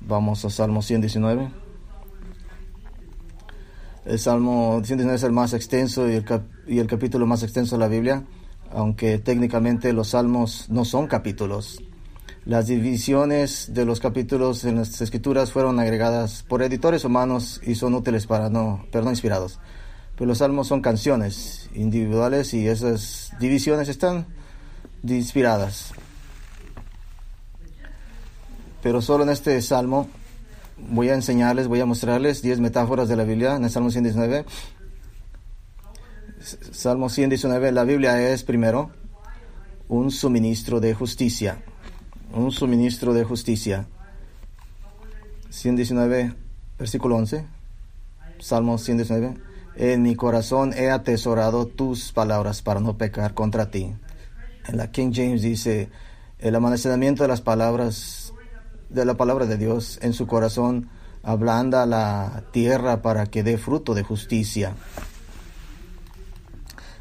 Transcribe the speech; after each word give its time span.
Vamos 0.00 0.44
a 0.44 0.50
Salmo 0.50 0.82
119. 0.82 1.50
El 4.06 4.18
Salmo 4.18 4.80
119 4.82 5.16
es 5.16 5.22
el 5.22 5.32
más 5.32 5.52
extenso 5.52 6.08
y 6.08 6.14
el, 6.14 6.24
y 6.66 6.78
el 6.78 6.86
capítulo 6.86 7.26
más 7.26 7.42
extenso 7.42 7.76
de 7.76 7.80
la 7.80 7.88
Biblia, 7.88 8.24
aunque 8.72 9.18
técnicamente 9.18 9.92
los 9.92 10.08
salmos 10.08 10.68
no 10.70 10.84
son 10.84 11.06
capítulos. 11.06 11.82
Las 12.46 12.66
divisiones 12.66 13.74
de 13.74 13.84
los 13.84 14.00
capítulos 14.00 14.64
en 14.64 14.76
las 14.76 15.00
escrituras 15.02 15.52
fueron 15.52 15.78
agregadas 15.78 16.42
por 16.48 16.62
editores 16.62 17.04
humanos 17.04 17.60
y 17.62 17.74
son 17.74 17.94
útiles 17.94 18.26
para 18.26 18.48
no, 18.48 18.86
pero 18.90 19.04
no 19.04 19.10
inspirados. 19.10 19.60
Pero 20.16 20.28
los 20.28 20.38
salmos 20.38 20.66
son 20.66 20.80
canciones 20.80 21.68
individuales 21.74 22.54
y 22.54 22.66
esas 22.66 23.32
divisiones 23.38 23.88
están 23.88 24.26
inspiradas. 25.02 25.92
Pero 28.82 29.02
solo 29.02 29.24
en 29.24 29.30
este 29.30 29.60
salmo 29.62 30.08
voy 30.78 31.10
a 31.10 31.14
enseñarles, 31.14 31.68
voy 31.68 31.80
a 31.80 31.86
mostrarles 31.86 32.42
10 32.42 32.60
metáforas 32.60 33.08
de 33.08 33.16
la 33.16 33.24
Biblia 33.24 33.56
en 33.56 33.64
el 33.64 33.70
Salmo 33.70 33.90
119. 33.90 34.44
Salmo 36.72 37.08
119, 37.08 37.72
la 37.72 37.84
Biblia 37.84 38.30
es 38.30 38.44
primero 38.44 38.90
un 39.88 40.10
suministro 40.10 40.80
de 40.80 40.94
justicia 40.94 41.62
un 42.32 42.52
suministro 42.52 43.12
de 43.12 43.24
justicia. 43.24 43.86
119, 45.50 46.34
versículo 46.78 47.16
11. 47.16 47.44
Salmo 48.38 48.78
119. 48.78 49.34
En 49.76 50.02
mi 50.02 50.14
corazón 50.14 50.72
he 50.74 50.90
atesorado 50.90 51.66
tus 51.66 52.12
palabras 52.12 52.62
para 52.62 52.80
no 52.80 52.96
pecar 52.96 53.34
contra 53.34 53.70
ti. 53.70 53.92
En 54.68 54.76
la 54.76 54.90
King 54.90 55.12
James 55.12 55.42
dice, 55.42 55.88
el 56.38 56.54
amanecimiento 56.54 57.24
de 57.24 57.28
las 57.28 57.40
palabras, 57.40 58.19
de 58.90 59.04
la 59.04 59.14
palabra 59.14 59.46
de 59.46 59.56
Dios 59.56 59.98
en 60.02 60.12
su 60.12 60.26
corazón 60.26 60.88
ablanda 61.22 61.86
la 61.86 62.44
tierra 62.52 63.02
para 63.02 63.26
que 63.26 63.42
dé 63.42 63.56
fruto 63.56 63.94
de 63.94 64.02
justicia. 64.02 64.74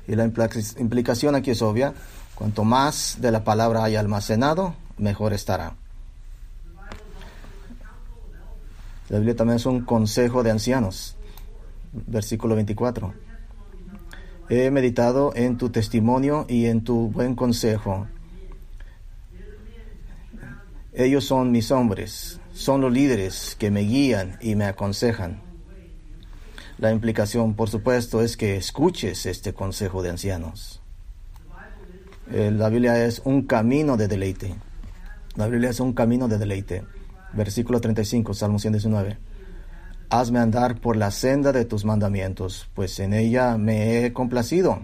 Y 0.08 0.16
la 0.16 0.26
implicación 0.26 1.36
aquí 1.36 1.52
es 1.52 1.62
obvia. 1.62 1.94
Cuanto 2.36 2.64
más 2.64 3.17
de 3.20 3.32
la 3.32 3.44
palabra 3.44 3.84
hay 3.84 3.95
almacenado, 3.95 4.76
mejor 4.98 5.34
estará. 5.34 5.76
La 9.10 9.17
Biblia 9.17 9.36
también 9.36 9.58
es 9.58 9.66
un 9.66 9.82
consejo 9.82 10.44
de 10.44 10.52
ancianos. 10.52 11.16
Versículo 11.92 12.56
24. 12.56 13.14
He 14.50 14.72
meditado 14.72 15.32
en 15.36 15.58
tu 15.58 15.70
testimonio 15.70 16.45
y 16.48 16.67
en 16.67 16.84
tu 16.84 17.10
buen 17.10 17.36
consejo. 17.36 18.08
Ellos 20.94 21.26
son 21.26 21.52
mis 21.52 21.72
hombres, 21.72 22.40
son 22.52 22.82
los 22.82 22.92
líderes 22.92 23.56
que 23.59 23.70
me 23.70 23.82
guían 23.82 24.38
y 24.42 24.56
me 24.56 24.66
aconsejan. 24.66 25.42
La 26.80 26.92
implicación, 26.92 27.54
por 27.56 27.70
supuesto, 27.70 28.22
es 28.22 28.38
que 28.38 28.56
escuches 28.56 29.26
este 29.26 29.54
consejo 29.54 30.02
de 30.02 30.10
ancianos. 30.10 30.82
Eh, 32.32 32.52
la 32.52 32.70
Biblia 32.70 33.06
es 33.06 33.22
un 33.26 33.44
camino 33.44 33.98
de 33.98 34.08
deleite. 34.08 34.56
La 35.36 35.48
Biblia 35.48 35.70
es 35.70 35.80
un 35.80 35.94
camino 35.94 36.28
de 36.28 36.38
deleite. 36.38 36.84
Versículo 37.34 37.82
35, 37.82 38.34
Salmo 38.34 38.60
119. 38.60 39.17
Hazme 40.10 40.40
andar 40.40 40.80
por 40.80 40.95
la 40.95 41.12
senda 41.12 41.52
de 41.52 41.66
tus 41.66 41.86
mandamientos, 41.86 42.67
pues 42.73 43.00
en 43.00 43.14
ella 43.14 43.58
me 43.58 44.06
he 44.06 44.14
complacido. 44.14 44.82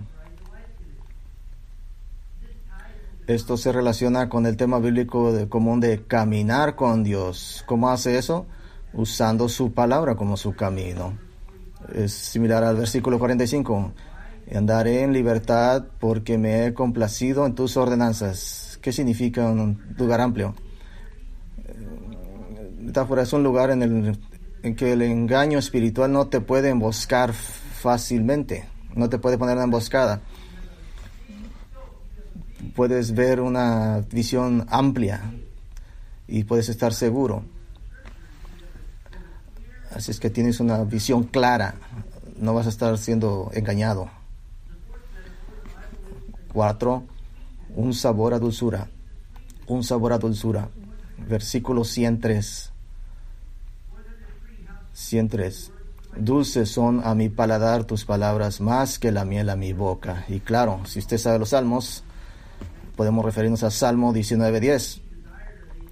Esto 3.28 3.58
se 3.58 3.72
relaciona 3.72 4.30
con 4.30 4.46
el 4.46 4.56
tema 4.56 4.80
bíblico 4.80 5.34
común 5.50 5.80
de 5.80 6.04
caminar 6.06 6.76
con 6.76 7.04
Dios. 7.04 7.64
¿Cómo 7.66 7.90
hace 7.90 8.18
eso? 8.18 8.46
Usando 8.94 9.50
su 9.50 9.74
palabra 9.74 10.16
como 10.16 10.38
su 10.38 10.56
camino. 10.56 11.18
Es 11.94 12.14
similar 12.14 12.64
al 12.64 12.76
versículo 12.76 13.18
45. 13.18 13.94
Andaré 14.54 15.02
en 15.02 15.14
libertad 15.14 15.86
porque 16.00 16.38
me 16.38 16.66
he 16.66 16.74
complacido 16.74 17.46
en 17.48 17.56
tus 17.56 17.78
ordenanzas 17.78 18.66
¿Qué 18.86 18.92
significa 18.92 19.50
un 19.50 19.82
lugar 19.98 20.22
amplio? 20.22 20.54
Metáfora 22.80 23.24
es 23.24 23.34
un 23.34 23.42
lugar 23.42 23.72
en 23.72 23.82
el 23.82 24.20
en 24.62 24.76
que 24.76 24.94
el 24.94 25.02
engaño 25.02 25.58
espiritual 25.58 26.12
no 26.12 26.28
te 26.28 26.40
puede 26.40 26.70
emboscar 26.70 27.34
fácilmente, 27.34 28.66
no 28.94 29.10
te 29.10 29.18
puede 29.18 29.40
poner 29.40 29.56
una 29.56 29.64
emboscada. 29.64 30.22
Puedes 32.74 33.14
ver 33.14 33.42
una 33.42 34.04
visión 34.12 34.66
amplia 34.70 35.22
y 36.28 36.44
puedes 36.44 36.70
estar 36.70 36.94
seguro. 36.94 37.44
Así 39.94 40.12
es 40.12 40.20
que 40.20 40.30
tienes 40.30 40.60
una 40.60 40.84
visión 40.84 41.24
clara, 41.24 41.76
no 42.38 42.54
vas 42.54 42.66
a 42.66 42.70
estar 42.70 42.98
siendo 42.98 43.50
engañado. 43.54 44.10
Cuatro, 46.52 47.04
un 47.76 47.94
sabor 47.94 48.34
a 48.34 48.40
dulzura, 48.40 48.88
un 49.68 49.84
sabor 49.84 50.14
a 50.14 50.18
dulzura. 50.18 50.70
Versículo 51.18 51.84
103. 51.84 52.72
103. 54.94 55.72
Dulces 56.18 56.70
son 56.70 57.02
a 57.04 57.14
mi 57.16 57.28
paladar 57.28 57.84
tus 57.84 58.06
palabras 58.06 58.62
más 58.62 59.00
que 59.00 59.12
la 59.12 59.26
miel 59.26 59.50
a 59.50 59.58
mi 59.58 59.74
boca. 59.74 60.24
Y 60.30 60.40
claro, 60.40 60.82
si 60.86 61.00
usted 61.00 61.18
sabe 61.18 61.40
los 61.40 61.50
salmos, 61.50 62.05
podemos 62.96 63.24
referirnos 63.26 63.64
al 63.64 63.72
Salmo 63.72 64.14
19.10. 64.14 65.02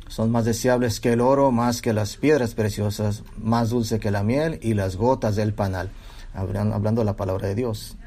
Son 0.07 0.31
más 0.31 0.45
deseables 0.45 0.99
que 0.99 1.13
el 1.13 1.21
oro, 1.21 1.51
más 1.51 1.81
que 1.81 1.93
las 1.93 2.17
piedras 2.17 2.53
preciosas, 2.53 3.23
más 3.37 3.69
dulce 3.69 3.99
que 3.99 4.11
la 4.11 4.23
miel 4.23 4.59
y 4.61 4.73
las 4.73 4.95
gotas 4.95 5.35
del 5.35 5.53
panal. 5.53 5.89
Hablando 6.33 7.01
de 7.01 7.05
la 7.05 7.15
palabra 7.15 7.47
de 7.47 7.55
Dios. 7.55 7.97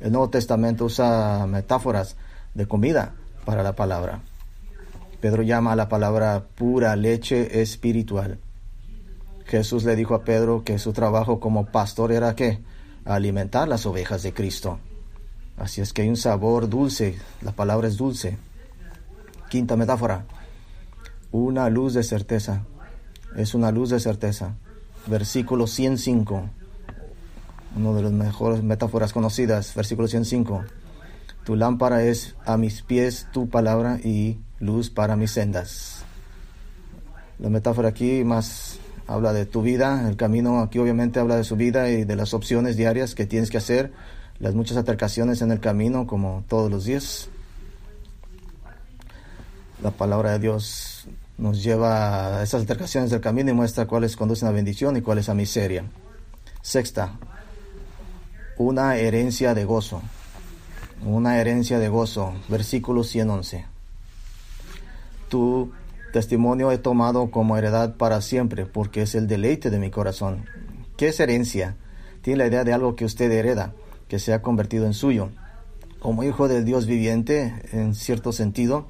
El 0.00 0.12
Nuevo 0.12 0.30
Testamento 0.30 0.84
usa 0.84 1.46
metáforas 1.46 2.16
de 2.54 2.66
comida 2.66 3.14
para 3.44 3.62
la 3.62 3.74
palabra. 3.74 4.20
Pedro 5.20 5.42
llama 5.42 5.72
a 5.72 5.76
la 5.76 5.88
palabra 5.88 6.44
pura 6.54 6.94
leche 6.94 7.60
espiritual. 7.60 8.38
Jesús 9.46 9.84
le 9.84 9.96
dijo 9.96 10.14
a 10.14 10.22
Pedro 10.22 10.62
que 10.62 10.78
su 10.78 10.92
trabajo 10.92 11.40
como 11.40 11.66
pastor 11.66 12.12
era 12.12 12.36
que 12.36 12.60
alimentar 13.04 13.66
las 13.66 13.86
ovejas 13.86 14.22
de 14.22 14.32
Cristo. 14.32 14.78
Así 15.58 15.80
es 15.80 15.92
que 15.92 16.02
hay 16.02 16.08
un 16.08 16.16
sabor 16.16 16.68
dulce, 16.68 17.18
la 17.42 17.52
palabra 17.52 17.88
es 17.88 17.96
dulce. 17.96 18.38
Quinta 19.50 19.76
metáfora, 19.76 20.24
una 21.32 21.68
luz 21.68 21.94
de 21.94 22.02
certeza. 22.02 22.64
Es 23.36 23.54
una 23.54 23.70
luz 23.70 23.90
de 23.90 24.00
certeza. 24.00 24.54
Versículo 25.06 25.66
105, 25.66 26.50
uno 27.76 27.94
de 27.94 28.02
las 28.02 28.12
mejores 28.12 28.62
metáforas 28.62 29.12
conocidas, 29.12 29.74
versículo 29.74 30.06
105. 30.08 30.64
Tu 31.44 31.56
lámpara 31.56 32.02
es 32.02 32.36
a 32.44 32.56
mis 32.56 32.82
pies 32.82 33.26
tu 33.32 33.48
palabra 33.48 33.98
y 34.02 34.38
luz 34.60 34.90
para 34.90 35.16
mis 35.16 35.30
sendas. 35.30 36.04
La 37.38 37.48
metáfora 37.48 37.88
aquí 37.88 38.24
más 38.24 38.78
habla 39.06 39.32
de 39.32 39.46
tu 39.46 39.62
vida, 39.62 40.08
el 40.08 40.16
camino 40.16 40.60
aquí 40.60 40.78
obviamente 40.78 41.20
habla 41.20 41.36
de 41.36 41.44
su 41.44 41.56
vida 41.56 41.88
y 41.88 42.04
de 42.04 42.16
las 42.16 42.34
opciones 42.34 42.76
diarias 42.76 43.14
que 43.14 43.26
tienes 43.26 43.48
que 43.48 43.56
hacer, 43.56 43.92
las 44.40 44.54
muchas 44.54 44.76
atercaciones 44.76 45.42
en 45.42 45.50
el 45.50 45.60
camino 45.60 46.06
como 46.06 46.44
todos 46.48 46.70
los 46.70 46.84
días. 46.84 47.28
La 49.82 49.90
palabra 49.90 50.32
de 50.32 50.38
Dios 50.38 51.06
nos 51.36 51.62
lleva 51.62 52.38
a 52.38 52.42
esas 52.42 52.64
atercaciones 52.64 53.10
del 53.10 53.20
camino 53.20 53.50
y 53.50 53.54
muestra 53.54 53.86
cuáles 53.86 54.16
conducen 54.16 54.48
a 54.48 54.52
bendición 54.52 54.96
y 54.96 55.02
cuáles 55.02 55.28
a 55.28 55.34
miseria. 55.34 55.84
Sexta, 56.62 57.12
una 58.56 58.96
herencia 58.96 59.54
de 59.54 59.64
gozo 59.64 60.02
una 61.04 61.38
herencia 61.38 61.78
de 61.78 61.88
gozo. 61.88 62.34
Versículo 62.48 63.04
111. 63.04 63.66
Tu 65.28 65.72
testimonio 66.12 66.72
he 66.72 66.78
tomado 66.78 67.30
como 67.30 67.56
heredad 67.56 67.96
para 67.96 68.20
siempre, 68.20 68.66
porque 68.66 69.02
es 69.02 69.14
el 69.14 69.26
deleite 69.26 69.70
de 69.70 69.78
mi 69.78 69.90
corazón. 69.90 70.46
¿Qué 70.96 71.08
es 71.08 71.20
herencia? 71.20 71.76
Tiene 72.22 72.38
la 72.38 72.46
idea 72.46 72.64
de 72.64 72.72
algo 72.72 72.96
que 72.96 73.04
usted 73.04 73.30
hereda, 73.30 73.72
que 74.08 74.18
se 74.18 74.32
ha 74.32 74.42
convertido 74.42 74.86
en 74.86 74.94
suyo. 74.94 75.30
Como 76.00 76.24
hijo 76.24 76.48
del 76.48 76.64
Dios 76.64 76.86
viviente, 76.86 77.62
en 77.72 77.94
cierto 77.94 78.32
sentido, 78.32 78.86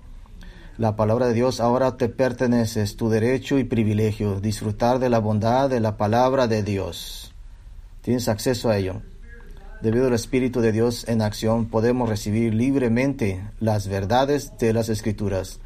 la 0.79 0.95
palabra 0.95 1.27
de 1.27 1.35
Dios 1.35 1.59
ahora 1.61 1.97
te 1.97 2.09
pertenece, 2.09 2.83
es 2.83 2.97
tu 2.97 3.09
derecho 3.09 3.59
y 3.59 3.65
privilegio, 3.65 4.41
disfrutar 4.41 5.01
de 5.01 5.11
la 5.11 5.19
bondad 5.19 5.69
de 5.69 5.81
la 5.81 5.97
palabra 5.97 6.47
de 6.47 6.63
Dios. 6.63 7.35
Tienes 8.03 8.29
acceso 8.29 8.71
a 8.71 8.79
ello. 8.79 9.03
Debido 9.83 10.07
al 10.07 10.15
Espíritu 10.15 10.61
de 10.61 10.73
Dios 10.73 11.09
en 11.09 11.23
acción, 11.23 11.67
podemos 11.67 12.09
recibir 12.09 12.55
libremente 12.55 13.45
las 13.59 13.89
verdades 13.89 14.53
de 14.59 14.73
las 14.73 14.89
Escrituras. 14.89 15.61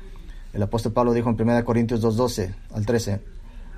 El 0.53 0.63
apóstol 0.63 0.93
Pablo 0.93 1.13
dijo 1.13 1.31
en 1.31 1.41
1 1.41 1.65
Corintios 1.65 2.03
2.12 2.03 2.55
al 2.73 2.87
13, 2.87 3.21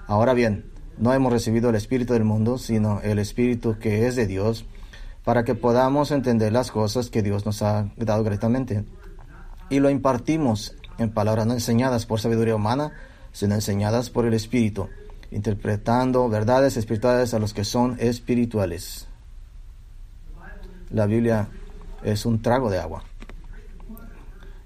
Ahora 0.07 0.35
bien, 0.35 0.65
no 0.99 1.13
hemos 1.13 1.33
recibido 1.33 1.71
el 1.71 1.77
Espíritu 1.77 2.13
del 2.13 2.25
mundo, 2.25 2.59
sino 2.59 3.01
el 3.01 3.19
Espíritu 3.19 3.79
que 3.79 4.07
es 4.07 4.17
de 4.17 4.27
Dios, 4.27 4.67
para 5.25 5.45
que 5.45 5.55
podamos 5.55 6.11
entender 6.11 6.53
las 6.53 6.71
cosas 6.71 7.11
que 7.11 7.23
Dios 7.23 7.47
nos 7.47 7.63
ha 7.63 7.91
dado 7.97 8.23
gratuitamente. 8.23 8.85
Y 9.71 9.81
lo 9.81 9.89
impartimos 9.91 10.77
en 10.99 11.11
palabras 11.11 11.47
no 11.47 11.55
enseñadas 11.55 12.07
por 12.07 12.21
sabiduría 12.21 12.55
humana, 12.55 12.93
sino 13.33 13.55
enseñadas 13.55 14.11
por 14.11 14.27
el 14.27 14.35
Espíritu, 14.35 14.89
interpretando 15.31 16.29
verdades 16.29 16.77
espirituales 16.77 17.33
a 17.35 17.39
los 17.39 17.55
que 17.55 17.65
son 17.65 17.97
espirituales. 17.99 19.09
La 20.91 21.07
Biblia 21.07 21.49
es 22.03 22.27
un 22.27 22.43
trago 22.43 22.71
de 22.71 22.79
agua. 22.79 23.03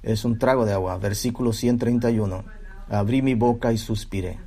Es 0.03 0.25
un 0.25 0.39
trago 0.39 0.67
de 0.67 0.73
agua. 0.73 0.99
Versículo 0.99 1.53
131. 1.53 2.45
Abrí 2.89 3.23
mi 3.23 3.35
boca 3.35 3.73
y 3.73 3.79
suspiré, 3.79 4.39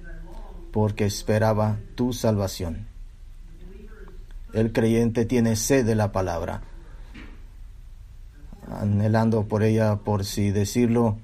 porque 0.72 1.06
esperaba 1.06 1.78
tu 1.96 2.12
salvación. 2.12 2.91
El 4.54 4.74
creyente 4.74 5.26
tiene 5.26 5.56
sed 5.56 5.86
de 5.86 5.96
la 5.96 6.12
palabra, 6.12 6.62
anhelando 8.80 9.48
por 9.48 9.64
ella, 9.64 9.98
por 9.98 10.26
si 10.26 10.52
decirlo. 10.52 11.18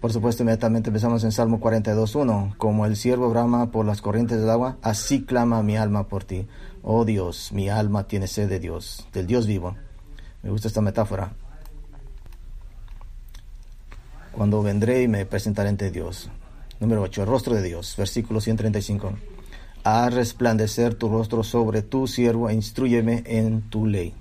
Por 0.00 0.12
supuesto, 0.12 0.42
inmediatamente 0.42 0.90
empezamos 0.90 1.24
en 1.24 1.32
Salmo 1.32 1.58
42.1. 1.58 2.56
Como 2.58 2.84
el 2.84 2.96
siervo 2.96 3.30
brama 3.30 3.70
por 3.70 3.86
las 3.86 4.02
corrientes 4.02 4.40
del 4.40 4.50
agua, 4.50 4.76
así 4.82 5.24
clama 5.24 5.62
mi 5.62 5.76
alma 5.76 6.08
por 6.08 6.24
ti. 6.24 6.46
Oh 6.82 7.06
Dios, 7.06 7.50
mi 7.52 7.70
alma 7.70 8.06
tiene 8.06 8.26
sed 8.26 8.48
de 8.48 8.60
Dios, 8.60 9.08
del 9.12 9.26
Dios 9.26 9.46
vivo. 9.46 9.74
Me 10.42 10.50
gusta 10.50 10.68
esta 10.68 10.82
metáfora. 10.82 11.32
Cuando 14.32 14.62
vendré 14.62 15.02
y 15.02 15.08
me 15.08 15.24
presentaré 15.24 15.70
ante 15.70 15.90
Dios. 15.90 16.30
Número 16.78 17.00
8. 17.00 17.22
El 17.22 17.28
rostro 17.28 17.54
de 17.54 17.62
Dios. 17.62 17.94
Versículo 17.96 18.42
135 18.42 19.14
a 19.86 20.10
resplandecer 20.10 20.96
tu 20.96 21.08
rostro 21.08 21.44
sobre 21.44 21.80
tu 21.80 22.08
siervo 22.08 22.50
e 22.50 22.54
instruyeme 22.54 23.22
en 23.24 23.70
tu 23.70 23.86
ley. 23.86 24.12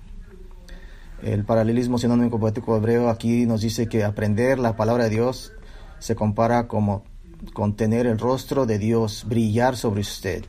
El 1.24 1.44
paralelismo 1.44 1.98
sinónimo 1.98 2.40
poético 2.40 2.78
hebreo 2.78 3.10
aquí 3.10 3.48
nos 3.48 3.62
dice 3.62 3.90
que 3.90 4.04
aprender 4.04 4.60
la 4.60 4.76
palabra 4.76 5.06
de 5.06 5.10
Dios 5.10 5.54
se 5.98 6.16
compara 6.16 6.68
como 6.68 7.04
con 7.54 7.76
tener 7.76 8.06
el 8.06 8.20
rostro 8.20 8.68
de 8.68 8.78
Dios 8.78 9.26
brillar 9.28 9.76
sobre 9.76 10.02
usted. 10.02 10.46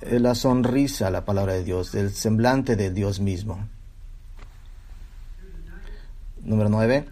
La 0.00 0.34
sonrisa, 0.34 1.08
la 1.10 1.24
palabra 1.24 1.52
de 1.52 1.62
Dios, 1.62 1.94
el 1.94 2.10
semblante 2.10 2.74
de 2.74 2.90
Dios 2.90 3.20
mismo. 3.20 3.68
Número 6.42 6.68
9. 6.70 7.06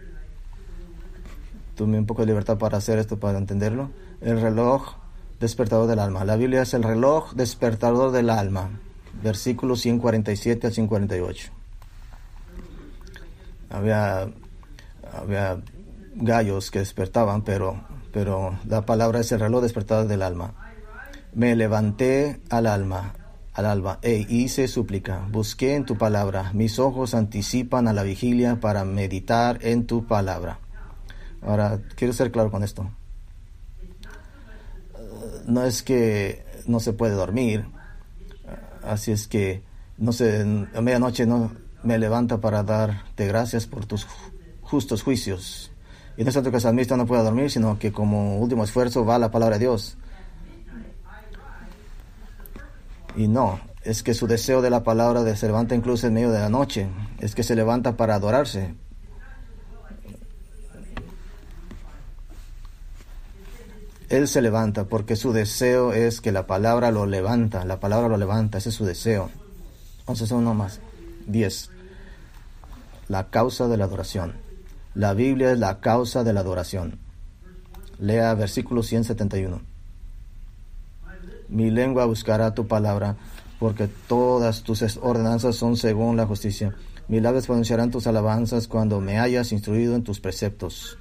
Tuve 1.76 1.98
un 1.98 2.06
poco 2.06 2.22
de 2.22 2.26
libertad 2.26 2.58
para 2.58 2.78
hacer 2.78 2.98
esto, 2.98 3.20
para 3.20 3.38
entenderlo. 3.38 3.92
El 4.20 4.40
reloj 4.40 5.03
despertador 5.44 5.86
del 5.86 5.98
alma. 5.98 6.24
La 6.24 6.36
Biblia 6.36 6.62
es 6.62 6.74
el 6.74 6.82
reloj 6.82 7.34
despertador 7.34 8.10
del 8.10 8.30
alma. 8.30 8.80
Versículos 9.22 9.80
147 9.80 10.66
a 10.66 10.70
148. 10.70 11.52
Había, 13.70 14.28
había 15.12 15.58
gallos 16.14 16.70
que 16.70 16.80
despertaban, 16.80 17.42
pero, 17.42 17.84
pero 18.12 18.58
la 18.66 18.84
palabra 18.86 19.20
es 19.20 19.32
el 19.32 19.40
reloj 19.40 19.62
despertador 19.62 20.08
del 20.08 20.22
alma. 20.22 20.54
Me 21.32 21.54
levanté 21.56 22.40
al 22.50 22.66
alma, 22.66 23.14
al 23.52 23.66
alba, 23.66 23.98
e 24.02 24.26
hice 24.28 24.66
súplica. 24.68 25.26
Busqué 25.30 25.74
en 25.74 25.84
tu 25.84 25.96
palabra. 25.96 26.52
Mis 26.54 26.78
ojos 26.78 27.14
anticipan 27.14 27.88
a 27.88 27.92
la 27.92 28.02
vigilia 28.02 28.60
para 28.60 28.84
meditar 28.84 29.58
en 29.62 29.86
tu 29.86 30.06
palabra. 30.06 30.58
Ahora, 31.42 31.80
quiero 31.96 32.12
ser 32.12 32.30
claro 32.30 32.50
con 32.50 32.62
esto 32.62 32.90
no 35.46 35.64
es 35.64 35.82
que 35.82 36.44
no 36.66 36.80
se 36.80 36.92
puede 36.92 37.14
dormir, 37.14 37.66
así 38.82 39.12
es 39.12 39.28
que 39.28 39.62
no 39.96 40.12
sé, 40.12 40.42
a 40.74 40.80
medianoche 40.80 41.26
no 41.26 41.52
me 41.82 41.98
levanta 41.98 42.40
para 42.40 42.62
darte 42.62 43.26
gracias 43.26 43.66
por 43.66 43.86
tus 43.86 44.06
justos 44.62 45.02
juicios. 45.02 45.70
Y 46.16 46.22
no 46.22 46.28
es 46.28 46.34
tanto 46.34 46.50
que 46.50 46.56
el 46.56 46.62
salmista 46.62 46.96
no 46.96 47.06
pueda 47.06 47.22
dormir, 47.22 47.50
sino 47.50 47.78
que 47.78 47.92
como 47.92 48.38
último 48.38 48.64
esfuerzo 48.64 49.04
va 49.04 49.18
la 49.18 49.30
palabra 49.30 49.58
de 49.58 49.66
Dios. 49.66 49.96
Y 53.16 53.28
no, 53.28 53.60
es 53.82 54.02
que 54.02 54.14
su 54.14 54.26
deseo 54.26 54.62
de 54.62 54.70
la 54.70 54.82
palabra 54.82 55.22
de 55.22 55.36
se 55.36 55.46
levanta 55.46 55.74
incluso 55.74 56.06
en 56.06 56.14
medio 56.14 56.32
de 56.32 56.40
la 56.40 56.48
noche, 56.48 56.88
es 57.20 57.34
que 57.34 57.42
se 57.42 57.54
levanta 57.54 57.96
para 57.96 58.16
adorarse, 58.16 58.74
Él 64.08 64.28
se 64.28 64.42
levanta 64.42 64.84
porque 64.84 65.16
su 65.16 65.32
deseo 65.32 65.92
es 65.92 66.20
que 66.20 66.32
la 66.32 66.46
palabra 66.46 66.90
lo 66.90 67.06
levanta, 67.06 67.64
la 67.64 67.80
palabra 67.80 68.08
lo 68.08 68.16
levanta, 68.16 68.58
ese 68.58 68.68
es 68.68 68.74
su 68.74 68.84
deseo. 68.84 69.30
Entonces 70.00 70.30
uno 70.30 70.54
más. 70.54 70.80
10. 71.26 71.70
La 73.08 73.30
causa 73.30 73.66
de 73.68 73.76
la 73.76 73.84
adoración. 73.84 74.34
La 74.94 75.14
Biblia 75.14 75.52
es 75.52 75.58
la 75.58 75.80
causa 75.80 76.22
de 76.22 76.32
la 76.32 76.40
adoración. 76.40 76.98
Lea 77.98 78.34
versículo 78.34 78.82
171. 78.82 79.62
Mi 81.48 81.70
lengua 81.70 82.04
buscará 82.04 82.54
tu 82.54 82.66
palabra, 82.66 83.16
porque 83.58 83.88
todas 83.88 84.62
tus 84.62 84.98
ordenanzas 85.00 85.56
son 85.56 85.76
según 85.76 86.16
la 86.16 86.26
justicia. 86.26 86.74
Mis 87.08 87.22
labios 87.22 87.46
pronunciarán 87.46 87.90
tus 87.90 88.06
alabanzas 88.06 88.68
cuando 88.68 89.00
me 89.00 89.18
hayas 89.18 89.52
instruido 89.52 89.94
en 89.94 90.04
tus 90.04 90.20
preceptos. 90.20 90.98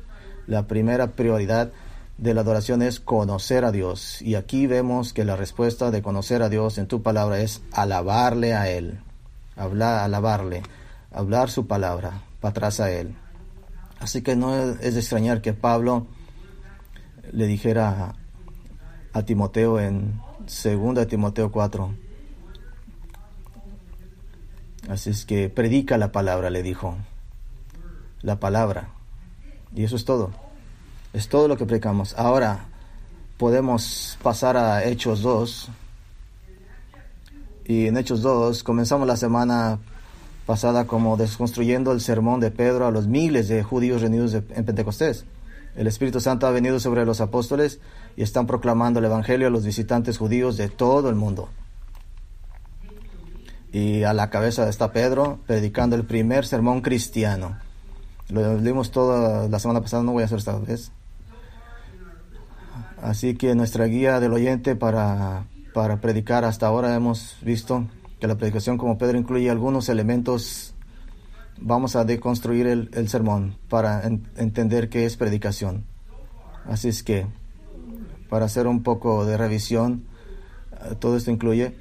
La 0.47 0.67
primera 0.67 1.11
prioridad 1.11 1.71
de 2.17 2.33
la 2.33 2.41
adoración 2.41 2.81
es 2.81 2.99
conocer 2.99 3.65
a 3.65 3.71
Dios. 3.71 4.21
Y 4.21 4.35
aquí 4.35 4.67
vemos 4.67 5.13
que 5.13 5.25
la 5.25 5.35
respuesta 5.35 5.91
de 5.91 6.01
conocer 6.01 6.41
a 6.41 6.49
Dios 6.49 6.77
en 6.77 6.87
tu 6.87 7.01
palabra 7.01 7.39
es 7.39 7.61
alabarle 7.71 8.53
a 8.53 8.69
Él, 8.69 8.99
hablar, 9.55 9.99
alabarle, 9.99 10.63
hablar 11.11 11.49
su 11.49 11.67
palabra 11.67 12.21
para 12.39 12.51
atrás 12.51 12.79
a 12.79 12.91
Él. 12.91 13.15
Así 13.99 14.21
que 14.21 14.35
no 14.35 14.55
es 14.55 14.93
de 14.93 14.99
extrañar 14.99 15.41
que 15.41 15.53
Pablo 15.53 16.07
le 17.31 17.47
dijera 17.47 18.15
a, 19.13 19.23
Timoteo 19.23 19.79
en 19.79 20.19
2 20.39 21.07
Timoteo 21.07 21.51
4. 21.51 21.95
Así 24.89 25.09
es 25.09 25.25
que 25.25 25.49
predica 25.49 25.97
la 25.97 26.11
palabra, 26.11 26.49
le 26.49 26.63
dijo. 26.63 26.97
La 28.21 28.39
palabra. 28.39 28.89
Y 29.73 29.83
eso 29.85 29.95
es 29.95 30.03
todo. 30.03 30.42
Es 31.13 31.29
todo 31.29 31.47
lo 31.47 31.57
que 31.57 31.67
predicamos. 31.67 32.15
Ahora 32.17 32.65
podemos 33.37 34.17
pasar 34.23 34.57
a 34.57 34.83
Hechos 34.83 35.21
2. 35.21 35.69
Y 37.65 37.85
en 37.85 37.97
Hechos 37.97 38.23
2 38.23 38.63
comenzamos 38.63 39.07
la 39.07 39.15
semana 39.15 39.77
pasada 40.47 40.85
como 40.85 41.15
desconstruyendo 41.15 41.91
el 41.91 42.01
sermón 42.01 42.39
de 42.39 42.49
Pedro 42.49 42.87
a 42.87 42.91
los 42.91 43.05
miles 43.05 43.47
de 43.47 43.61
judíos 43.61 44.01
reunidos 44.01 44.33
en 44.33 44.65
Pentecostés. 44.65 45.25
El 45.75 45.85
Espíritu 45.85 46.19
Santo 46.19 46.47
ha 46.47 46.51
venido 46.51 46.79
sobre 46.79 47.05
los 47.05 47.21
apóstoles 47.21 47.79
y 48.17 48.23
están 48.23 48.47
proclamando 48.47 48.99
el 48.99 49.05
Evangelio 49.05 49.47
a 49.47 49.51
los 49.51 49.65
visitantes 49.65 50.17
judíos 50.17 50.57
de 50.57 50.67
todo 50.69 51.09
el 51.09 51.15
mundo. 51.15 51.49
Y 53.71 54.03
a 54.03 54.13
la 54.13 54.31
cabeza 54.31 54.67
está 54.67 54.91
Pedro 54.91 55.39
predicando 55.45 55.95
el 55.95 56.05
primer 56.05 56.45
sermón 56.47 56.81
cristiano. 56.81 57.57
Lo 58.29 58.57
leímos 58.57 58.89
toda 58.91 59.47
la 59.47 59.59
semana 59.59 59.81
pasada, 59.81 60.01
no 60.01 60.11
voy 60.11 60.23
a 60.23 60.25
hacer 60.25 60.39
esta 60.39 60.57
vez. 60.57 60.91
Así 63.03 63.35
que 63.35 63.53
nuestra 63.53 63.83
guía 63.85 64.21
del 64.21 64.31
oyente 64.31 64.77
para, 64.77 65.45
para 65.73 65.99
predicar 65.99 66.45
hasta 66.45 66.67
ahora 66.67 66.95
hemos 66.95 67.35
visto 67.41 67.85
que 68.21 68.27
la 68.27 68.35
predicación 68.35 68.77
como 68.77 68.97
Pedro 68.97 69.17
incluye 69.17 69.49
algunos 69.49 69.89
elementos. 69.89 70.73
Vamos 71.59 71.97
a 71.97 72.05
deconstruir 72.05 72.65
el, 72.65 73.09
sermón 73.09 73.57
para 73.67 74.03
entender 74.37 74.87
qué 74.87 75.05
es 75.05 75.17
predicación. 75.17 75.83
Así 76.65 76.87
es 76.87 77.03
que, 77.03 77.27
para 78.29 78.45
hacer 78.45 78.67
un 78.67 78.83
poco 78.83 79.25
de 79.25 79.35
revisión, 79.35 80.05
eh, 80.71 80.95
todo 80.97 81.17
esto 81.17 81.29
incluye 81.29 81.75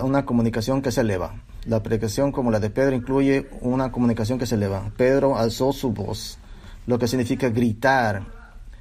una 0.00 0.24
comunicación 0.24 0.80
que 0.80 0.92
se 0.92 1.00
eleva. 1.00 1.42
La 1.66 1.82
predicación 1.82 2.30
como 2.30 2.52
la 2.52 2.60
de 2.60 2.70
Pedro 2.70 2.94
incluye 2.94 3.48
una 3.62 3.90
comunicación 3.90 4.38
que 4.38 4.46
se 4.46 4.54
eleva. 4.54 4.92
Pedro 4.96 5.36
alzó 5.36 5.72
su 5.72 5.90
voz 5.90 6.38
lo 6.86 6.98
que 6.98 7.08
significa 7.08 7.48
gritar, 7.48 8.24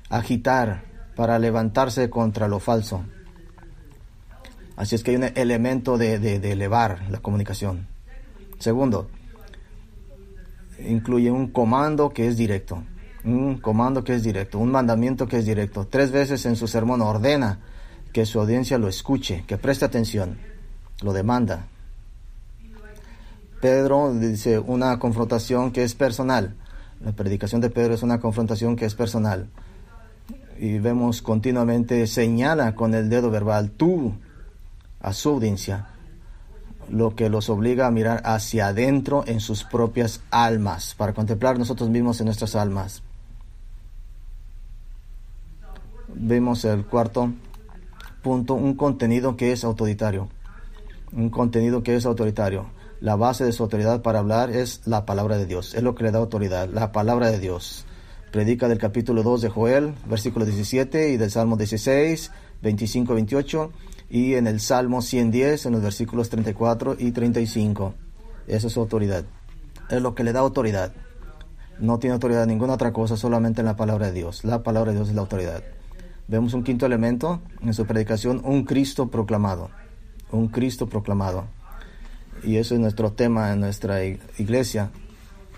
agitar, 0.09 0.91
para 1.15 1.37
levantarse 1.39 2.09
contra 2.09 2.47
lo 2.47 2.59
falso. 2.59 3.03
Así 4.75 4.95
es 4.95 5.03
que 5.03 5.11
hay 5.11 5.17
un 5.17 5.23
elemento 5.35 5.97
de, 5.97 6.15
elevar 6.51 7.03
la 7.09 7.19
comunicación. 7.19 7.87
Segundo, 8.57 9.09
incluye 10.79 11.29
un 11.29 11.51
comando 11.51 12.09
que 12.09 12.27
es 12.27 12.37
directo. 12.37 12.83
Un 13.23 13.59
comando 13.59 14.03
que 14.03 14.15
es 14.15 14.23
directo, 14.23 14.57
un 14.57 14.71
mandamiento 14.71 15.27
que 15.27 15.37
es 15.37 15.45
directo. 15.45 15.85
Tres 15.85 16.11
veces 16.11 16.45
en 16.47 16.55
su 16.55 16.67
sermón 16.67 17.01
ordena 17.01 17.59
que 18.13 18.25
su 18.25 18.39
audiencia 18.39 18.79
lo 18.79 18.87
escuche, 18.87 19.43
que 19.45 19.59
preste 19.59 19.85
atención, 19.85 20.39
lo 21.03 21.13
demanda. 21.13 21.67
Pedro 23.61 24.11
dice 24.15 24.57
una 24.57 24.97
confrontación 24.97 25.71
que 25.71 25.83
es 25.83 25.93
personal. 25.93 26.55
La 27.03 27.11
predicación 27.11 27.61
de 27.61 27.69
Pedro 27.69 27.93
es 27.93 28.03
una 28.03 28.19
confrontación 28.19 28.75
que 28.75 28.85
es 28.85 28.95
personal. 28.95 29.47
Y 30.59 30.77
vemos 30.77 31.21
continuamente 31.21 32.05
señala 32.07 32.75
con 32.75 32.93
el 32.93 33.09
dedo 33.09 33.31
verbal 33.31 33.71
tú 33.71 34.13
a 34.99 35.13
su 35.13 35.29
audiencia, 35.29 35.87
lo 36.89 37.15
que 37.15 37.29
los 37.29 37.49
obliga 37.49 37.87
a 37.87 37.91
mirar 37.91 38.21
hacia 38.25 38.67
adentro 38.67 39.23
en 39.25 39.39
sus 39.39 39.63
propias 39.63 40.21
almas, 40.29 40.93
para 40.93 41.13
contemplar 41.13 41.57
nosotros 41.57 41.89
mismos 41.89 42.19
en 42.19 42.25
nuestras 42.25 42.55
almas. 42.55 43.01
vemos 46.15 46.65
el 46.65 46.85
cuarto 46.85 47.31
punto, 48.21 48.53
un 48.53 48.75
contenido 48.75 49.35
que 49.35 49.51
es 49.51 49.63
autoritario. 49.63 50.29
Un 51.11 51.29
contenido 51.29 51.83
que 51.83 51.95
es 51.95 52.05
autoritario. 52.05 52.67
La 53.01 53.15
base 53.15 53.43
de 53.43 53.51
su 53.51 53.63
autoridad 53.63 54.03
para 54.03 54.19
hablar 54.19 54.51
es 54.51 54.81
la 54.85 55.07
palabra 55.07 55.35
de 55.35 55.47
Dios. 55.47 55.73
Es 55.73 55.81
lo 55.81 55.95
que 55.95 56.03
le 56.03 56.11
da 56.11 56.19
autoridad, 56.19 56.69
la 56.69 56.91
palabra 56.91 57.31
de 57.31 57.39
Dios. 57.39 57.87
Predica 58.31 58.67
del 58.67 58.77
capítulo 58.77 59.23
2 59.23 59.41
de 59.41 59.49
Joel, 59.49 59.95
versículo 60.05 60.45
17, 60.45 61.09
y 61.09 61.17
del 61.17 61.31
Salmo 61.31 61.57
16, 61.57 62.31
25, 62.61 63.15
28, 63.15 63.71
y 64.11 64.35
en 64.35 64.45
el 64.45 64.59
Salmo 64.59 65.01
110, 65.01 65.65
en 65.65 65.71
los 65.71 65.81
versículos 65.81 66.29
34 66.29 66.95
y 66.99 67.11
35. 67.11 67.95
Esa 68.45 68.67
es 68.67 68.73
su 68.73 68.79
autoridad. 68.79 69.25
Es 69.89 69.99
lo 69.99 70.13
que 70.13 70.23
le 70.23 70.31
da 70.31 70.41
autoridad. 70.41 70.93
No 71.79 71.97
tiene 71.97 72.13
autoridad 72.13 72.43
en 72.43 72.49
ninguna 72.49 72.73
otra 72.73 72.93
cosa, 72.93 73.17
solamente 73.17 73.61
en 73.61 73.65
la 73.65 73.75
palabra 73.75 74.05
de 74.05 74.13
Dios. 74.13 74.43
La 74.43 74.61
palabra 74.61 74.91
de 74.91 74.97
Dios 74.99 75.09
es 75.09 75.15
la 75.15 75.21
autoridad. 75.21 75.63
Vemos 76.27 76.53
un 76.53 76.63
quinto 76.63 76.85
elemento 76.85 77.41
en 77.63 77.73
su 77.73 77.83
predicación, 77.87 78.43
un 78.45 78.63
Cristo 78.63 79.09
proclamado. 79.09 79.71
Un 80.31 80.49
Cristo 80.49 80.87
proclamado. 80.87 81.47
Y 82.43 82.57
eso 82.57 82.73
es 82.73 82.79
nuestro 82.79 83.11
tema 83.11 83.51
en 83.53 83.59
nuestra 83.59 84.03
iglesia. 84.03 84.91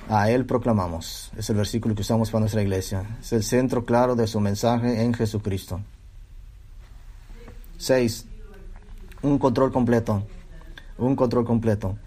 A 0.09 0.29
Él 0.29 0.45
proclamamos. 0.45 1.31
Es 1.37 1.49
el 1.49 1.55
versículo 1.55 1.95
que 1.95 2.01
usamos 2.01 2.29
para 2.29 2.41
nuestra 2.41 2.61
iglesia. 2.61 3.17
Es 3.21 3.31
el 3.33 3.43
centro 3.43 3.85
claro 3.85 4.15
de 4.15 4.27
su 4.27 4.39
mensaje 4.39 5.01
en 5.03 5.13
Jesucristo. 5.13 5.79
6. 7.77 8.25
Un 9.21 9.39
control 9.39 9.71
completo. 9.71 10.23
Un 10.97 11.15
control 11.15 11.45
completo. 11.45 11.97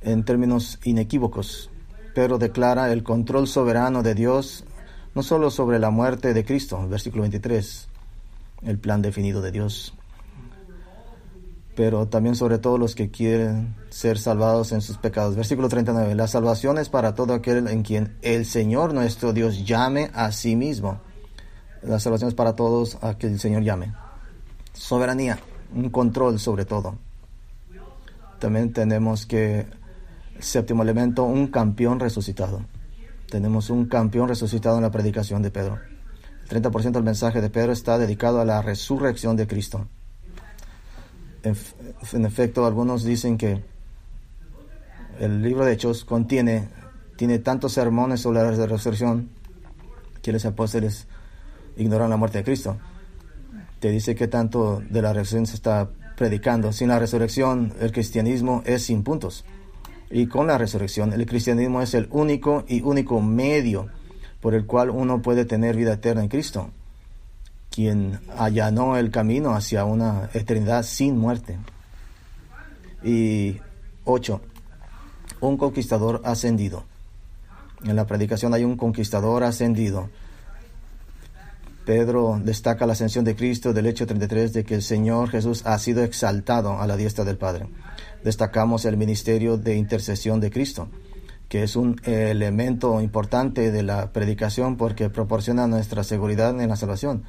En 0.00 0.24
términos 0.24 0.78
inequívocos. 0.84 1.70
Pero 2.14 2.38
declara 2.38 2.92
el 2.92 3.02
control 3.02 3.48
soberano 3.48 4.02
de 4.02 4.14
Dios 4.14 4.64
no 5.14 5.22
solo 5.22 5.50
sobre 5.50 5.78
la 5.78 5.90
muerte 5.90 6.32
de 6.32 6.44
Cristo, 6.44 6.88
versículo 6.88 7.22
23, 7.22 7.88
el 8.62 8.78
plan 8.78 9.02
definido 9.02 9.42
de 9.42 9.52
Dios, 9.52 9.94
pero 11.74 12.06
también 12.06 12.34
sobre 12.34 12.58
todos 12.58 12.78
los 12.78 12.94
que 12.94 13.10
quieren 13.10 13.74
ser 13.90 14.18
salvados 14.18 14.72
en 14.72 14.80
sus 14.80 14.98
pecados. 14.98 15.36
Versículo 15.36 15.68
39, 15.68 16.14
la 16.14 16.26
salvación 16.26 16.78
es 16.78 16.88
para 16.88 17.14
todo 17.14 17.34
aquel 17.34 17.68
en 17.68 17.82
quien 17.82 18.16
el 18.22 18.44
Señor 18.46 18.94
nuestro 18.94 19.32
Dios 19.32 19.64
llame 19.64 20.10
a 20.14 20.32
sí 20.32 20.56
mismo. 20.56 21.00
La 21.82 21.98
salvación 21.98 22.28
es 22.28 22.34
para 22.34 22.54
todos 22.54 22.98
a 23.02 23.18
que 23.18 23.26
el 23.26 23.40
Señor 23.40 23.62
llame. 23.62 23.92
Soberanía, 24.72 25.38
un 25.74 25.90
control 25.90 26.38
sobre 26.38 26.64
todo. 26.64 26.96
También 28.38 28.72
tenemos 28.72 29.26
que, 29.26 29.66
séptimo 30.38 30.82
elemento, 30.82 31.24
un 31.24 31.48
campeón 31.48 32.00
resucitado 32.00 32.62
tenemos 33.32 33.70
un 33.70 33.86
campeón 33.86 34.28
resucitado 34.28 34.76
en 34.76 34.82
la 34.82 34.90
predicación 34.90 35.40
de 35.40 35.50
Pedro. 35.50 35.78
El 36.50 36.62
30% 36.62 36.92
del 36.92 37.02
mensaje 37.02 37.40
de 37.40 37.48
Pedro 37.48 37.72
está 37.72 37.96
dedicado 37.96 38.42
a 38.42 38.44
la 38.44 38.60
resurrección 38.60 39.36
de 39.38 39.46
Cristo. 39.46 39.88
En, 41.42 42.24
efecto, 42.24 42.66
algunos 42.66 43.04
dicen 43.04 43.36
que 43.36 43.62
el 45.18 45.42
libro 45.42 45.64
de 45.64 45.72
Hechos 45.72 46.04
contiene 46.04 46.68
tiene 47.16 47.38
tantos 47.38 47.74
sermones 47.74 48.20
sobre 48.20 48.40
la 48.40 48.50
resurrección 48.50 49.30
que 50.22 50.32
los 50.32 50.44
apóstoles 50.44 51.06
ignoran 51.76 52.10
la 52.10 52.16
muerte 52.16 52.38
de 52.38 52.44
Cristo. 52.44 52.78
Te 53.80 53.90
dice 53.90 54.14
que 54.14 54.28
tanto 54.28 54.82
de 54.88 55.02
la 55.02 55.12
resurrección 55.12 55.46
se 55.46 55.54
está 55.56 55.88
predicando. 56.16 56.72
Sin 56.72 56.88
la 56.88 56.98
resurrección, 56.98 57.74
el 57.80 57.92
cristianismo 57.92 58.62
es 58.64 58.84
sin 58.84 59.02
puntos 59.02 59.44
y 60.10 60.26
con 60.26 60.46
la 60.46 60.58
resurrección. 60.58 61.12
El 61.12 61.26
cristianismo 61.26 61.82
es 61.82 61.94
el 61.94 62.08
único 62.10 62.64
y 62.68 62.82
único 62.82 63.20
medio 63.20 63.88
por 64.40 64.54
el 64.54 64.66
cual 64.66 64.90
uno 64.90 65.22
puede 65.22 65.44
tener 65.44 65.76
vida 65.76 65.94
eterna 65.94 66.22
en 66.22 66.28
Cristo, 66.28 66.70
quien 67.74 68.20
allanó 68.36 68.96
el 68.96 69.10
camino 69.10 69.54
hacia 69.54 69.84
una 69.84 70.30
eternidad 70.34 70.82
sin 70.82 71.18
muerte. 71.18 71.58
Y 73.02 73.58
ocho, 74.04 74.40
un 75.40 75.56
conquistador 75.56 76.20
ascendido. 76.24 76.84
En 77.84 77.96
la 77.96 78.06
predicación 78.06 78.54
hay 78.54 78.64
un 78.64 78.76
conquistador 78.76 79.42
ascendido. 79.42 80.10
Pedro 81.84 82.40
destaca 82.44 82.86
la 82.86 82.92
ascensión 82.92 83.24
de 83.24 83.34
Cristo 83.34 83.72
del 83.72 83.86
hecho 83.86 84.06
33 84.06 84.52
de 84.52 84.64
que 84.64 84.76
el 84.76 84.82
Señor 84.82 85.30
Jesús 85.30 85.66
ha 85.66 85.76
sido 85.80 86.04
exaltado 86.04 86.80
a 86.80 86.86
la 86.86 86.96
diestra 86.96 87.24
del 87.24 87.38
Padre 87.38 87.66
destacamos 88.24 88.84
el 88.84 88.96
ministerio 88.96 89.56
de 89.56 89.76
intercesión 89.76 90.40
de 90.40 90.50
Cristo, 90.50 90.88
que 91.48 91.62
es 91.62 91.76
un 91.76 92.00
elemento 92.04 93.00
importante 93.00 93.70
de 93.70 93.82
la 93.82 94.12
predicación 94.12 94.76
porque 94.76 95.10
proporciona 95.10 95.66
nuestra 95.66 96.04
seguridad 96.04 96.58
en 96.60 96.68
la 96.68 96.76
salvación. 96.76 97.24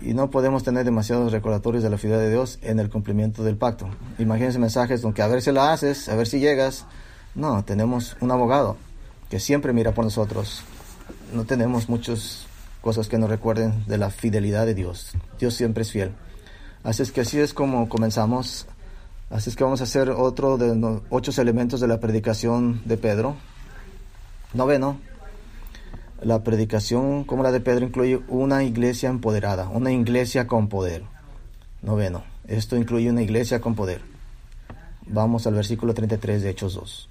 Y 0.00 0.14
no 0.14 0.30
podemos 0.30 0.64
tener 0.64 0.84
demasiados 0.84 1.32
recordatorios 1.32 1.82
de 1.82 1.90
la 1.90 1.98
fidelidad 1.98 2.24
de 2.24 2.30
Dios 2.30 2.58
en 2.62 2.78
el 2.78 2.88
cumplimiento 2.88 3.44
del 3.44 3.56
pacto. 3.56 3.88
Imagínense 4.18 4.58
mensajes 4.58 5.02
donde 5.02 5.22
a 5.22 5.26
ver 5.28 5.42
si 5.42 5.52
la 5.52 5.72
haces, 5.72 6.08
a 6.08 6.16
ver 6.16 6.26
si 6.26 6.40
llegas. 6.40 6.86
No, 7.34 7.64
tenemos 7.64 8.16
un 8.20 8.30
abogado 8.30 8.76
que 9.28 9.38
siempre 9.38 9.72
mira 9.72 9.92
por 9.92 10.04
nosotros. 10.04 10.62
No 11.32 11.44
tenemos 11.44 11.88
muchas 11.88 12.46
cosas 12.80 13.08
que 13.08 13.18
nos 13.18 13.28
recuerden 13.28 13.84
de 13.86 13.98
la 13.98 14.10
fidelidad 14.10 14.66
de 14.66 14.74
Dios. 14.74 15.12
Dios 15.38 15.54
siempre 15.54 15.82
es 15.82 15.92
fiel. 15.92 16.12
Así 16.84 17.02
es 17.02 17.12
que 17.12 17.20
así 17.20 17.38
es 17.38 17.54
como 17.54 17.88
comenzamos 17.88 18.66
Así 19.32 19.48
es 19.48 19.56
que 19.56 19.64
vamos 19.64 19.80
a 19.80 19.84
hacer 19.84 20.10
otro 20.10 20.58
de 20.58 20.76
los 20.76 21.00
ocho 21.08 21.40
elementos 21.40 21.80
de 21.80 21.88
la 21.88 21.98
predicación 22.00 22.82
de 22.84 22.98
Pedro. 22.98 23.34
Noveno, 24.52 25.00
la 26.24 26.42
predicación 26.42 27.24
como 27.24 27.42
la 27.42 27.52
de 27.52 27.60
Pedro 27.60 27.86
incluye 27.86 28.20
una 28.28 28.64
iglesia 28.64 29.08
empoderada, 29.08 29.68
una 29.68 29.92
iglesia 29.92 30.46
con 30.46 30.68
poder. 30.68 31.02
Noveno, 31.82 32.24
esto 32.46 32.76
incluye 32.76 33.10
una 33.10 33.22
iglesia 33.22 33.60
con 33.60 33.74
poder. 33.74 34.02
Vamos 35.06 35.46
al 35.46 35.54
versículo 35.54 35.94
33 35.94 36.42
de 36.42 36.50
Hechos 36.50 36.74
2. 36.74 37.08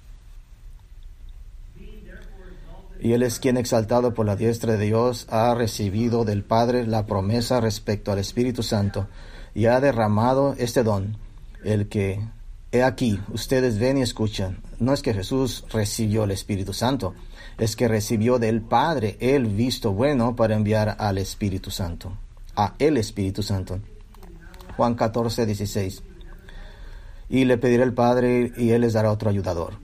Y 3.00 3.12
Él 3.12 3.22
es 3.24 3.40
quien 3.40 3.56
exaltado 3.56 4.14
por 4.14 4.26
la 4.26 4.36
diestra 4.36 4.74
de 4.74 4.84
Dios 4.84 5.26
ha 5.28 5.54
recibido 5.54 6.24
del 6.24 6.44
Padre 6.44 6.86
la 6.86 7.04
promesa 7.04 7.60
respecto 7.60 8.12
al 8.12 8.18
Espíritu 8.18 8.62
Santo 8.62 9.08
y 9.54 9.66
ha 9.66 9.80
derramado 9.80 10.54
este 10.56 10.84
don 10.84 11.16
el 11.64 11.88
que, 11.88 12.20
he 12.70 12.82
aquí, 12.82 13.20
ustedes 13.32 13.78
ven 13.78 13.98
y 13.98 14.02
escuchan, 14.02 14.60
no 14.78 14.92
es 14.92 15.02
que 15.02 15.14
Jesús 15.14 15.64
recibió 15.70 16.24
el 16.24 16.30
Espíritu 16.30 16.72
Santo, 16.72 17.14
es 17.62 17.76
que 17.76 17.86
recibió 17.86 18.40
del 18.40 18.60
Padre 18.60 19.16
el 19.20 19.46
visto 19.46 19.92
bueno 19.92 20.34
para 20.34 20.56
enviar 20.56 20.96
al 20.98 21.16
Espíritu 21.16 21.70
Santo, 21.70 22.12
a 22.56 22.74
el 22.80 22.96
Espíritu 22.96 23.44
Santo. 23.44 23.78
Juan 24.76 24.96
14, 24.96 25.46
16. 25.46 26.02
Y 27.28 27.44
le 27.44 27.58
pediré 27.58 27.84
al 27.84 27.94
Padre 27.94 28.52
y 28.56 28.70
Él 28.70 28.80
les 28.80 28.94
dará 28.94 29.12
otro 29.12 29.30
ayudador, 29.30 29.74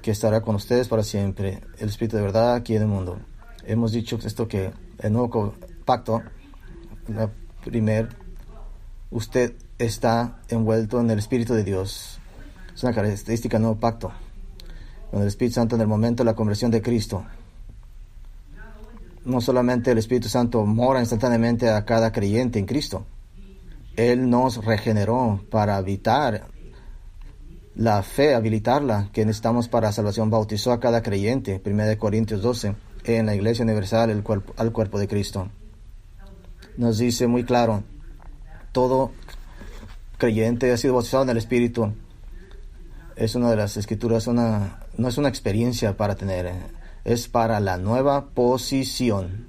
que 0.00 0.10
estará 0.10 0.40
con 0.40 0.54
ustedes 0.54 0.88
para 0.88 1.02
siempre, 1.02 1.60
el 1.78 1.90
Espíritu 1.90 2.16
de 2.16 2.22
verdad 2.22 2.54
aquí 2.54 2.74
en 2.74 2.82
el 2.82 2.88
mundo. 2.88 3.18
Hemos 3.66 3.92
dicho 3.92 4.18
esto 4.24 4.48
que 4.48 4.72
el 5.00 5.12
nuevo 5.12 5.54
pacto, 5.84 6.22
la 7.06 7.30
primer, 7.64 8.08
usted 9.10 9.52
está 9.76 10.40
envuelto 10.48 11.00
en 11.00 11.10
el 11.10 11.18
Espíritu 11.18 11.52
de 11.52 11.64
Dios. 11.64 12.18
Es 12.74 12.82
una 12.82 12.94
característica 12.94 13.58
del 13.58 13.62
nuevo 13.64 13.78
pacto. 13.78 14.10
Con 15.10 15.22
el 15.22 15.28
Espíritu 15.28 15.54
Santo 15.54 15.74
en 15.76 15.82
el 15.82 15.86
momento 15.86 16.22
de 16.22 16.26
la 16.26 16.34
conversión 16.34 16.70
de 16.70 16.82
Cristo. 16.82 17.24
No 19.24 19.40
solamente 19.40 19.90
el 19.90 19.98
Espíritu 19.98 20.28
Santo 20.28 20.64
mora 20.64 21.00
instantáneamente 21.00 21.68
a 21.68 21.84
cada 21.84 22.12
creyente 22.12 22.58
en 22.58 22.66
Cristo. 22.66 23.04
Él 23.96 24.30
nos 24.30 24.64
regeneró 24.64 25.40
para 25.50 25.76
habitar 25.76 26.46
la 27.74 28.02
fe, 28.02 28.34
habilitarla 28.34 29.08
que 29.12 29.24
necesitamos 29.24 29.68
para 29.68 29.92
salvación. 29.92 30.30
Bautizó 30.30 30.72
a 30.72 30.80
cada 30.80 31.02
creyente, 31.02 31.60
1 31.64 31.98
Corintios 31.98 32.42
12, 32.42 32.74
en 33.04 33.26
la 33.26 33.34
Iglesia 33.34 33.64
Universal, 33.64 34.10
el 34.10 34.22
cuerpo, 34.22 34.52
al 34.56 34.72
cuerpo 34.72 34.98
de 34.98 35.08
Cristo. 35.08 35.48
Nos 36.76 36.98
dice 36.98 37.26
muy 37.26 37.44
claro, 37.44 37.82
todo 38.72 39.12
creyente 40.16 40.72
ha 40.72 40.76
sido 40.76 40.94
bautizado 40.94 41.24
en 41.24 41.30
el 41.30 41.38
Espíritu. 41.38 41.92
Es 43.16 43.34
una 43.34 43.50
de 43.50 43.56
las 43.56 43.76
escrituras, 43.76 44.26
una, 44.26 44.80
no 44.98 45.08
es 45.08 45.16
una 45.16 45.28
experiencia 45.28 45.96
para 45.96 46.16
tener, 46.16 46.46
eh, 46.46 46.60
es 47.04 47.28
para 47.28 47.60
la 47.60 47.78
nueva 47.78 48.30
posición 48.30 49.46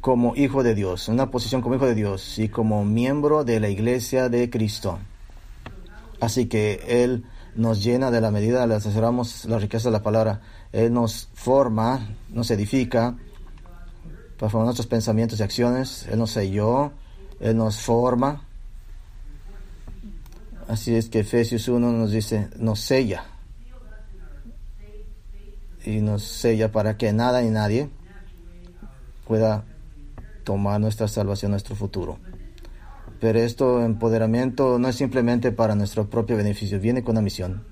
como 0.00 0.34
hijo 0.34 0.62
de 0.62 0.74
Dios, 0.74 1.08
una 1.08 1.30
posición 1.30 1.62
como 1.62 1.76
hijo 1.76 1.86
de 1.86 1.94
Dios 1.94 2.38
y 2.38 2.48
como 2.48 2.84
miembro 2.84 3.44
de 3.44 3.60
la 3.60 3.68
iglesia 3.68 4.28
de 4.28 4.50
Cristo. 4.50 4.98
Así 6.20 6.46
que 6.46 7.02
Él 7.02 7.24
nos 7.54 7.84
llena 7.84 8.10
de 8.10 8.20
la 8.20 8.30
medida, 8.30 8.66
le 8.66 8.74
asesoramos 8.74 9.44
la 9.44 9.58
riqueza 9.58 9.88
de 9.88 9.92
la 9.92 10.02
palabra. 10.02 10.40
Él 10.72 10.92
nos 10.92 11.28
forma, 11.34 12.16
nos 12.30 12.50
edifica, 12.50 13.16
para 14.38 14.50
formar 14.50 14.66
nuestros 14.66 14.86
pensamientos 14.86 15.38
y 15.38 15.42
acciones. 15.42 16.06
Él 16.10 16.18
nos 16.18 16.32
selló, 16.32 16.92
Él 17.40 17.56
nos 17.56 17.78
forma 17.80 18.44
Así 20.68 20.94
es 20.94 21.08
que 21.08 21.20
Efesios 21.20 21.68
1 21.68 21.92
nos 21.92 22.10
dice, 22.10 22.48
nos 22.56 22.80
sella. 22.80 23.24
Y 25.84 26.00
nos 26.00 26.22
sella 26.22 26.72
para 26.72 26.96
que 26.96 27.12
nada 27.12 27.42
y 27.42 27.50
nadie 27.50 27.90
pueda 29.26 29.64
tomar 30.44 30.80
nuestra 30.80 31.08
salvación, 31.08 31.50
nuestro 31.50 31.76
futuro. 31.76 32.18
Pero 33.20 33.38
esto 33.38 33.82
empoderamiento 33.82 34.78
no 34.78 34.88
es 34.88 34.96
simplemente 34.96 35.52
para 35.52 35.74
nuestro 35.74 36.08
propio 36.10 36.36
beneficio, 36.36 36.78
viene 36.78 37.02
con 37.02 37.12
una 37.12 37.22
misión, 37.22 37.64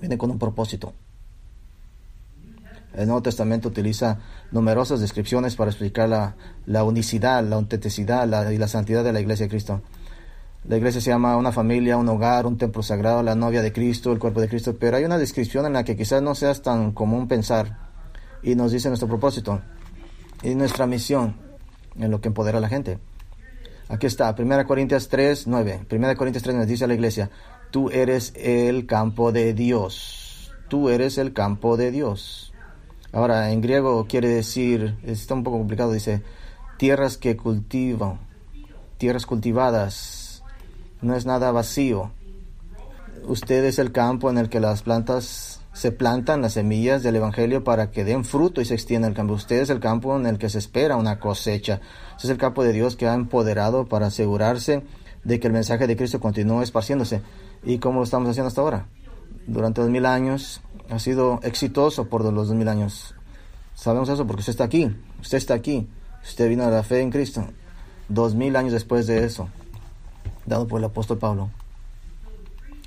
viene 0.00 0.16
con 0.16 0.30
un 0.30 0.38
propósito. 0.38 0.94
El 2.94 3.06
Nuevo 3.06 3.22
Testamento 3.22 3.68
utiliza 3.68 4.20
numerosas 4.52 5.00
descripciones 5.00 5.56
para 5.56 5.70
explicar 5.70 6.08
la, 6.08 6.84
unicidad, 6.84 7.44
la 7.44 7.56
autenticidad 7.56 8.50
y 8.50 8.58
la 8.58 8.68
santidad 8.68 9.02
de 9.02 9.12
la 9.12 9.20
Iglesia 9.20 9.46
de 9.46 9.50
Cristo. 9.50 9.82
La 10.66 10.78
iglesia 10.78 11.00
se 11.02 11.10
llama 11.10 11.36
una 11.36 11.52
familia, 11.52 11.98
un 11.98 12.08
hogar, 12.08 12.46
un 12.46 12.56
templo 12.56 12.82
sagrado, 12.82 13.22
la 13.22 13.34
novia 13.34 13.60
de 13.60 13.70
Cristo, 13.70 14.12
el 14.12 14.18
cuerpo 14.18 14.40
de 14.40 14.48
Cristo, 14.48 14.74
pero 14.80 14.96
hay 14.96 15.04
una 15.04 15.18
descripción 15.18 15.66
en 15.66 15.74
la 15.74 15.84
que 15.84 15.94
quizás 15.94 16.22
no 16.22 16.34
sea 16.34 16.54
tan 16.54 16.92
común 16.92 17.28
pensar 17.28 17.76
y 18.42 18.54
nos 18.54 18.72
dice 18.72 18.88
nuestro 18.88 19.06
propósito 19.06 19.60
y 20.42 20.54
nuestra 20.54 20.86
misión 20.86 21.36
en 21.98 22.10
lo 22.10 22.22
que 22.22 22.28
empodera 22.28 22.58
a 22.58 22.60
la 22.62 22.70
gente. 22.70 22.98
Aquí 23.88 24.06
está, 24.06 24.34
1 24.36 24.66
Corintios 24.66 25.08
3, 25.08 25.46
9. 25.46 25.86
1 25.90 26.16
Corintios 26.16 26.42
3 26.42 26.56
nos 26.56 26.66
dice 26.66 26.84
a 26.84 26.88
la 26.88 26.94
iglesia, 26.94 27.30
tú 27.70 27.90
eres 27.90 28.32
el 28.34 28.86
campo 28.86 29.32
de 29.32 29.52
Dios. 29.52 30.50
Tú 30.68 30.88
eres 30.88 31.18
el 31.18 31.34
campo 31.34 31.76
de 31.76 31.90
Dios. 31.90 32.54
Ahora, 33.12 33.52
en 33.52 33.60
griego 33.60 34.06
quiere 34.06 34.28
decir, 34.28 34.96
está 35.04 35.34
un 35.34 35.44
poco 35.44 35.58
complicado, 35.58 35.92
dice, 35.92 36.22
tierras 36.78 37.18
que 37.18 37.36
cultivan, 37.36 38.18
tierras 38.96 39.26
cultivadas, 39.26 40.23
no 41.04 41.14
es 41.14 41.26
nada 41.26 41.52
vacío. 41.52 42.10
Usted 43.26 43.64
es 43.64 43.78
el 43.78 43.92
campo 43.92 44.30
en 44.30 44.38
el 44.38 44.48
que 44.48 44.60
las 44.60 44.82
plantas 44.82 45.60
se 45.72 45.92
plantan, 45.92 46.42
las 46.42 46.54
semillas 46.54 47.02
del 47.02 47.16
Evangelio 47.16 47.64
para 47.64 47.90
que 47.90 48.04
den 48.04 48.24
fruto 48.24 48.60
y 48.60 48.64
se 48.64 48.74
extienda 48.74 49.08
el 49.08 49.14
campo. 49.14 49.34
Usted 49.34 49.60
es 49.60 49.70
el 49.70 49.80
campo 49.80 50.16
en 50.16 50.26
el 50.26 50.38
que 50.38 50.48
se 50.48 50.58
espera 50.58 50.96
una 50.96 51.18
cosecha. 51.18 51.80
Ese 52.16 52.26
es 52.26 52.30
el 52.30 52.38
campo 52.38 52.62
de 52.64 52.72
Dios 52.72 52.96
que 52.96 53.06
ha 53.06 53.14
empoderado 53.14 53.86
para 53.86 54.06
asegurarse 54.06 54.82
de 55.24 55.40
que 55.40 55.46
el 55.46 55.52
mensaje 55.52 55.86
de 55.86 55.96
Cristo 55.96 56.20
continúe 56.20 56.62
esparciéndose. 56.62 57.22
¿Y 57.64 57.78
cómo 57.78 57.98
lo 57.98 58.04
estamos 58.04 58.28
haciendo 58.28 58.48
hasta 58.48 58.60
ahora? 58.60 58.86
Durante 59.46 59.80
dos 59.80 59.90
mil 59.90 60.06
años 60.06 60.60
ha 60.90 60.98
sido 60.98 61.40
exitoso 61.42 62.08
por 62.08 62.24
los 62.24 62.48
dos 62.48 62.56
mil 62.56 62.68
años. 62.68 63.14
Sabemos 63.74 64.08
eso 64.08 64.26
porque 64.26 64.40
usted 64.40 64.52
está 64.52 64.64
aquí, 64.64 64.94
usted 65.20 65.38
está 65.38 65.54
aquí, 65.54 65.88
usted 66.22 66.48
vino 66.48 66.64
a 66.64 66.70
la 66.70 66.82
fe 66.82 67.00
en 67.00 67.10
Cristo. 67.10 67.46
Dos 68.08 68.34
mil 68.34 68.54
años 68.54 68.72
después 68.72 69.06
de 69.06 69.24
eso, 69.24 69.48
dado 70.46 70.66
por 70.66 70.78
el 70.78 70.84
apóstol 70.84 71.18
Pablo. 71.18 71.50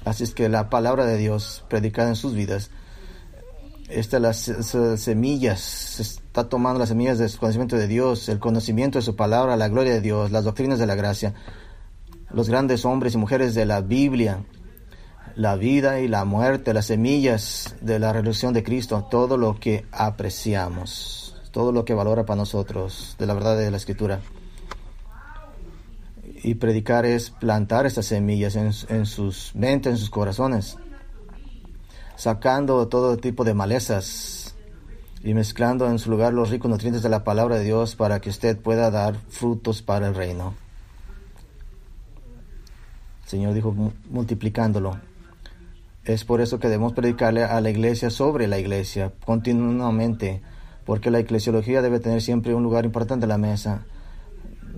Así 0.06 0.24
es 0.24 0.34
que 0.34 0.48
la 0.48 0.70
palabra 0.70 1.06
de 1.06 1.18
Dios 1.18 1.66
predicada 1.68 2.10
en 2.10 2.16
sus 2.16 2.34
vidas, 2.34 2.70
esta, 3.90 4.20
las, 4.20 4.52
semillas, 4.98 5.60
se 5.60 6.02
está 6.02 6.50
tomando 6.50 6.80
las 6.80 6.90
semillas 6.90 7.18
del 7.18 7.36
conocimiento 7.38 7.76
de 7.76 7.88
Dios, 7.88 8.30
el 8.30 8.40
conocimiento 8.40 9.00
de 9.00 9.04
su 9.04 9.16
palabra, 9.16 9.58
la 9.58 9.70
gloria 9.70 9.94
de 9.94 10.02
Dios, 10.02 10.32
las 10.32 10.44
doctrinas 10.44 10.80
de 10.80 10.88
la 10.88 10.96
gracia, 10.96 11.34
los 12.30 12.50
grandes 12.50 12.86
hombres 12.86 13.16
y 13.16 13.18
mujeres 13.18 13.56
de 13.56 13.66
la 13.66 13.82
Biblia, 13.82 14.44
la 15.36 15.56
vida 15.56 16.00
y 16.00 16.08
la 16.08 16.26
muerte, 16.26 16.74
las 16.74 16.86
semillas 16.86 17.76
de 17.82 18.00
la 18.00 18.12
resurrección 18.12 18.54
de 18.54 18.64
Cristo, 18.64 19.08
todo 19.10 19.38
lo 19.38 19.60
que 19.60 19.86
apreciamos, 19.92 21.36
todo 21.52 21.72
lo 21.72 21.86
que 21.86 21.94
valora 21.94 22.26
para 22.26 22.38
nosotros 22.38 23.16
de 23.20 23.26
la 23.26 23.34
verdad 23.34 23.58
de 23.58 23.72
la 23.72 23.78
Escritura. 23.78 24.20
Y 26.48 26.56
predicar 26.56 27.06
es 27.06 27.30
plantar 27.30 27.86
estas 27.86 28.06
semillas 28.06 28.56
en, 28.56 29.06
sus 29.06 29.54
mentes, 29.54 29.92
en 29.92 29.98
sus 29.98 30.10
corazones, 30.10 30.78
sacando 32.16 32.88
todo 32.88 33.18
tipo 33.18 33.44
de 33.44 33.54
malezas 33.54 34.56
y 35.22 35.34
mezclando 35.34 35.90
en 35.90 36.00
su 36.00 36.10
lugar 36.10 36.34
los 36.34 36.50
ricos 36.50 36.72
nutrientes 36.72 37.04
de 37.04 37.10
la 37.10 37.26
palabra 37.26 37.58
de 37.58 37.66
Dios 37.66 37.98
para 37.98 38.22
que 38.22 38.30
usted 38.30 38.58
pueda 38.58 38.90
dar 38.92 39.18
frutos 39.28 39.82
para 39.82 40.08
el 40.08 40.16
reino. 40.16 40.54
El 43.26 43.30
Señor 43.30 43.54
dijo 43.54 43.76
multiplicándolo. 44.10 45.02
Es 46.06 46.24
por 46.24 46.40
eso 46.40 46.60
que 46.60 46.70
debemos 46.70 46.94
predicarle 46.94 47.44
a 47.44 47.60
la 47.60 47.72
iglesia 47.72 48.10
sobre 48.10 48.48
la 48.48 48.58
iglesia 48.58 49.12
continuamente, 49.26 50.42
porque 50.86 51.12
la 51.12 51.20
eclesiología 51.20 51.82
debe 51.82 52.00
tener 52.00 52.22
siempre 52.22 52.56
un 52.56 52.64
lugar 52.64 52.86
importante 52.86 53.26
en 53.26 53.30
la 53.32 53.38
mesa. 53.38 53.84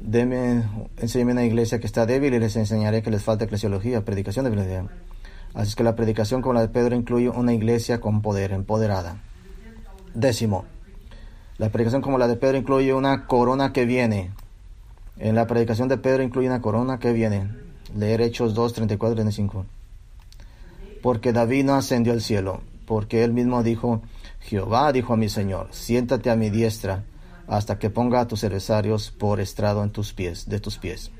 Deme, 0.01 0.63
enséñeme 0.97 1.33
una 1.33 1.43
iglesia 1.43 1.79
que 1.79 1.85
está 1.85 2.05
débil 2.05 2.33
y 2.33 2.39
les 2.39 2.55
enseñaré 2.55 3.01
que 3.01 3.11
les 3.11 3.21
falta 3.21 3.45
eclesiología, 3.45 4.05
predicación 4.05 4.45
de 4.45 4.51
verdad. 4.51 4.85
Así 5.53 5.69
es 5.69 5.75
que 5.75 5.83
la 5.83 5.95
predicación 5.95 6.41
como 6.41 6.53
la 6.53 6.61
de 6.61 6.69
Pedro 6.69 6.95
incluye 6.95 7.29
una 7.29 7.53
iglesia 7.53 7.99
con 7.99 8.21
poder, 8.21 8.51
empoderada. 8.51 9.21
Décimo, 10.13 10.65
la 11.57 11.69
predicación 11.69 12.01
como 12.01 12.17
la 12.17 12.27
de 12.27 12.37
Pedro 12.37 12.57
incluye 12.57 12.93
una 12.93 13.27
corona 13.27 13.73
que 13.73 13.85
viene. 13.85 14.31
En 15.17 15.35
la 15.35 15.47
predicación 15.47 15.89
de 15.89 15.97
Pedro 15.97 16.23
incluye 16.23 16.47
una 16.47 16.61
corona 16.61 16.97
que 16.99 17.11
viene. 17.11 17.49
Leer 17.93 18.21
Hechos 18.21 18.53
2, 18.53 18.73
34 18.73 19.15
35 19.15 19.65
porque 21.01 21.33
David 21.33 21.65
no 21.65 21.75
ascendió 21.75 22.13
al 22.13 22.21
cielo, 22.21 22.61
porque 22.85 23.23
él 23.23 23.33
mismo 23.33 23.63
dijo, 23.63 24.01
Jehová 24.41 24.91
dijo 24.91 25.13
a 25.13 25.17
mi 25.17 25.29
Señor, 25.29 25.67
siéntate 25.71 26.29
a 26.29 26.35
mi 26.35 26.49
diestra 26.49 27.03
hasta 27.49 27.79
que 27.79 27.89
ponga 27.89 28.21
a 28.21 28.27
tus 28.27 28.43
adversarios 28.43 29.11
por 29.11 29.41
estrado 29.41 29.83
en 29.83 29.89
tus 29.89 30.13
pies, 30.13 30.47
de 30.47 30.59
tus 30.59 30.77
pies. 30.77 31.11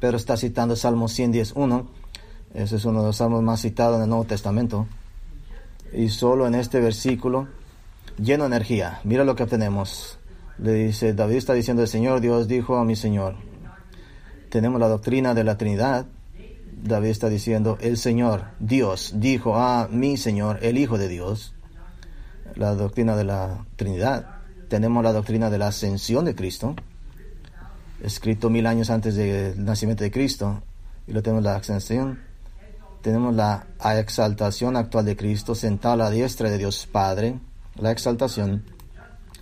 Pero 0.00 0.16
está 0.16 0.36
citando 0.36 0.74
Salmo 0.74 1.08
111, 1.08 1.84
ese 2.54 2.76
es 2.76 2.84
uno 2.84 3.00
de 3.00 3.06
los 3.06 3.16
salmos 3.16 3.42
más 3.42 3.60
citados 3.60 3.96
en 3.96 4.02
el 4.02 4.08
Nuevo 4.08 4.24
Testamento, 4.24 4.86
y 5.92 6.08
solo 6.08 6.46
en 6.46 6.56
este 6.56 6.80
versículo, 6.80 7.48
lleno 8.18 8.44
de 8.44 8.48
energía, 8.56 9.00
mira 9.04 9.24
lo 9.24 9.36
que 9.36 9.46
tenemos. 9.46 10.18
Le 10.58 10.72
dice, 10.72 11.14
David 11.14 11.36
está 11.36 11.54
diciendo, 11.54 11.82
el 11.82 11.88
Señor 11.88 12.20
Dios 12.20 12.48
dijo 12.48 12.76
a 12.76 12.84
mi 12.84 12.96
Señor, 12.96 13.36
tenemos 14.50 14.80
la 14.80 14.88
doctrina 14.88 15.32
de 15.32 15.44
la 15.44 15.56
Trinidad, 15.56 16.06
David 16.82 17.10
está 17.10 17.28
diciendo, 17.28 17.78
el 17.80 17.96
Señor, 17.98 18.46
Dios, 18.58 19.12
dijo 19.16 19.56
a 19.56 19.86
mi 19.88 20.16
Señor, 20.16 20.58
el 20.62 20.76
Hijo 20.76 20.98
de 20.98 21.08
Dios, 21.08 21.54
la 22.56 22.74
doctrina 22.74 23.16
de 23.16 23.24
la 23.24 23.66
Trinidad. 23.76 24.39
Tenemos 24.70 25.02
la 25.02 25.12
doctrina 25.12 25.50
de 25.50 25.58
la 25.58 25.66
ascensión 25.66 26.24
de 26.24 26.36
Cristo, 26.36 26.76
escrito 28.04 28.50
mil 28.50 28.66
años 28.66 28.88
antes 28.88 29.16
del 29.16 29.64
nacimiento 29.64 30.04
de 30.04 30.12
Cristo, 30.12 30.62
y 31.08 31.12
lo 31.12 31.24
tenemos 31.24 31.42
la 31.42 31.56
ascensión. 31.56 32.20
Tenemos 33.02 33.34
la 33.34 33.66
exaltación 33.96 34.76
actual 34.76 35.06
de 35.06 35.16
Cristo, 35.16 35.56
sentado 35.56 35.94
a 35.94 35.96
la 35.96 36.10
diestra 36.10 36.48
de 36.48 36.58
Dios 36.58 36.86
Padre, 36.86 37.40
la 37.74 37.90
exaltación, 37.90 38.62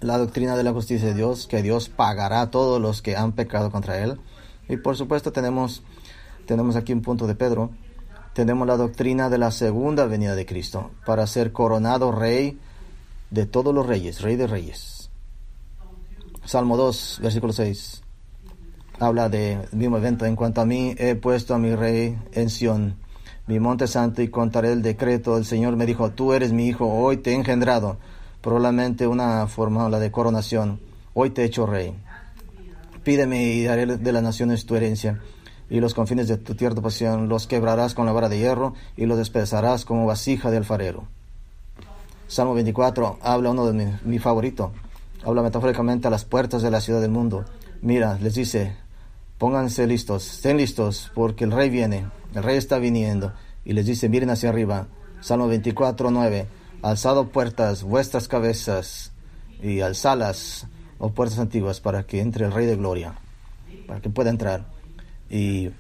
la 0.01 0.17
doctrina 0.17 0.57
de 0.57 0.63
la 0.63 0.73
justicia 0.73 1.09
de 1.09 1.15
Dios, 1.15 1.47
que 1.47 1.63
Dios 1.63 1.91
pagará 1.91 2.41
a 2.41 2.51
todos 2.51 2.81
los 2.81 3.03
que 3.03 3.15
han 3.15 3.33
pecado 3.33 3.71
contra 3.71 3.99
Él. 3.99 4.19
Y 4.67 4.79
por 4.79 4.97
supuesto 4.97 5.31
tenemos 5.31 5.83
tenemos 6.47 6.75
aquí 6.75 6.95
un 6.95 7.03
punto 7.03 7.27
de 7.27 7.35
Pedro, 7.35 7.73
tenemos 8.33 8.67
la 8.67 8.79
doctrina 8.79 9.29
de 9.29 9.37
la 9.37 9.51
segunda 9.51 10.07
venida 10.07 10.35
de 10.35 10.47
Cristo 10.47 10.91
para 11.05 11.27
ser 11.27 11.53
coronado 11.53 12.13
rey 12.13 12.59
de 13.31 13.45
todos 13.45 13.75
los 13.75 13.85
reyes, 13.85 14.23
rey 14.23 14.37
de 14.37 14.47
reyes. 14.47 14.98
Salmo 16.49 16.79
2, 16.79 17.19
versículo 17.21 17.53
6. 17.53 18.03
Habla 19.01 19.29
del 19.29 19.69
mismo 19.73 19.99
evento. 19.99 20.25
En 20.25 20.35
cuanto 20.35 20.63
a 20.63 20.65
mí, 20.65 20.95
he 20.97 21.15
puesto 21.15 21.55
a 21.55 21.59
mi 21.59 21.75
rey 21.75 22.19
en 22.33 22.49
Sión, 22.49 22.97
mi 23.47 23.61
monte 23.61 23.87
santo, 23.87 24.23
y 24.23 24.29
contaré 24.29 24.73
el 24.73 24.81
decreto. 24.81 25.37
El 25.37 25.45
Señor 25.45 25.77
me 25.77 25.85
dijo, 25.85 26.09
tú 26.13 26.33
eres 26.33 26.55
mi 26.55 26.67
hijo, 26.67 26.87
hoy 26.87 27.19
te 27.19 27.33
he 27.33 27.35
engendrado. 27.35 27.99
Probablemente 28.41 29.07
una 29.07 29.47
fórmula 29.47 29.99
de 29.99 30.11
coronación. 30.11 30.81
Hoy 31.13 31.29
te 31.29 31.43
he 31.43 31.45
hecho 31.45 31.67
rey. 31.67 31.93
Pídeme 33.05 33.45
y 33.45 33.65
daré 33.65 33.85
de 33.85 34.13
las 34.13 34.23
naciones 34.23 34.65
tu 34.65 34.75
herencia 34.75 35.21
y 35.69 35.81
los 35.81 35.93
confines 35.93 36.29
de 36.29 36.39
tu 36.39 36.55
tierra 36.55 36.81
pasión 36.81 37.29
los 37.29 37.47
quebrarás 37.47 37.93
con 37.93 38.07
la 38.07 38.13
vara 38.13 38.31
de 38.31 38.39
hierro 38.39 38.73
y 38.97 39.05
los 39.05 39.19
despezarás 39.19 39.85
como 39.85 40.07
vasija 40.07 40.51
de 40.51 40.57
alfarero. 40.57 41.05
Salmo 42.27 42.55
24 42.55 43.19
habla 43.21 43.51
uno 43.51 43.67
de 43.67 43.73
mi, 43.75 43.93
mi 44.03 44.19
favorito. 44.19 44.73
Habla 45.25 45.43
metafóricamente 45.43 46.09
a 46.09 46.11
las 46.11 46.25
puertas 46.25 46.63
de 46.63 46.71
la 46.71 46.81
ciudad 46.81 47.01
del 47.01 47.11
mundo. 47.11 47.45
Mira, 47.83 48.19
les 48.21 48.35
dice, 48.35 48.77
pónganse 49.39 49.87
listos, 49.87 50.35
estén 50.35 50.57
listos, 50.57 51.11
porque 51.15 51.45
el 51.45 51.53
rey 51.53 51.71
viene, 51.71 52.07
el 52.35 52.43
rey 52.43 52.57
está 52.57 52.79
viniendo. 52.79 53.33
Y 53.65 53.73
les 53.73 53.87
dice, 53.87 54.09
miren 54.09 54.31
hacia 54.31 54.49
arriba. 54.49 54.87
Salmo 55.21 55.49
24, 55.49 56.11
9. 56.11 56.47
Alzado 56.83 57.29
puertas, 57.29 57.83
vuestras 57.83 58.29
cabezas, 58.29 59.13
y 59.63 59.81
alzalas, 59.81 60.67
oh 60.99 61.11
puertas 61.11 61.39
antiguas, 61.39 61.81
para 61.81 62.05
que 62.05 62.21
entre 62.21 62.47
el 62.47 62.53
rey 62.53 62.67
de 62.67 62.77
gloria, 62.77 63.15
para 63.87 64.01
que 64.01 64.11
pueda 64.11 64.31
entrar 64.31 64.67
y, 65.31 65.71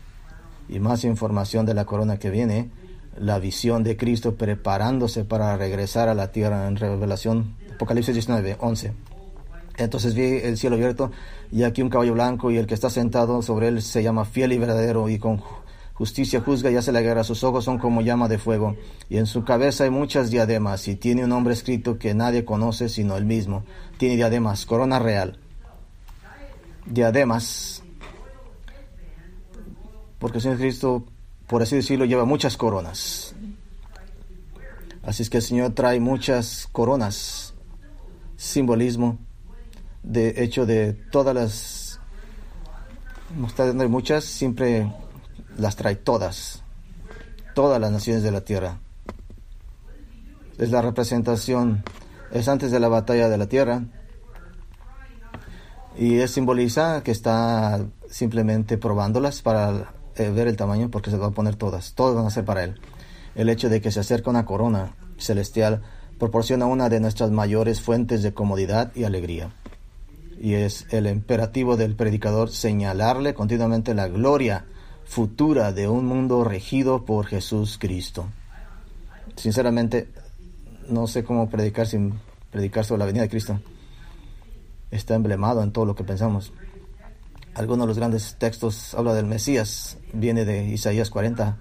más 0.80 1.04
información 1.04 1.64
de 1.66 1.74
la 1.74 1.84
corona 1.86 2.18
que 2.18 2.30
viene, 2.30 2.70
la 3.16 3.38
visión 3.38 3.82
de 3.82 3.96
Cristo 3.96 4.36
preparándose 4.36 5.24
para 5.24 5.56
regresar 5.56 6.08
a 6.08 6.14
la 6.14 6.30
tierra 6.30 6.68
en 6.68 6.76
Revelación, 6.76 7.56
Apocalipsis 7.74 8.14
19, 8.14 8.56
11. 8.60 8.92
Entonces 9.78 10.14
vi 10.14 10.24
el 10.42 10.58
cielo 10.58 10.76
abierto 10.76 11.10
y 11.50 11.62
aquí 11.62 11.80
un 11.80 11.88
caballo 11.88 12.12
blanco 12.12 12.50
y 12.50 12.58
el 12.58 12.66
que 12.66 12.74
está 12.74 12.90
sentado 12.90 13.40
sobre 13.40 13.68
él 13.68 13.80
se 13.80 14.02
llama 14.02 14.24
fiel 14.24 14.52
y 14.52 14.58
verdadero 14.58 15.08
y 15.08 15.18
con 15.18 15.40
justicia 15.94 16.40
juzga 16.40 16.70
y 16.70 16.76
hace 16.76 16.92
la 16.92 17.00
guerra. 17.00 17.24
Sus 17.24 17.42
ojos 17.44 17.64
son 17.64 17.78
como 17.78 18.02
llama 18.02 18.28
de 18.28 18.38
fuego 18.38 18.76
y 19.08 19.16
en 19.16 19.26
su 19.26 19.44
cabeza 19.44 19.84
hay 19.84 19.90
muchas 19.90 20.30
diademas 20.30 20.86
y 20.88 20.96
tiene 20.96 21.24
un 21.24 21.30
nombre 21.30 21.54
escrito 21.54 21.98
que 21.98 22.12
nadie 22.12 22.44
conoce 22.44 22.88
sino 22.88 23.16
él 23.16 23.24
mismo. 23.24 23.64
Tiene 23.96 24.16
diademas, 24.16 24.66
corona 24.66 24.98
real 24.98 25.38
diademas, 26.90 27.82
porque 30.18 30.38
el 30.38 30.42
Señor 30.42 30.58
Cristo, 30.58 31.04
por 31.46 31.62
así 31.62 31.76
decirlo, 31.76 32.04
lleva 32.04 32.24
muchas 32.24 32.56
coronas. 32.56 33.34
Así 35.02 35.22
es 35.22 35.30
que 35.30 35.38
el 35.38 35.42
Señor 35.42 35.72
trae 35.72 36.00
muchas 36.00 36.68
coronas, 36.72 37.54
simbolismo, 38.36 39.18
de 40.02 40.42
hecho 40.42 40.66
de 40.66 40.92
todas 40.92 41.34
las, 41.34 42.00
está 43.46 43.66
dando 43.66 43.88
muchas, 43.88 44.24
siempre 44.24 44.92
las 45.56 45.76
trae 45.76 45.96
todas, 45.96 46.62
todas 47.54 47.80
las 47.80 47.90
naciones 47.90 48.22
de 48.22 48.30
la 48.30 48.42
tierra. 48.42 48.78
Es 50.58 50.70
la 50.70 50.82
representación, 50.82 51.84
es 52.32 52.48
antes 52.48 52.70
de 52.70 52.80
la 52.80 52.88
batalla 52.88 53.28
de 53.28 53.38
la 53.38 53.46
tierra, 53.46 53.84
y 55.96 56.18
es 56.18 56.30
simboliza 56.30 57.02
que 57.02 57.10
está 57.10 57.84
simplemente 58.08 58.78
probándolas 58.78 59.42
para 59.42 59.92
eh, 60.16 60.30
ver 60.30 60.46
el 60.46 60.56
tamaño 60.56 60.90
porque 60.90 61.10
se 61.10 61.16
va 61.16 61.26
a 61.26 61.30
poner 61.30 61.56
todas, 61.56 61.94
todas 61.94 62.14
van 62.14 62.26
a 62.26 62.30
ser 62.30 62.44
para 62.44 62.64
él. 62.64 62.80
El 63.34 63.48
hecho 63.48 63.68
de 63.68 63.80
que 63.80 63.90
se 63.90 64.00
acerca 64.00 64.30
una 64.30 64.44
corona 64.44 64.96
celestial 65.18 65.82
proporciona 66.18 66.66
una 66.66 66.88
de 66.88 67.00
nuestras 67.00 67.30
mayores 67.30 67.80
fuentes 67.80 68.22
de 68.22 68.34
comodidad 68.34 68.92
y 68.94 69.04
alegría. 69.04 69.50
Y 70.40 70.54
es 70.54 70.86
el 70.90 71.06
imperativo 71.06 71.76
del 71.76 71.96
predicador 71.96 72.50
señalarle 72.50 73.34
continuamente 73.34 73.94
la 73.94 74.08
gloria 74.08 74.66
futura 75.04 75.72
de 75.72 75.88
un 75.88 76.06
mundo 76.06 76.44
regido 76.44 77.04
por 77.04 77.26
Jesús 77.26 77.78
Cristo. 77.78 78.28
Sinceramente, 79.36 80.08
no 80.88 81.06
sé 81.06 81.24
cómo 81.24 81.48
predicar 81.48 81.86
sin 81.86 82.14
predicar 82.50 82.84
sobre 82.84 83.00
la 83.00 83.06
venida 83.06 83.22
de 83.22 83.28
Cristo 83.28 83.60
está 84.90 85.14
emblemado 85.14 85.62
en 85.62 85.72
todo 85.72 85.84
lo 85.84 85.94
que 85.94 86.04
pensamos. 86.04 86.52
Algunos 87.54 87.84
de 87.84 87.88
los 87.88 87.98
grandes 87.98 88.36
textos 88.38 88.94
habla 88.94 89.14
del 89.14 89.26
Mesías, 89.26 89.98
viene 90.12 90.44
de 90.44 90.66
Isaías 90.66 91.10
40. 91.10 91.56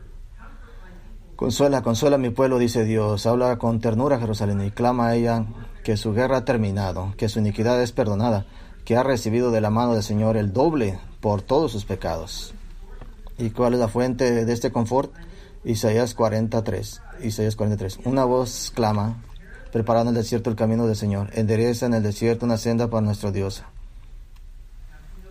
Consuela, 1.36 1.82
consuela 1.82 2.18
mi 2.18 2.30
pueblo, 2.30 2.58
dice 2.58 2.84
Dios, 2.84 3.26
habla 3.26 3.58
con 3.58 3.80
ternura 3.80 4.20
Jerusalén 4.20 4.62
y 4.62 4.72
clama 4.72 5.10
a 5.10 5.16
ella 5.16 5.46
que 5.84 5.98
su 5.98 6.14
guerra 6.14 6.38
ha 6.38 6.46
terminado, 6.46 7.14
que 7.18 7.30
su 7.30 7.40
iniquidad 7.40 7.82
es 7.82 7.92
perdonada, 7.92 8.46
que 8.88 8.96
ha 8.96 9.04
recibido 9.04 9.52
de 9.52 9.60
la 9.60 9.70
mano 9.70 9.96
del 9.96 10.02
Señor 10.02 10.38
el 10.38 10.54
doble 10.54 10.98
por 11.20 11.42
todos 11.42 11.74
sus 11.74 11.84
pecados. 11.84 12.54
¿Y 13.38 13.50
cuál 13.50 13.74
es 13.74 13.82
la 13.82 13.90
fuente 13.90 14.46
de 14.46 14.54
este 14.54 14.72
confort? 14.72 15.12
Isaías 15.66 16.14
43. 16.14 17.02
Isaías 17.22 17.58
43. 17.58 18.00
Una 18.06 18.24
voz 18.24 18.72
clama, 18.74 19.22
preparando 19.74 20.12
en 20.12 20.16
el 20.16 20.24
desierto 20.24 20.50
el 20.50 20.56
camino 20.56 20.88
del 20.88 20.96
Señor. 20.96 21.32
Endereza 21.34 21.86
en 21.86 21.96
el 21.96 22.02
desierto 22.02 22.46
una 22.46 22.56
senda 22.56 22.90
para 22.90 23.02
nuestro 23.02 23.34
Dios. 23.34 23.62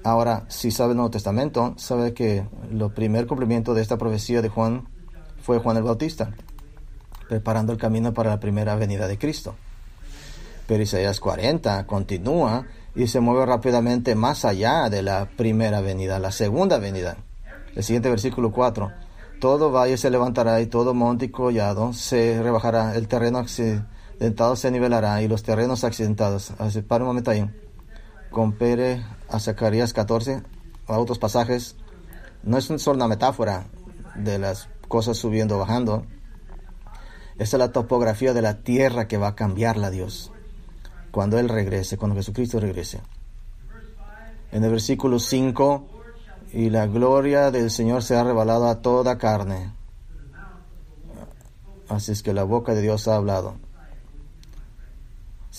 Ahora, 0.04 0.44
si 0.48 0.70
sabe 0.70 0.90
el 0.90 0.98
Nuevo 0.98 1.12
Testamento, 1.12 1.72
sabe 1.78 2.12
que 2.12 2.44
el 2.70 2.90
primer 2.90 3.26
cumplimiento 3.26 3.72
de 3.72 3.80
esta 3.80 3.96
profecía 3.96 4.42
de 4.42 4.50
Juan 4.50 4.86
fue 5.40 5.60
Juan 5.60 5.78
el 5.78 5.82
Bautista, 5.82 6.34
preparando 7.26 7.72
el 7.72 7.78
camino 7.78 8.12
para 8.12 8.28
la 8.28 8.38
primera 8.38 8.76
venida 8.76 9.08
de 9.08 9.16
Cristo. 9.16 9.54
Pero 10.66 10.82
Isaías 10.82 11.20
40 11.20 11.86
continúa 11.86 12.66
y 12.96 13.08
se 13.08 13.20
mueve 13.20 13.44
rápidamente 13.44 14.14
más 14.14 14.46
allá 14.46 14.88
de 14.88 15.02
la 15.02 15.28
primera 15.36 15.82
venida, 15.82 16.18
la 16.18 16.32
segunda 16.32 16.78
venida. 16.78 17.18
El 17.74 17.84
siguiente 17.84 18.08
versículo 18.08 18.52
4. 18.52 18.90
Todo 19.38 19.70
valle 19.70 19.98
se 19.98 20.08
levantará 20.08 20.62
y 20.62 20.66
todo 20.66 20.94
monte 20.94 21.26
y 21.26 21.28
collado 21.28 21.92
se 21.92 22.42
rebajará, 22.42 22.96
el 22.96 23.06
terreno 23.06 23.46
se 23.46 23.82
dentado 24.18 24.56
se 24.56 24.70
nivelará 24.70 25.20
y 25.20 25.28
los 25.28 25.42
terrenos 25.42 25.84
accidentados. 25.84 26.52
Así, 26.58 26.80
para 26.80 27.04
un 27.04 27.08
momento 27.08 27.30
ahí. 27.30 27.48
Compere 28.30 29.04
a 29.28 29.40
Zacarías 29.40 29.92
14 29.92 30.42
a 30.86 30.98
otros 30.98 31.18
pasajes. 31.18 31.76
No 32.42 32.56
es 32.56 32.64
solo 32.64 32.96
una 32.96 33.08
metáfora 33.08 33.66
de 34.14 34.38
las 34.38 34.70
cosas 34.88 35.18
subiendo 35.18 35.56
o 35.56 35.58
bajando. 35.58 36.06
Esta 37.38 37.56
es 37.56 37.58
la 37.58 37.72
topografía 37.72 38.32
de 38.32 38.40
la 38.40 38.62
tierra 38.62 39.06
que 39.06 39.18
va 39.18 39.28
a 39.28 39.34
cambiarla 39.34 39.90
Dios 39.90 40.32
cuando 41.16 41.38
Él 41.38 41.48
regrese, 41.48 41.96
cuando 41.96 42.14
Jesucristo 42.14 42.60
regrese. 42.60 43.00
En 44.52 44.62
el 44.62 44.70
versículo 44.70 45.18
5, 45.18 45.88
y 46.52 46.68
la 46.68 46.86
gloria 46.86 47.50
del 47.50 47.70
Señor 47.70 48.02
se 48.02 48.16
ha 48.16 48.22
revelado 48.22 48.68
a 48.68 48.82
toda 48.82 49.16
carne. 49.16 49.72
Así 51.88 52.12
es 52.12 52.22
que 52.22 52.34
la 52.34 52.44
boca 52.44 52.74
de 52.74 52.82
Dios 52.82 53.08
ha 53.08 53.16
hablado 53.16 53.56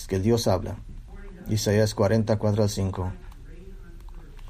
que 0.07 0.19
Dios 0.19 0.47
habla. 0.47 0.77
Isaías 1.49 1.95
40, 1.95 2.37
4 2.37 2.63
al 2.63 2.69
5. 2.69 3.13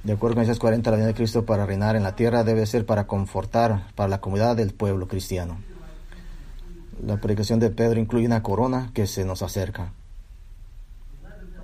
De 0.04 0.13
acuerdo 0.13 0.36
con 0.36 0.43
Isaías 0.43 0.60
40, 0.60 0.91
la 0.91 0.98
venida 0.98 1.08
de 1.08 1.13
Cristo 1.13 1.46
para 1.46 1.65
reinar 1.65 1.96
en 1.96 2.04
la 2.04 2.17
tierra 2.17 2.43
debe 2.43 2.65
ser 2.65 2.86
para 2.86 3.08
confortar 3.08 3.88
para 3.96 4.10
la 4.10 4.20
comunidad 4.20 4.58
del 4.58 4.74
pueblo 4.74 5.08
cristiano. 5.08 5.58
La 7.02 7.15
predicación 7.17 7.62
de 7.62 7.70
Pedro 7.70 8.00
incluye 8.00 8.26
una 8.26 8.43
corona 8.43 8.91
que 8.93 9.08
se 9.08 9.26
nos 9.26 9.41
acerca. 9.41 9.93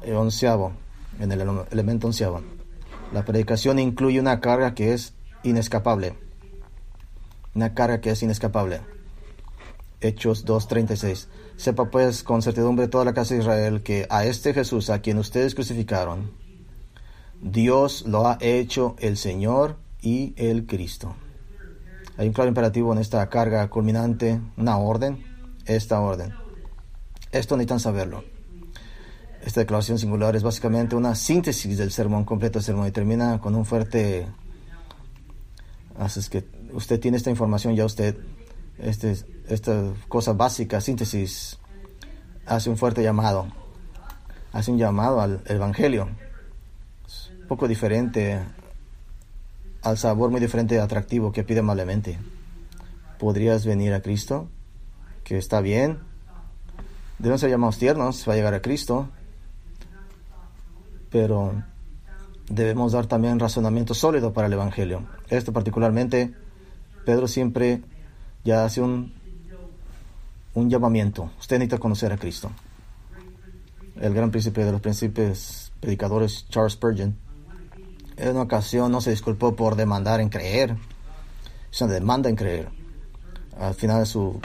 El 0.03 0.15
onceavo, 0.15 0.73
en 1.19 1.31
el 1.31 1.41
elemento 1.71 2.07
onceavo. 2.07 2.41
La 3.13 3.23
predicación 3.25 3.79
incluye 3.79 4.19
una 4.19 4.39
carga 4.39 4.73
que 4.73 4.93
es 4.93 5.13
inescapable. 5.43 6.15
Una 7.53 7.73
carga 7.73 8.01
que 8.01 8.09
es 8.09 8.23
inescapable. 8.23 8.81
Hechos 10.01 10.45
2.36. 10.45 11.27
Sepa 11.55 11.89
pues 11.91 12.23
con 12.23 12.41
certidumbre 12.41 12.87
toda 12.87 13.05
la 13.05 13.13
casa 13.13 13.35
de 13.35 13.41
Israel 13.41 13.83
que 13.83 14.07
a 14.09 14.25
este 14.25 14.53
Jesús, 14.53 14.89
a 14.89 14.99
quien 14.99 15.19
ustedes 15.19 15.53
crucificaron, 15.53 16.31
Dios 17.41 18.05
lo 18.07 18.27
ha 18.27 18.37
hecho 18.41 18.95
el 18.99 19.17
Señor 19.17 19.77
y 20.01 20.33
el 20.37 20.65
Cristo. 20.65 21.15
Hay 22.17 22.27
un 22.27 22.33
claro 22.33 22.47
imperativo 22.47 22.91
en 22.93 22.99
esta 22.99 23.27
carga 23.29 23.69
culminante, 23.69 24.41
una 24.57 24.77
orden, 24.77 25.23
esta 25.65 25.99
orden. 25.99 26.33
Esto 27.31 27.55
necesitan 27.57 27.79
saberlo. 27.79 28.33
Esta 29.45 29.60
declaración 29.60 29.99
singular 29.99 30.36
es 30.36 30.43
básicamente 30.43 30.95
una 30.95 31.15
síntesis 31.15 31.77
del 31.77 31.91
sermón 31.91 32.23
completo 32.23 32.60
del 32.60 32.65
sermón 32.65 32.88
y 32.88 32.91
termina 32.91 33.39
con 33.39 33.56
un 33.56 33.65
fuerte... 33.65 34.27
Así 35.97 36.21
es 36.21 36.29
que 36.29 36.45
usted 36.71 36.99
tiene 36.99 37.17
esta 37.17 37.29
información, 37.29 37.75
ya 37.75 37.86
usted 37.86 38.17
este, 38.79 39.15
esta 39.47 39.93
cosa 40.08 40.34
básica, 40.34 40.82
síntesis, 40.82 41.60
hace 42.45 42.69
un 42.69 42.77
fuerte 42.77 43.03
llamado, 43.03 43.47
hace 44.51 44.71
un 44.71 44.77
llamado 44.77 45.21
al 45.21 45.41
Evangelio, 45.45 46.10
es 47.06 47.32
poco 47.47 47.67
diferente, 47.67 48.41
al 49.84 49.97
sabor 49.97 50.32
muy 50.32 50.39
diferente, 50.39 50.79
atractivo 50.79 51.32
que 51.32 51.43
pide 51.43 51.60
amablemente. 51.60 52.17
¿Podrías 53.19 53.65
venir 53.65 53.93
a 53.93 54.01
Cristo? 54.01 54.49
Que 55.23 55.38
está 55.38 55.62
bien. 55.62 55.99
Deben 57.19 57.38
ser 57.38 57.51
llamados 57.51 57.77
tiernos, 57.77 58.27
va 58.27 58.34
a 58.34 58.36
llegar 58.36 58.53
a 58.53 58.62
Cristo, 58.62 59.10
pero 61.13 61.54
debemos 62.49 62.91
dar 62.91 63.06
también 63.06 63.39
razonamiento 63.39 63.93
sólido 63.93 64.34
para 64.34 64.47
el 64.47 64.54
Evangelio. 64.54 65.06
Esto 65.30 65.54
particularmente, 65.54 66.34
Pedro 67.06 67.28
siempre 67.28 67.84
ya 68.43 68.65
hace 68.65 68.82
un, 68.82 69.13
un 70.56 70.69
llamamiento. 70.71 71.30
Usted 71.39 71.60
necesita 71.60 71.78
conocer 71.78 72.12
a 72.12 72.17
Cristo. 72.17 72.52
El 74.02 74.15
gran 74.15 74.32
príncipe 74.32 74.65
de 74.65 74.71
los 74.71 74.82
príncipes 74.82 75.71
predicadores, 75.80 76.47
Charles 76.49 76.73
Spurgeon, 76.73 77.15
en 78.17 78.30
una 78.30 78.41
ocasión 78.41 78.91
no 78.91 78.99
se 78.99 79.12
disculpó 79.12 79.56
por 79.56 79.76
demandar 79.76 80.19
en 80.19 80.30
creer, 80.30 80.76
sino 81.69 81.91
demanda 81.91 82.28
en 82.28 82.36
creer. 82.36 82.69
Al 83.60 83.76
final 83.76 83.99
de 83.99 84.08
su 84.08 84.39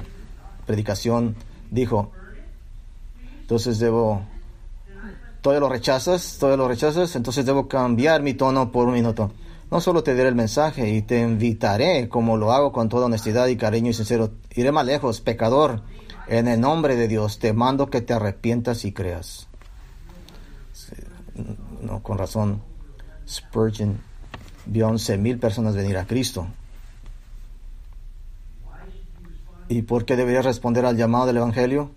predicación 0.67 1.35
dijo, 1.71 2.13
entonces 3.41 3.79
debo, 3.79 4.21
todavía 5.41 5.61
lo 5.61 5.69
rechazas, 5.69 6.39
todavía 6.39 6.63
lo 6.65 6.69
rechazas, 6.69 7.15
entonces 7.17 7.47
debo 7.47 7.69
cambiar 7.69 8.23
mi 8.23 8.35
tono 8.35 8.73
por 8.73 8.89
un 8.89 8.95
minuto. 8.95 9.33
No 9.71 9.81
solo 9.81 10.03
te 10.03 10.15
diré 10.15 10.29
el 10.29 10.35
mensaje 10.35 10.91
y 10.91 11.03
te 11.03 11.21
invitaré, 11.21 12.09
como 12.09 12.37
lo 12.37 12.53
hago 12.53 12.73
con 12.73 12.89
toda 12.89 13.07
honestidad 13.07 13.49
y 13.49 13.57
cariño 13.57 13.91
y 13.91 13.95
sincero, 13.95 14.31
iré 14.55 14.73
más 14.73 14.87
lejos, 14.87 15.21
pecador, 15.21 15.83
en 16.27 16.49
el 16.49 16.61
nombre 16.61 16.97
de 16.97 17.09
Dios 17.09 17.39
te 17.39 17.53
mando 17.53 17.89
que 17.89 18.01
te 18.01 18.15
arrepientas 18.15 18.85
y 18.85 18.93
creas. 18.93 19.47
No, 21.83 22.03
con 22.03 22.19
razón, 22.19 22.63
Spurgeon 23.29 24.01
vio 24.67 24.87
a 24.87 24.91
once 24.91 25.17
mil 25.17 25.39
personas 25.39 25.75
venir 25.75 25.97
a 25.97 26.07
Cristo. 26.07 26.47
¿Y 29.69 29.83
por 29.83 30.05
qué 30.07 30.17
debería 30.17 30.43
responder 30.43 30.87
al 30.87 30.97
llamado 30.97 31.27
del 31.27 31.37
Evangelio? 31.39 31.91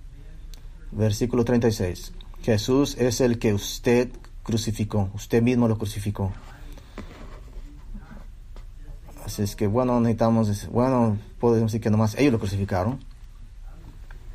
Versículo 0.91 1.45
36. 1.45 2.11
Jesús 2.43 2.95
es 2.97 3.21
el 3.21 3.37
que 3.37 3.53
usted 3.53 4.09
crucificó, 4.43 5.09
usted 5.13 5.41
mismo 5.41 5.67
lo 5.67 5.77
crucificó. 5.77 6.31
Así 9.25 9.43
es 9.43 9.55
que, 9.55 9.67
bueno, 9.67 9.99
necesitamos, 9.99 10.67
bueno, 10.69 11.17
podemos 11.39 11.71
decir 11.71 11.81
que 11.81 11.91
nomás 11.91 12.15
ellos 12.17 12.33
lo 12.33 12.39
crucificaron. 12.39 12.99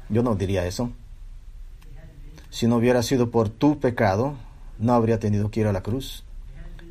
Yo 0.09 0.23
no 0.23 0.37
diría 0.37 0.64
eso. 0.66 0.92
Si 2.51 2.69
no 2.69 2.77
hubiera 2.77 3.03
sido 3.03 3.31
por 3.31 3.49
tu 3.49 3.81
pecado, 3.81 4.37
no 4.79 4.95
habría 4.95 5.19
tenido 5.19 5.51
que 5.51 5.61
ir 5.61 5.66
a 5.66 5.73
la 5.73 5.83
cruz. 5.83 6.25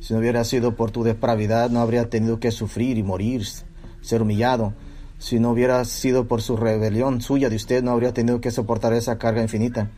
Si 0.00 0.12
no 0.12 0.20
hubiera 0.20 0.44
sido 0.44 0.76
por 0.76 0.90
tu 0.90 1.02
depravidad, 1.02 1.70
no 1.70 1.80
habría 1.80 2.10
tenido 2.10 2.38
que 2.38 2.50
sufrir 2.50 2.98
y 2.98 3.02
morir, 3.02 3.46
ser 4.02 4.20
humillado. 4.20 4.74
Si 5.18 5.40
no 5.40 5.50
hubiera 5.50 5.82
sido 5.86 6.28
por 6.28 6.42
su 6.42 6.58
rebelión 6.58 7.22
suya 7.22 7.48
de 7.48 7.56
usted, 7.56 7.82
no 7.82 7.92
habría 7.92 8.12
tenido 8.12 8.42
que 8.42 8.50
soportar 8.50 8.92
esa 8.92 9.18
carga 9.18 9.40
infinita. 9.40 9.90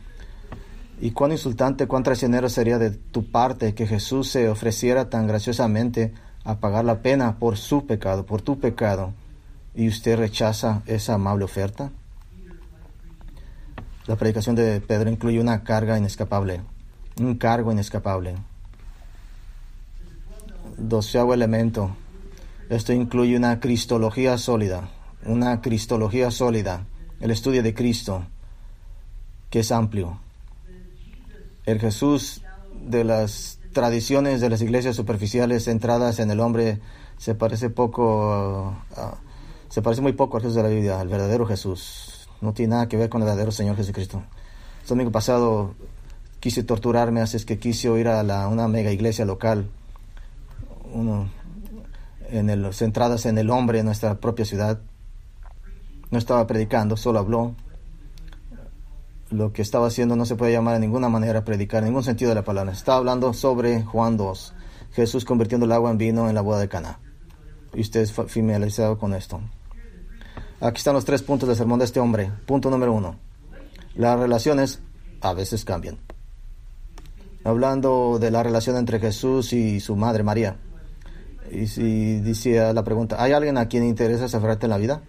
Y 1.01 1.11
cuán 1.11 1.31
insultante, 1.31 1.87
cuán 1.87 2.03
traicionero 2.03 2.49
sería 2.49 2.77
de 2.77 2.91
tu 2.91 3.25
parte 3.31 3.73
que 3.73 3.87
Jesús 3.87 4.29
se 4.29 4.49
ofreciera 4.49 5.09
tan 5.09 5.27
graciosamente 5.27 6.13
a 6.43 6.59
pagar 6.59 6.83
la 6.83 7.01
pena 7.01 7.37
por 7.39 7.57
su 7.57 7.85
pecado, 7.85 8.25
por 8.25 8.41
tu 8.41 8.59
pecado, 8.59 9.13
y 9.75 9.87
usted 9.87 10.17
rechaza 10.17 10.81
esa 10.85 11.13
amable 11.13 11.45
oferta. 11.45 11.91
La 14.07 14.15
predicación 14.15 14.55
de 14.55 14.81
Pedro 14.81 15.09
incluye 15.09 15.39
una 15.39 15.63
carga 15.63 15.97
inescapable, 15.97 16.61
un 17.19 17.35
cargo 17.35 17.71
inescapable. 17.71 18.35
Doceavo 20.77 21.33
elemento. 21.33 21.95
Esto 22.69 22.91
incluye 22.91 23.37
una 23.37 23.59
cristología 23.59 24.37
sólida, 24.37 24.89
una 25.25 25.61
cristología 25.61 26.31
sólida, 26.31 26.85
el 27.19 27.31
estudio 27.31 27.63
de 27.63 27.73
Cristo, 27.73 28.25
que 29.49 29.59
es 29.59 29.71
amplio. 29.71 30.19
El 31.65 31.79
Jesús 31.79 32.41
de 32.81 33.03
las 33.03 33.59
tradiciones 33.73 34.41
de 34.41 34.49
las 34.49 34.61
iglesias 34.61 34.95
superficiales 34.95 35.65
centradas 35.65 36.19
en 36.19 36.31
el 36.31 36.39
hombre 36.39 36.79
se 37.17 37.35
parece 37.35 37.69
poco, 37.69 38.75
se 39.69 39.81
parece 39.81 40.01
muy 40.01 40.13
poco 40.13 40.37
al 40.37 40.43
Jesús 40.43 40.55
de 40.55 40.63
la 40.63 40.69
Biblia, 40.69 40.99
al 40.99 41.07
verdadero 41.07 41.45
Jesús. 41.45 42.27
No 42.41 42.53
tiene 42.53 42.71
nada 42.71 42.87
que 42.87 42.97
ver 42.97 43.09
con 43.09 43.21
el 43.21 43.25
verdadero 43.25 43.51
Señor 43.51 43.75
Jesucristo. 43.75 44.23
El 44.83 44.87
domingo 44.87 45.11
pasado 45.11 45.75
quise 46.39 46.63
torturarme, 46.63 47.21
así 47.21 47.37
es 47.37 47.45
que 47.45 47.59
quise 47.59 47.89
ir 47.99 48.07
a 48.07 48.47
una 48.47 48.67
mega 48.67 48.91
iglesia 48.91 49.25
local, 49.25 49.69
uno, 50.93 51.29
en 52.29 52.49
el, 52.49 52.73
centradas 52.73 53.25
en 53.25 53.37
el 53.37 53.49
hombre 53.49 53.79
en 53.79 53.85
nuestra 53.85 54.15
propia 54.19 54.45
ciudad. 54.45 54.79
No 56.11 56.17
estaba 56.17 56.47
predicando, 56.47 56.97
solo 56.97 57.19
habló. 57.19 57.55
Lo 59.31 59.53
que 59.53 59.61
estaba 59.61 59.87
haciendo 59.87 60.15
no 60.15 60.25
se 60.25 60.35
puede 60.35 60.51
llamar 60.51 60.73
de 60.73 60.79
ninguna 60.79 61.09
manera 61.09 61.43
predicar, 61.43 61.83
en 61.83 61.89
ningún 61.89 62.03
sentido 62.03 62.29
de 62.29 62.35
la 62.35 62.43
palabra. 62.43 62.71
Estaba 62.71 62.97
hablando 62.97 63.33
sobre 63.33 63.83
Juan 63.83 64.17
2, 64.17 64.53
Jesús 64.93 65.25
convirtiendo 65.25 65.65
el 65.65 65.71
agua 65.71 65.91
en 65.91 65.97
vino 65.97 66.29
en 66.29 66.35
la 66.35 66.41
boda 66.41 66.59
de 66.59 66.69
Cana. 66.69 66.99
Y 67.73 67.81
usted 67.81 68.01
es 68.01 68.11
familiarizado 68.11 68.97
con 68.97 69.13
esto. 69.13 69.39
Aquí 70.59 70.77
están 70.77 70.95
los 70.95 71.05
tres 71.05 71.21
puntos 71.21 71.47
del 71.47 71.57
sermón 71.57 71.79
de 71.79 71.85
este 71.85 71.99
hombre. 71.99 72.31
Punto 72.45 72.69
número 72.69 72.91
uno. 72.91 73.15
Las 73.95 74.19
relaciones 74.19 74.81
a 75.21 75.33
veces 75.33 75.63
cambian. 75.63 75.97
Hablando 77.43 78.17
de 78.19 78.31
la 78.31 78.43
relación 78.43 78.75
entre 78.77 78.99
Jesús 78.99 79.53
y 79.53 79.79
su 79.79 79.95
madre 79.95 80.23
María. 80.23 80.57
Y 81.51 81.67
si 81.67 82.19
decía 82.19 82.73
la 82.73 82.83
pregunta, 82.83 83.21
¿hay 83.21 83.31
alguien 83.31 83.57
a 83.57 83.67
quien 83.67 83.83
interesa 83.83 84.27
sufrirte 84.27 84.65
en 84.65 84.71
la 84.71 84.77
vida? 84.77 85.01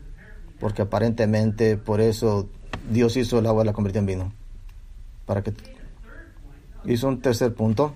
porque 0.60 0.82
aparentemente 0.82 1.76
por 1.78 2.00
eso 2.00 2.48
Dios 2.88 3.16
hizo 3.16 3.38
el 3.38 3.46
agua 3.46 3.64
la 3.64 3.72
convirtió 3.72 4.00
en 4.00 4.06
vino. 4.06 4.32
Para 5.26 5.42
que 5.42 5.52
hizo 6.84 7.08
un 7.08 7.20
tercer 7.20 7.54
punto. 7.54 7.94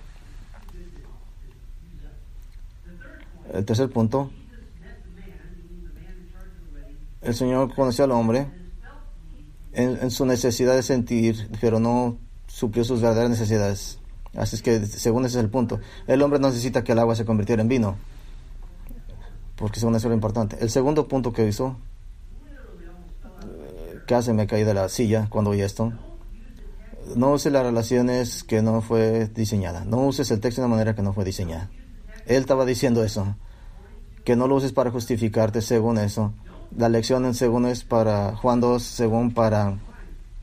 El 3.53 3.65
tercer 3.65 3.91
punto. 3.91 4.31
El 7.23 7.35
Señor 7.35 7.75
conoció 7.75 8.05
al 8.05 8.11
hombre 8.11 8.47
en, 9.73 9.99
en, 10.03 10.11
su 10.11 10.27
necesidad 10.27 10.75
de 10.75 10.83
sentir, 10.83 11.49
pero 11.61 11.81
no 11.81 12.19
suplió 12.47 12.85
sus 12.85 13.01
verdaderas 13.01 13.31
necesidades. 13.31 13.99
Así 14.37 14.57
es 14.57 14.63
que, 14.63 14.85
según 14.87 15.25
ese 15.25 15.39
es 15.39 15.45
el 15.45 15.51
punto, 15.51 15.81
el 16.07 16.21
hombre 16.23 16.39
no 16.39 16.49
necesita 16.49 16.85
que 16.85 16.93
el 16.93 16.99
agua 16.99 17.15
se 17.15 17.25
convirtiera 17.25 17.63
en 17.63 17.69
vino, 17.69 17.97
porque 19.57 19.81
según 19.81 19.95
eso 19.95 20.09
es 20.09 20.11
lo 20.11 20.15
importante. 20.15 20.57
El 20.61 20.71
segundo 20.71 21.09
punto 21.09 21.33
que 21.33 21.47
hizo 21.47 21.77
casi 24.07 24.33
me 24.33 24.47
caí 24.47 24.65
de 24.65 24.75
la 24.75 24.89
silla 24.89 25.29
cuando 25.31 25.51
oí 25.51 25.61
esto. 25.61 25.93
No 27.17 27.33
uses 27.33 27.53
las 27.53 27.65
relaciones 27.65 28.45
que 28.45 28.63
no 28.63 28.81
fue 28.81 29.27
diseñada. 29.27 29.85
No 29.85 30.07
uses 30.07 30.31
el 30.31 30.41
texto 30.41 30.61
de 30.61 30.67
una 30.67 30.77
manera 30.77 30.95
que 30.95 31.03
no 31.03 31.13
fue 31.13 31.25
diseñada. 31.25 31.71
Él 32.27 32.41
estaba 32.41 32.65
diciendo 32.65 33.05
eso. 33.05 33.37
Que 34.25 34.37
no 34.37 34.49
lo 34.49 34.57
uses 34.57 34.73
para 34.73 34.91
justificarte 34.91 35.61
según 35.61 35.99
eso. 35.99 36.33
La 36.77 36.89
lección 36.89 37.25
en 37.27 37.35
según 37.35 37.67
es 37.67 37.85
para 37.85 38.35
Juan 38.37 38.61
2, 38.61 38.83
según 38.83 39.35
para 39.35 39.79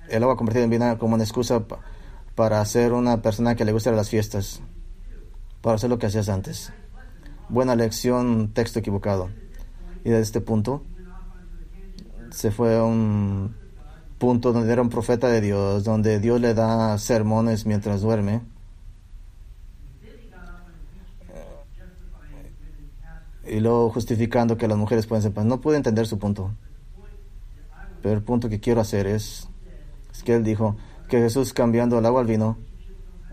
el 0.08 0.24
agua 0.24 0.38
convertida 0.38 0.64
en 0.64 0.70
vino 0.70 0.98
como 1.00 1.16
una 1.16 1.24
excusa 1.24 1.64
para 2.36 2.64
ser 2.66 2.94
una 2.94 3.22
persona 3.22 3.56
que 3.56 3.66
le 3.66 3.72
guste 3.72 3.92
las 3.92 4.10
fiestas. 4.10 4.62
Para 5.62 5.76
hacer 5.76 5.90
lo 5.90 5.98
que 6.00 6.06
hacías 6.06 6.30
antes. 6.30 6.72
Buena 7.50 7.76
lección, 7.76 8.52
texto 8.54 8.80
equivocado. 8.80 9.30
Y 10.04 10.10
desde 10.10 10.22
este 10.22 10.42
punto, 10.42 10.84
se 12.32 12.52
fue 12.52 12.78
a 12.78 12.84
un 12.84 13.56
punto 14.18 14.54
donde 14.54 14.72
era 14.72 14.82
un 14.82 14.90
profeta 14.90 15.28
de 15.28 15.42
Dios, 15.42 15.84
donde 15.84 16.20
Dios 16.20 16.40
le 16.40 16.54
da 16.54 16.98
sermones 16.98 17.66
mientras 17.66 18.02
duerme. 18.02 18.42
Y 23.46 23.60
luego 23.60 23.90
justificando 23.90 24.58
que 24.58 24.68
las 24.68 24.78
mujeres 24.78 25.08
pueden 25.08 25.24
ser... 25.24 25.46
No 25.46 25.60
pude 25.60 25.76
entender 25.76 26.08
su 26.08 26.20
punto. 26.20 26.54
Pero 28.02 28.16
el 28.16 28.24
punto 28.24 28.48
que 28.48 28.60
quiero 28.60 28.80
hacer 28.80 29.08
es, 29.08 29.50
que 30.24 30.36
él 30.36 30.44
dijo 30.44 30.78
que 31.10 31.20
Jesús 31.20 31.52
cambiando 31.52 32.00
el 32.00 32.06
agua 32.06 32.22
al 32.22 32.28
vino, 32.28 32.58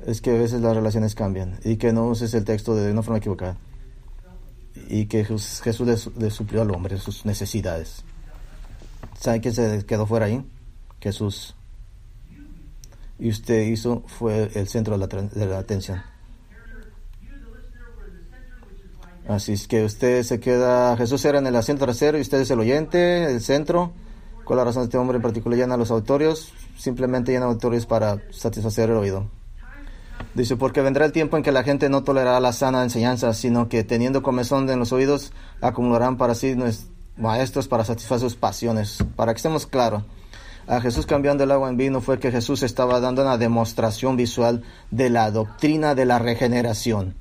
es 0.06 0.20
que 0.20 0.30
a 0.30 0.38
veces 0.38 0.60
las 0.60 0.74
relaciones 0.74 1.14
cambian 1.14 1.60
y 1.64 1.76
que 1.76 1.92
no 1.92 2.06
uses 2.08 2.32
el 2.34 2.44
texto 2.44 2.74
de 2.74 2.90
una 2.90 3.02
forma 3.02 3.18
equivocada. 3.18 3.56
Y 4.88 5.06
que 5.06 5.24
Jesús 5.24 5.80
le, 5.80 5.96
le 6.24 6.30
suplió 6.30 6.62
al 6.62 6.70
hombre 6.70 6.98
sus 6.98 7.26
necesidades. 7.26 8.04
¿Sabe 9.20 9.40
quién 9.40 9.54
se 9.54 9.84
quedó 9.84 10.06
fuera 10.06 10.26
ahí? 10.26 10.44
Jesús. 11.00 11.54
Y 13.18 13.30
usted 13.30 13.62
hizo, 13.62 14.04
fue 14.06 14.50
el 14.54 14.68
centro 14.68 14.96
de 14.96 15.46
la, 15.46 15.58
atención. 15.58 16.00
Así 19.26 19.52
es 19.52 19.66
que 19.66 19.84
usted 19.84 20.22
se 20.22 20.38
queda, 20.38 20.96
Jesús 20.96 21.24
era 21.24 21.38
en 21.38 21.46
el 21.46 21.56
asiento 21.56 21.84
trasero 21.84 22.16
y 22.16 22.20
usted 22.20 22.40
es 22.40 22.50
el 22.50 22.60
oyente, 22.60 23.24
el 23.24 23.40
centro. 23.40 23.92
¿Cuál 24.44 24.58
es 24.58 24.60
la 24.60 24.64
razón 24.64 24.82
de 24.82 24.84
este 24.84 24.98
hombre 24.98 25.16
en 25.16 25.22
particular 25.22 25.58
llena 25.58 25.76
los 25.76 25.90
auditorios? 25.90 26.52
Simplemente 26.78 27.32
llena 27.32 27.46
auditorios 27.46 27.86
para 27.86 28.22
satisfacer 28.30 28.88
el 28.88 28.96
oído. 28.96 29.26
Dice, 30.34 30.56
porque 30.56 30.80
vendrá 30.80 31.04
el 31.04 31.12
tiempo 31.12 31.36
en 31.36 31.42
que 31.42 31.52
la 31.52 31.64
gente 31.64 31.88
no 31.88 32.04
tolerará 32.04 32.40
la 32.40 32.52
sana 32.52 32.82
enseñanza, 32.84 33.34
sino 33.34 33.68
que 33.68 33.82
teniendo 33.84 34.22
comezón 34.22 34.70
en 34.70 34.78
los 34.78 34.92
oídos, 34.92 35.32
acumularán 35.60 36.16
para 36.16 36.34
sí 36.34 36.54
maestros 37.18 37.68
para 37.68 37.84
satisfacer 37.84 38.30
sus 38.30 38.36
pasiones. 38.36 39.04
Para 39.16 39.32
que 39.32 39.38
estemos 39.38 39.66
claros, 39.66 40.04
a 40.66 40.80
Jesús 40.80 41.06
cambiando 41.06 41.44
el 41.44 41.50
agua 41.50 41.70
en 41.70 41.76
vino 41.76 42.00
fue 42.00 42.18
que 42.18 42.30
Jesús 42.30 42.62
estaba 42.62 43.00
dando 43.00 43.22
una 43.22 43.38
demostración 43.38 44.16
visual 44.16 44.62
de 44.90 45.08
la 45.08 45.30
doctrina 45.30 45.94
de 45.94 46.04
la 46.04 46.18
regeneración. 46.18 47.14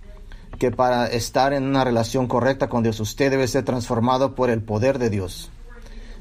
Que 0.60 0.72
para 0.72 1.08
estar 1.08 1.54
en 1.54 1.64
una 1.64 1.84
relación 1.84 2.28
correcta 2.28 2.68
con 2.68 2.84
Dios, 2.84 3.00
usted 3.00 3.32
debe 3.32 3.48
ser 3.48 3.64
transformado 3.64 4.36
por 4.36 4.50
el 4.50 4.62
poder 4.62 5.00
de 5.00 5.10
Dios. 5.10 5.50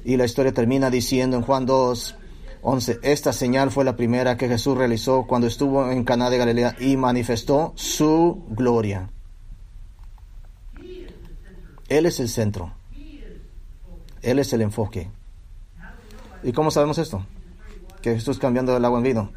Y 0.05 0.17
la 0.17 0.25
historia 0.25 0.53
termina 0.53 0.89
diciendo 0.89 1.37
en 1.37 1.43
Juan 1.43 1.67
2, 1.67 2.17
11, 2.62 3.01
esta 3.03 3.33
señal 3.33 3.71
fue 3.71 3.85
la 3.85 3.97
primera 3.97 4.37
que 4.37 4.49
Jesús 4.49 4.77
realizó 4.77 5.27
cuando 5.27 5.47
estuvo 5.47 5.91
en 5.91 6.05
Caná 6.05 6.31
de 6.31 6.39
Galilea 6.39 6.77
y 6.79 6.97
manifestó 6.97 7.73
su 7.75 8.45
gloria. 8.51 9.11
Él 11.89 12.07
es 12.07 12.21
el 12.21 12.29
centro. 12.29 12.73
Él 14.27 14.41
es 14.41 14.53
el 14.53 14.61
enfoque. 14.61 15.09
¿Y 16.43 16.51
cómo 16.51 16.73
sabemos 16.73 16.99
esto? 16.99 17.25
Que 18.03 18.15
Jesús 18.15 18.41
cambiando 18.41 18.77
el 18.77 18.85
agua 18.85 18.99
en 18.99 19.05
vino. 19.05 19.33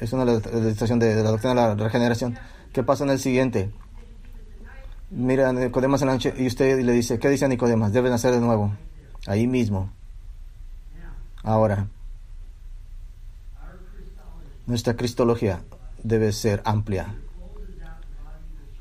Es 0.00 0.10
una 0.14 0.24
demostración 0.24 0.98
de, 0.98 1.22
la 1.22 1.30
doctrina 1.30 1.50
de 1.54 1.76
la 1.76 1.84
regeneración. 1.84 2.38
¿Qué 2.72 2.82
pasa 2.82 3.04
en 3.04 3.10
el 3.10 3.18
siguiente? 3.18 3.70
Mira, 5.10 5.52
Nicodemas 5.52 6.00
en 6.00 6.08
la 6.08 6.14
noche 6.14 6.32
y 6.34 6.46
usted 6.46 6.80
le 6.80 6.92
dice, 6.92 7.18
¿qué 7.18 7.28
dice 7.28 7.46
Nicodemas? 7.46 7.92
Debe 7.92 8.08
nacer 8.08 8.32
de 8.32 8.40
nuevo. 8.40 8.72
Ahí 9.26 9.46
mismo. 9.46 9.90
Ahora, 11.42 11.86
nuestra 14.64 14.96
cristología 14.96 15.60
debe 16.02 16.32
ser 16.32 16.62
amplia. 16.64 17.14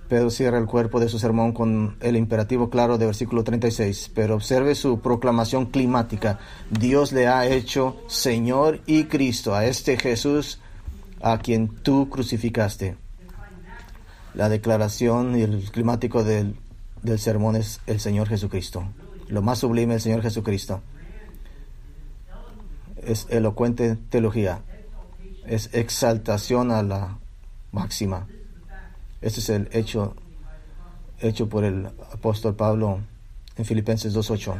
Pedro 0.07 0.29
cierra 0.29 0.59
el 0.59 0.67
cuerpo 0.67 0.99
de 0.99 1.09
su 1.09 1.17
sermón 1.17 1.51
con 1.51 1.97
el 1.99 2.15
imperativo 2.15 2.69
claro 2.69 2.97
de 2.97 3.07
versículo 3.07 3.43
36, 3.43 4.11
pero 4.13 4.35
observe 4.35 4.75
su 4.75 4.99
proclamación 4.99 5.65
climática. 5.65 6.39
Dios 6.69 7.11
le 7.11 7.27
ha 7.27 7.47
hecho 7.47 7.97
Señor 8.07 8.81
y 8.85 9.05
Cristo 9.05 9.55
a 9.55 9.65
este 9.65 9.97
Jesús 9.97 10.59
a 11.21 11.39
quien 11.39 11.69
tú 11.69 12.09
crucificaste. 12.09 12.97
La 14.35 14.47
declaración 14.49 15.39
y 15.39 15.41
el 15.41 15.71
climático 15.71 16.23
del, 16.23 16.55
del 17.01 17.19
sermón 17.19 17.55
es 17.55 17.81
el 17.87 17.99
Señor 17.99 18.27
Jesucristo. 18.27 18.83
Lo 19.27 19.41
más 19.41 19.59
sublime 19.59 19.95
el 19.95 20.01
Señor 20.01 20.21
Jesucristo. 20.21 20.81
Es 22.97 23.25
elocuente 23.29 23.97
teología. 24.09 24.61
Es 25.47 25.69
exaltación 25.73 26.71
a 26.71 26.83
la 26.83 27.17
máxima. 27.71 28.27
Este 29.25 29.39
es 29.39 29.49
el 29.49 29.69
hecho 29.71 30.13
hecho 31.19 31.49
por 31.49 31.63
el 31.63 31.87
apóstol 32.13 32.53
Pablo 32.53 32.99
en 33.57 33.65
Filipenses 33.65 34.15
2.8. 34.15 34.53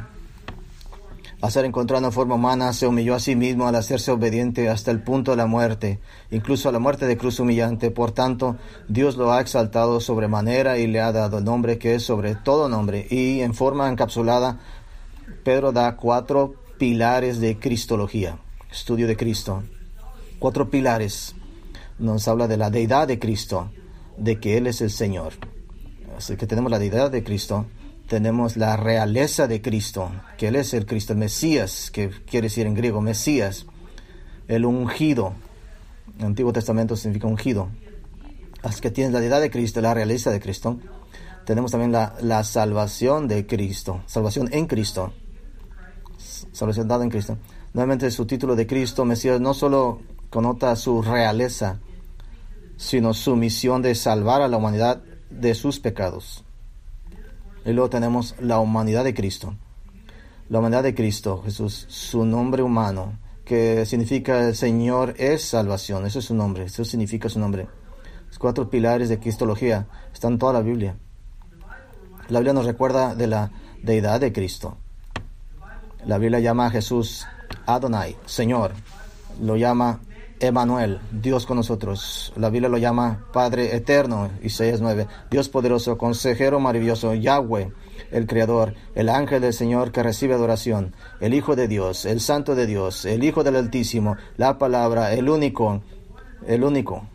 Al 1.39 1.51
ser 1.51 1.65
encontrado 1.65 2.03
en 2.03 2.11
forma 2.11 2.33
humana, 2.33 2.73
se 2.73 2.87
humilló 2.87 3.13
a 3.13 3.19
sí 3.19 3.35
mismo 3.35 3.67
al 3.67 3.75
hacerse 3.75 4.09
obediente 4.09 4.67
hasta 4.67 4.89
el 4.89 5.03
punto 5.03 5.29
de 5.29 5.37
la 5.37 5.45
muerte, 5.45 5.99
incluso 6.31 6.67
a 6.67 6.71
la 6.71 6.79
muerte 6.79 7.05
de 7.05 7.15
cruz 7.15 7.39
humillante. 7.39 7.91
Por 7.91 8.11
tanto, 8.11 8.57
Dios 8.87 9.17
lo 9.17 9.31
ha 9.31 9.39
exaltado 9.39 9.99
sobremanera 9.99 10.79
y 10.79 10.87
le 10.87 10.99
ha 10.99 11.11
dado 11.11 11.37
el 11.37 11.43
nombre 11.43 11.77
que 11.77 11.93
es 11.93 12.03
sobre 12.03 12.33
todo 12.33 12.67
nombre. 12.67 13.05
Y 13.11 13.41
en 13.41 13.53
forma 13.53 13.87
encapsulada, 13.87 14.57
Pedro 15.43 15.73
da 15.73 15.95
cuatro 15.95 16.55
pilares 16.79 17.39
de 17.39 17.59
Cristología, 17.59 18.39
estudio 18.71 19.05
de 19.05 19.15
Cristo. 19.15 19.61
Cuatro 20.39 20.71
pilares. 20.71 21.35
Nos 21.99 22.27
habla 22.27 22.47
de 22.47 22.57
la 22.57 22.71
deidad 22.71 23.07
de 23.07 23.19
Cristo, 23.19 23.69
de 24.17 24.39
que 24.39 24.57
Él 24.57 24.67
es 24.67 24.81
el 24.81 24.91
Señor. 24.91 25.33
Así 26.17 26.37
que 26.37 26.47
tenemos 26.47 26.71
la 26.71 26.79
deidad 26.79 27.11
de 27.11 27.23
Cristo, 27.23 27.65
tenemos 28.07 28.55
la 28.57 28.77
realeza 28.77 29.47
de 29.47 29.61
Cristo, 29.61 30.11
que 30.37 30.47
Él 30.47 30.55
es 30.55 30.73
el 30.73 30.85
Cristo, 30.85 31.15
Mesías, 31.15 31.91
que 31.91 32.09
quiere 32.09 32.47
decir 32.47 32.67
en 32.67 32.75
griego 32.75 33.01
Mesías, 33.01 33.65
el 34.47 34.65
ungido. 34.65 35.33
El 36.19 36.25
Antiguo 36.25 36.53
Testamento 36.53 36.95
significa 36.95 37.27
ungido. 37.27 37.67
Así 38.63 38.81
que 38.81 38.91
tienes 38.91 39.13
la 39.13 39.19
deidad 39.19 39.41
de 39.41 39.51
Cristo, 39.51 39.81
la 39.81 39.93
realeza 39.93 40.31
de 40.31 40.39
Cristo. 40.39 40.79
Tenemos 41.45 41.71
también 41.71 41.91
la, 41.91 42.15
la 42.21 42.43
salvación 42.43 43.27
de 43.27 43.45
Cristo, 43.45 44.01
salvación 44.07 44.49
en 44.51 44.65
Cristo, 44.65 45.13
salvación 46.51 46.87
dada 46.87 47.03
en 47.03 47.09
Cristo. 47.09 47.37
Nuevamente 47.73 48.09
su 48.09 48.25
título 48.25 48.55
de 48.55 48.65
Cristo, 48.65 49.05
Mesías, 49.05 49.39
no 49.39 49.53
solo 49.53 49.99
conota 50.29 50.75
su 50.75 51.01
realeza, 51.01 51.79
sino 52.77 53.13
su 53.13 53.35
misión 53.35 53.81
de 53.81 53.95
salvar 53.95 54.41
a 54.41 54.47
la 54.47 54.57
humanidad 54.57 55.01
de 55.29 55.55
sus 55.55 55.79
pecados. 55.79 56.43
Y 57.65 57.71
luego 57.73 57.89
tenemos 57.89 58.35
la 58.39 58.59
humanidad 58.59 59.03
de 59.03 59.13
Cristo. 59.13 59.55
La 60.49 60.59
humanidad 60.59 60.83
de 60.83 60.93
Cristo, 60.93 61.41
Jesús, 61.43 61.85
su 61.89 62.25
nombre 62.25 62.61
humano, 62.61 63.17
que 63.43 63.85
significa 63.85 64.47
el 64.47 64.55
Señor 64.55 65.15
es 65.17 65.43
salvación. 65.43 66.05
Eso 66.05 66.19
es 66.19 66.25
su 66.25 66.35
nombre, 66.35 66.65
eso 66.65 66.85
significa 66.85 67.29
su 67.29 67.39
nombre. 67.39 67.67
Los 68.27 68.37
cuatro 68.37 68.69
pilares 68.69 69.09
de 69.09 69.19
Cristología 69.19 69.87
están 70.13 70.33
en 70.33 70.39
toda 70.39 70.53
la 70.53 70.61
Biblia. 70.61 70.97
La 72.27 72.39
Biblia 72.39 72.53
nos 72.53 72.65
recuerda 72.65 73.15
de 73.15 73.27
la 73.27 73.51
deidad 73.81 74.19
de 74.19 74.33
Cristo. 74.33 74.77
La 76.05 76.17
Biblia 76.17 76.39
llama 76.39 76.67
a 76.67 76.71
Jesús 76.71 77.25
Adonai, 77.65 78.15
Señor. 78.25 78.73
Lo 79.41 79.55
llama 79.57 80.01
Emanuel, 80.39 80.99
Dios 81.11 81.45
con 81.45 81.57
nosotros. 81.57 82.33
La 82.35 82.49
Biblia 82.49 82.69
lo 82.69 82.77
llama 82.77 83.25
Padre 83.31 83.75
Eterno, 83.75 84.29
Isaías 84.43 84.81
9. 84.81 85.07
Dios 85.31 85.47
poderoso, 85.47 85.97
consejero 85.97 86.59
maravilloso, 86.59 87.13
Yahweh, 87.13 87.71
el 88.11 88.27
Creador, 88.27 88.73
el 88.95 89.09
ángel 89.09 89.41
del 89.41 89.53
Señor 89.53 89.93
que 89.93 90.03
recibe 90.03 90.33
adoración, 90.33 90.93
el 91.21 91.33
Hijo 91.33 91.55
de 91.55 91.69
Dios, 91.69 92.05
el 92.05 92.19
Santo 92.19 92.53
de 92.53 92.65
Dios, 92.65 93.05
el 93.05 93.23
Hijo 93.23 93.43
del 93.43 93.55
Altísimo, 93.55 94.17
la 94.35 94.57
palabra, 94.57 95.13
el 95.13 95.29
único, 95.29 95.81
el 96.45 96.65
único, 96.65 97.07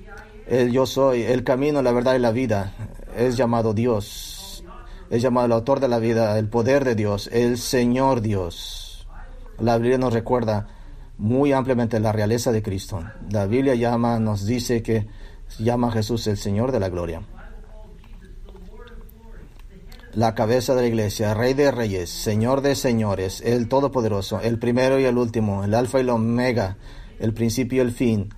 el 0.47 0.73
yo 0.73 0.87
soy, 0.87 1.23
el 1.23 1.45
camino, 1.45 1.83
la 1.83 1.93
verdad 1.93 2.15
y 2.15 2.21
la 2.21 2.33
vida. 2.33 2.73
Es 3.17 3.37
llamado 3.37 3.75
Dios, 3.75 4.65
es 5.11 5.21
llamado 5.21 5.47
el 5.47 5.53
autor 5.53 5.81
de 5.81 5.89
la 5.89 5.99
vida, 5.99 6.39
el 6.39 6.49
poder 6.49 6.85
de 6.85 6.95
Dios, 6.95 7.29
el 7.33 7.59
Señor 7.59 8.23
Dios. 8.23 9.07
La 9.59 9.77
Biblia 9.77 9.99
nos 9.99 10.15
recuerda 10.15 10.69
muy 11.21 11.53
ampliamente 11.53 12.01
la 12.01 12.13
realeza 12.13 12.51
de 12.51 12.63
Cristo. 12.63 13.05
La 13.31 13.45
Biblia 13.45 13.75
llama, 13.75 14.19
nos 14.19 14.47
dice 14.47 14.83
que 14.83 15.07
llama 15.59 15.89
a 15.89 15.93
Jesús 15.93 16.27
el 16.27 16.39
Señor 16.39 16.73
de 16.73 16.81
la 16.81 16.89
gloria. 16.89 17.21
La 20.15 20.35
cabeza 20.35 20.75
de 20.75 20.81
la 20.81 20.89
iglesia, 20.89 21.35
Rey 21.35 21.53
de 21.53 21.71
reyes, 21.71 22.09
Señor 22.09 22.63
de 22.63 22.75
señores, 22.75 23.43
el 23.43 23.69
Todopoderoso, 23.69 24.41
el 24.41 24.59
primero 24.59 24.99
y 24.99 25.05
el 25.05 25.19
último, 25.19 25.63
el 25.63 25.75
Alfa 25.75 25.99
y 25.99 26.01
el 26.01 26.09
Omega, 26.09 26.79
el 27.19 27.35
principio 27.35 27.83
y 27.83 27.87
el 27.87 27.93
fin. 27.93 28.35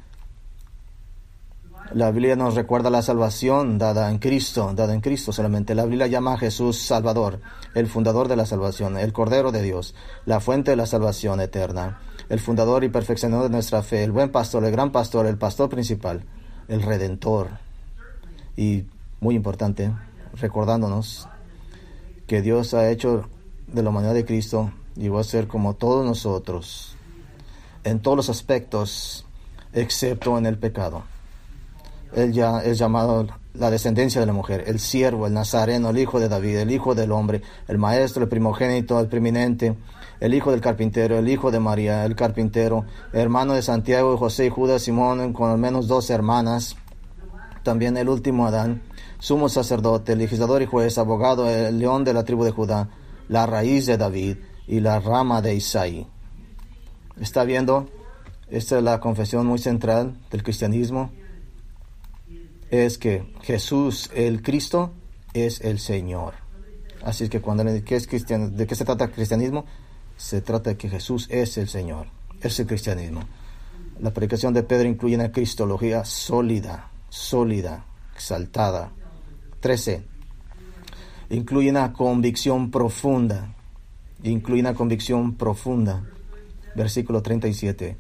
La 1.95 2.11
Biblia 2.11 2.35
nos 2.35 2.57
recuerda 2.57 2.91
la 2.91 3.03
salvación 3.03 3.79
dada 3.79 4.11
en 4.11 4.19
Cristo, 4.19 4.73
dada 4.75 4.93
en 4.93 5.01
Cristo 5.01 5.33
solamente. 5.33 5.77
La 5.77 5.85
Biblia 5.85 6.09
llama 6.09 6.35
a 6.35 6.39
Jesús 6.39 6.79
Salvador, 6.79 7.41
el 7.75 7.87
fundador 7.87 8.27
de 8.27 8.37
la 8.37 8.45
salvación, 8.45 8.99
el 8.99 9.13
Cordero 9.13 9.53
de 9.53 9.63
Dios, 9.63 9.95
la 10.27 10.41
fuente 10.41 10.73
de 10.73 10.77
la 10.77 10.87
salvación 10.87 11.41
eterna 11.41 12.01
el 12.33 12.41
fundador 12.41 12.83
y 12.83 12.89
perfeccionador 12.89 13.45
de 13.45 13.51
nuestra 13.51 13.83
fe, 13.83 14.03
el 14.03 14.11
buen 14.11 14.33
pastor, 14.33 14.65
el 14.65 14.73
gran 14.73 14.91
pastor, 14.91 15.27
el 15.27 15.37
pastor 15.37 15.69
principal, 15.69 16.25
el 16.67 16.81
redentor. 16.81 17.51
Y 18.57 18.87
muy 19.21 19.35
importante, 19.35 19.93
recordándonos 20.41 21.29
que 22.27 22.41
Dios 22.41 22.73
ha 22.73 22.89
hecho 22.89 23.29
de 23.67 23.83
la 23.83 23.91
humanidad 23.91 24.15
de 24.15 24.25
Cristo 24.25 24.73
va 24.97 25.21
a 25.21 25.25
ser 25.25 25.47
como 25.47 25.75
todos 25.75 26.07
nosotros, 26.07 26.97
en 27.85 28.01
todos 28.01 28.17
los 28.17 28.31
aspectos, 28.31 29.27
excepto 29.75 30.39
en 30.39 30.47
el 30.47 30.57
pecado. 30.57 31.03
Él 32.15 32.33
ya 32.33 32.61
es 32.61 32.79
llamado 32.79 33.27
la 33.53 33.71
descendencia 33.71 34.23
de 34.23 34.27
la 34.27 34.33
mujer, 34.33 34.65
el 34.67 34.81
siervo, 34.81 35.27
el 35.27 35.35
nazareno, 35.35 35.91
el 35.91 35.99
hijo 35.99 36.19
de 36.19 36.31
David, 36.31 36.61
el 36.61 36.71
hijo 36.71 36.95
del 36.95 37.13
hombre, 37.13 37.43
el 37.69 37.77
maestro, 37.77 38.23
el 38.23 38.31
primogénito, 38.31 38.99
el 38.99 39.09
preeminente, 39.09 39.77
el 40.23 40.35
hijo 40.35 40.53
del 40.53 40.61
carpintero, 40.61 41.19
el 41.19 41.29
hijo 41.29 41.51
de 41.51 41.59
María, 41.59 42.05
el 42.05 42.15
carpintero, 42.15 42.85
hermano 43.13 43.55
de 43.55 43.63
Santiago, 43.63 44.17
José 44.17 44.47
y 44.47 44.51
Judas 44.51 44.83
Simón, 44.83 45.33
con 45.33 45.51
al 45.51 45.59
menos 45.59 45.89
dos 45.89 46.11
hermanas, 46.11 46.77
también 47.65 47.97
el 47.97 48.09
último 48.09 48.47
Adán, 48.47 48.83
sumo 49.19 49.49
sacerdote, 49.49 50.15
legislador 50.15 50.63
y 50.63 50.67
juez, 50.67 50.97
abogado, 50.97 51.51
el 51.51 51.77
león 51.81 52.05
de 52.05 52.15
la 52.15 52.23
tribu 52.23 52.45
de 52.45 52.53
Judá, 52.53 52.89
la 53.29 53.47
raíz 53.47 53.87
de 53.87 53.97
David 53.97 54.37
y 54.69 54.79
la 54.79 55.01
rama 55.01 55.43
de 55.43 55.57
Isaí. 55.57 56.07
¿Está 57.21 57.43
viendo? 57.43 57.89
Esta 58.49 58.79
es 58.79 58.85
la 58.85 59.01
confesión 59.01 59.45
muy 59.45 59.59
central 59.59 60.21
del 60.31 60.45
cristianismo. 60.45 61.11
Es 62.71 62.97
que 62.97 63.35
Jesús, 63.43 64.09
el 64.15 64.41
Cristo, 64.41 64.93
es 65.35 65.61
el 65.63 65.81
Señor. 65.81 66.35
Así 67.05 67.29
que 67.29 67.41
cuando 67.41 67.65
¿qué 67.85 67.97
es 67.97 68.07
cristiano, 68.07 68.51
¿de 68.51 68.69
qué 68.69 68.77
se 68.77 68.85
trata 68.85 69.07
el 69.07 69.11
cristianismo? 69.11 69.65
Se 70.23 70.41
trata 70.41 70.71
de 70.71 70.77
que 70.77 70.89
Jesús 70.89 71.27
es 71.31 71.59
el 71.59 71.69
Señor, 71.69 72.07
es 72.41 72.59
el 72.61 72.69
cristianismo. 72.69 73.25
La 73.99 74.13
predicación 74.13 74.55
de 74.55 74.63
Pedro 74.63 74.89
incluye 74.89 75.17
una 75.17 75.33
cristología 75.33 76.05
sólida, 76.05 76.93
sólida, 77.09 77.85
exaltada. 78.15 78.93
13. 79.59 80.05
Incluye 81.31 81.71
una 81.71 81.93
convicción 81.93 82.71
profunda. 82.71 83.53
Incluye 84.23 84.61
una 84.61 84.75
convicción 84.75 85.35
profunda. 85.35 86.05
Versículo 86.77 87.21
37. 87.21 87.99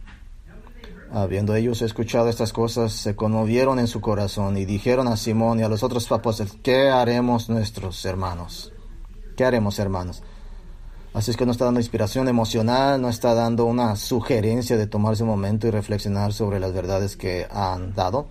Habiendo 1.11 1.57
ellos 1.57 1.83
escuchado 1.83 2.29
estas 2.29 2.53
cosas, 2.53 2.93
se 2.93 3.17
conmovieron 3.17 3.81
en 3.81 3.89
su 3.89 4.01
corazón 4.01 4.57
y 4.57 4.65
dijeron 4.65 5.09
a 5.09 5.17
Simón 5.17 5.59
y 5.59 5.65
a 5.65 5.69
los 5.69 5.83
otros 5.83 6.11
apóstoles, 6.13 6.57
¿qué 6.63 6.89
haremos 6.89 7.51
nuestros 7.51 8.05
hermanos? 8.05 8.73
¿Qué 9.37 9.45
haremos 9.45 9.81
hermanos? 9.81 10.23
Así 11.15 11.31
es 11.31 11.37
que 11.37 11.45
no 11.45 11.53
está 11.53 11.67
dando 11.67 11.81
inspiración 11.81 12.27
emocional, 12.29 13.01
no 13.01 13.11
está 13.11 13.35
dando 13.35 13.67
una 13.67 13.97
sugerencia 13.97 14.79
de 14.79 14.87
tomarse 14.87 15.23
un 15.23 15.29
momento 15.29 15.67
y 15.67 15.71
reflexionar 15.71 16.33
sobre 16.33 16.59
las 16.59 16.73
verdades 16.73 17.17
que 17.17 17.47
han 17.51 17.95
dado. 17.95 18.29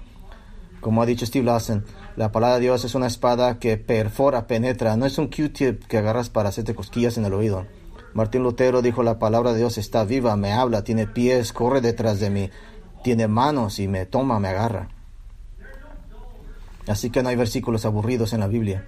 Como 0.79 1.03
ha 1.03 1.05
dicho 1.05 1.27
Steve 1.27 1.45
Lawson, 1.45 1.85
la 2.15 2.31
palabra 2.31 2.55
de 2.55 2.61
Dios 2.61 2.83
es 2.83 2.95
una 2.95 3.05
espada 3.05 3.59
que 3.59 3.77
perfora, 3.77 4.47
penetra, 4.47 4.97
no 4.97 5.05
es 5.05 5.19
un 5.19 5.27
Q-tip 5.27 5.85
que 5.85 5.99
agarras 5.99 6.31
para 6.31 6.49
hacerte 6.49 6.73
cosquillas 6.73 7.19
en 7.19 7.25
el 7.25 7.35
oído. 7.35 7.67
Martín 8.15 8.41
Lutero 8.41 8.81
dijo, 8.81 9.03
la 9.03 9.19
palabra 9.19 9.53
de 9.53 9.59
Dios 9.59 9.77
está 9.77 10.03
viva, 10.03 10.35
me 10.35 10.51
habla, 10.51 10.83
tiene 10.83 11.05
pies, 11.05 11.53
corre 11.53 11.81
detrás 11.81 12.19
de 12.19 12.31
mí, 12.31 12.49
tiene 13.03 13.27
manos 13.27 13.77
y 13.77 13.87
me 13.87 14.07
toma, 14.07 14.39
me 14.39 14.47
agarra. 14.47 14.89
Así 16.87 17.11
que 17.11 17.21
no 17.21 17.29
hay 17.29 17.35
versículos 17.35 17.85
aburridos 17.85 18.33
en 18.33 18.39
la 18.39 18.47
Biblia. 18.47 18.87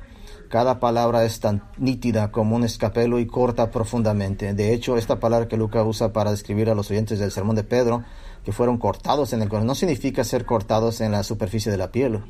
Cada 0.53 0.79
palabra 0.79 1.25
es 1.25 1.39
tan 1.39 1.63
nítida 1.79 2.31
como 2.31 2.55
un 2.55 2.63
escapelo 2.63 3.17
y 3.17 3.25
corta 3.25 3.71
profundamente. 3.71 4.53
De 4.53 4.71
hecho, 4.71 4.97
esta 4.97 5.19
palabra 5.19 5.47
que 5.47 5.57
Lucas 5.57 5.83
usa 5.83 6.13
para 6.13 6.29
describir 6.29 6.69
a 6.69 6.75
los 6.75 6.91
oyentes 6.91 7.17
del 7.17 7.31
sermón 7.31 7.55
de 7.55 7.63
Pedro, 7.63 8.03
que 8.45 8.51
fueron 8.51 8.77
cortados 8.77 9.33
en 9.33 9.41
el 9.41 9.49
corazón, 9.49 9.65
no 9.65 9.73
significa 9.73 10.23
ser 10.23 10.45
cortados 10.45 11.01
en 11.01 11.11
la 11.11 11.23
superficie 11.23 11.71
de 11.71 11.79
la 11.79 11.91
piel. 11.91 12.21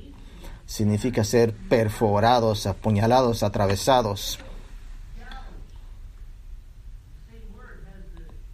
Significa 0.66 1.26
ser 1.26 1.54
perforados, 1.68 2.66
apuñalados, 2.66 3.44
atravesados. 3.44 4.40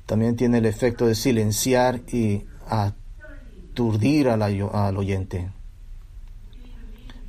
También 0.07 0.35
tiene 0.35 0.57
el 0.57 0.65
efecto 0.65 1.05
de 1.05 1.13
silenciar 1.13 2.01
y 2.11 2.47
aturdir 2.67 4.29
al, 4.29 4.41
al 4.41 4.97
oyente. 4.97 5.51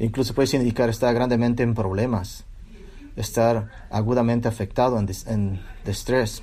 Incluso 0.00 0.34
puede 0.34 0.46
significar 0.48 0.88
estar 0.88 1.14
grandemente 1.14 1.62
en 1.62 1.74
problemas, 1.74 2.44
estar 3.16 3.70
agudamente 3.90 4.48
afectado 4.48 4.98
en, 4.98 5.08
en 5.26 5.60
estrés. 5.84 6.42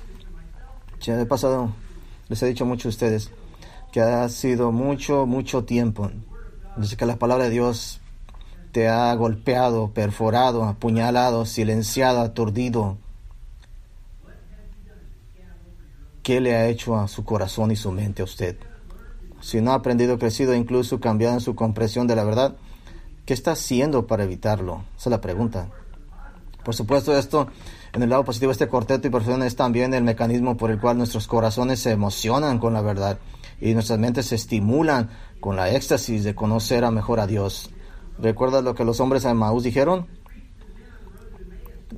He 1.04 1.26
pasado, 1.26 1.72
les 2.28 2.40
he 2.42 2.46
dicho 2.46 2.64
mucho 2.64 2.88
a 2.88 2.90
ustedes, 2.90 3.32
que 3.90 4.00
ha 4.00 4.28
sido 4.28 4.70
mucho, 4.70 5.26
mucho 5.26 5.64
tiempo 5.64 6.10
desde 6.76 6.96
que 6.96 7.04
la 7.04 7.16
palabra 7.16 7.44
de 7.44 7.50
Dios 7.50 8.00
te 8.70 8.86
ha 8.86 9.12
golpeado, 9.14 9.90
perforado, 9.90 10.62
apuñalado, 10.62 11.44
silenciado, 11.44 12.20
aturdido. 12.20 12.96
¿Qué 16.22 16.40
le 16.40 16.54
ha 16.54 16.68
hecho 16.68 16.96
a 16.96 17.08
su 17.08 17.24
corazón 17.24 17.72
y 17.72 17.76
su 17.76 17.90
mente 17.90 18.22
a 18.22 18.24
usted? 18.24 18.56
Si 19.40 19.60
no 19.60 19.72
ha 19.72 19.74
aprendido, 19.74 20.16
crecido, 20.18 20.54
incluso 20.54 21.00
cambiado 21.00 21.34
en 21.34 21.40
su 21.40 21.56
comprensión 21.56 22.06
de 22.06 22.14
la 22.14 22.22
verdad, 22.22 22.56
¿qué 23.28 23.34
está 23.34 23.52
haciendo 23.52 24.06
para 24.06 24.24
evitarlo? 24.24 24.84
Esa 24.96 25.10
es 25.10 25.10
la 25.10 25.20
pregunta. 25.20 25.68
Por 26.64 26.74
supuesto, 26.74 27.14
esto 27.14 27.48
en 27.92 28.02
el 28.02 28.08
lado 28.08 28.24
positivo, 28.24 28.52
este 28.52 28.68
cuarteto 28.68 29.06
y 29.06 29.10
perfección 29.10 29.42
es 29.42 29.54
también 29.54 29.92
el 29.92 30.02
mecanismo 30.02 30.56
por 30.56 30.70
el 30.70 30.80
cual 30.80 30.96
nuestros 30.96 31.26
corazones 31.26 31.78
se 31.78 31.90
emocionan 31.90 32.58
con 32.58 32.72
la 32.72 32.80
verdad 32.80 33.18
y 33.60 33.74
nuestras 33.74 33.98
mentes 33.98 34.28
se 34.28 34.36
estimulan 34.36 35.10
con 35.40 35.56
la 35.56 35.68
éxtasis 35.68 36.24
de 36.24 36.34
conocer 36.34 36.86
a 36.86 36.90
mejor 36.90 37.20
a 37.20 37.26
Dios. 37.26 37.68
¿Recuerdas 38.18 38.64
lo 38.64 38.74
que 38.74 38.86
los 38.86 38.98
hombres 38.98 39.24
de 39.24 39.34
Maús 39.34 39.62
dijeron? 39.62 40.06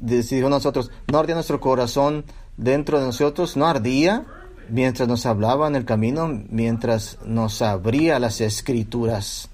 Dijeron 0.01 0.51
nosotros, 0.51 0.91
¿no 1.13 1.21
ardía 1.21 1.37
nuestro 1.37 1.61
corazón 1.61 2.25
dentro 2.57 2.99
de 2.99 3.07
nosotros? 3.07 3.57
¿No 3.57 3.69
ardía 3.69 4.27
mientras 4.69 5.09
nos 5.09 5.27
hablaba 5.27 5.69
en 5.69 5.77
el 5.77 5.85
camino, 5.85 6.27
mientras 6.49 7.19
nos 7.25 7.63
abría 7.63 8.19
las 8.19 8.41
escrituras? 8.41 9.49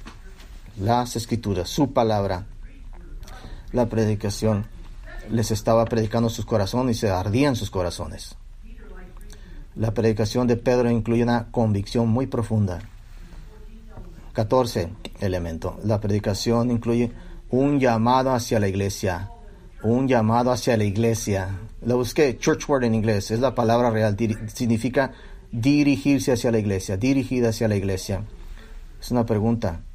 Las 0.79 1.17
escrituras, 1.17 1.69
su 1.69 1.93
palabra, 1.93 2.47
la 3.73 3.87
predicación. 3.87 4.67
Les 5.31 5.51
estaba 5.51 5.85
predicando 5.87 6.29
sus 6.29 6.45
corazones 6.45 6.97
y 6.97 7.01
se 7.01 7.11
ardían 7.11 7.57
sus 7.57 7.71
corazones. 7.71 8.37
La 9.75 9.93
predicación 9.93 10.47
de 10.47 10.57
Pedro 10.57 10.91
incluye 10.91 11.23
una 11.23 11.51
convicción 11.51 12.09
muy 12.09 12.27
profunda. 12.27 12.81
14 14.35 14.91
elemento. 15.21 15.79
La 15.83 16.01
predicación 16.01 16.71
incluye 16.71 17.11
un 17.51 17.81
llamado 17.81 18.33
hacia 18.33 18.61
la 18.61 18.69
iglesia. 18.69 19.31
Un 19.83 20.09
llamado 20.09 20.53
hacia 20.53 20.77
la 20.77 20.85
iglesia. 20.85 21.59
Lo 21.85 21.97
busqué, 21.97 22.37
church 22.39 22.69
word 22.69 22.85
en 22.85 22.95
inglés, 22.95 23.31
es 23.31 23.41
la 23.41 23.55
palabra 23.55 23.91
real, 23.91 24.17
significa 24.53 25.13
dirigirse 25.53 26.33
hacia 26.33 26.51
la 26.51 26.59
iglesia, 26.59 26.97
dirigida 26.97 27.51
hacia 27.51 27.69
la 27.69 27.77
iglesia. 27.77 28.25
Es 29.01 29.11
una 29.11 29.25
pregunta. 29.25 29.86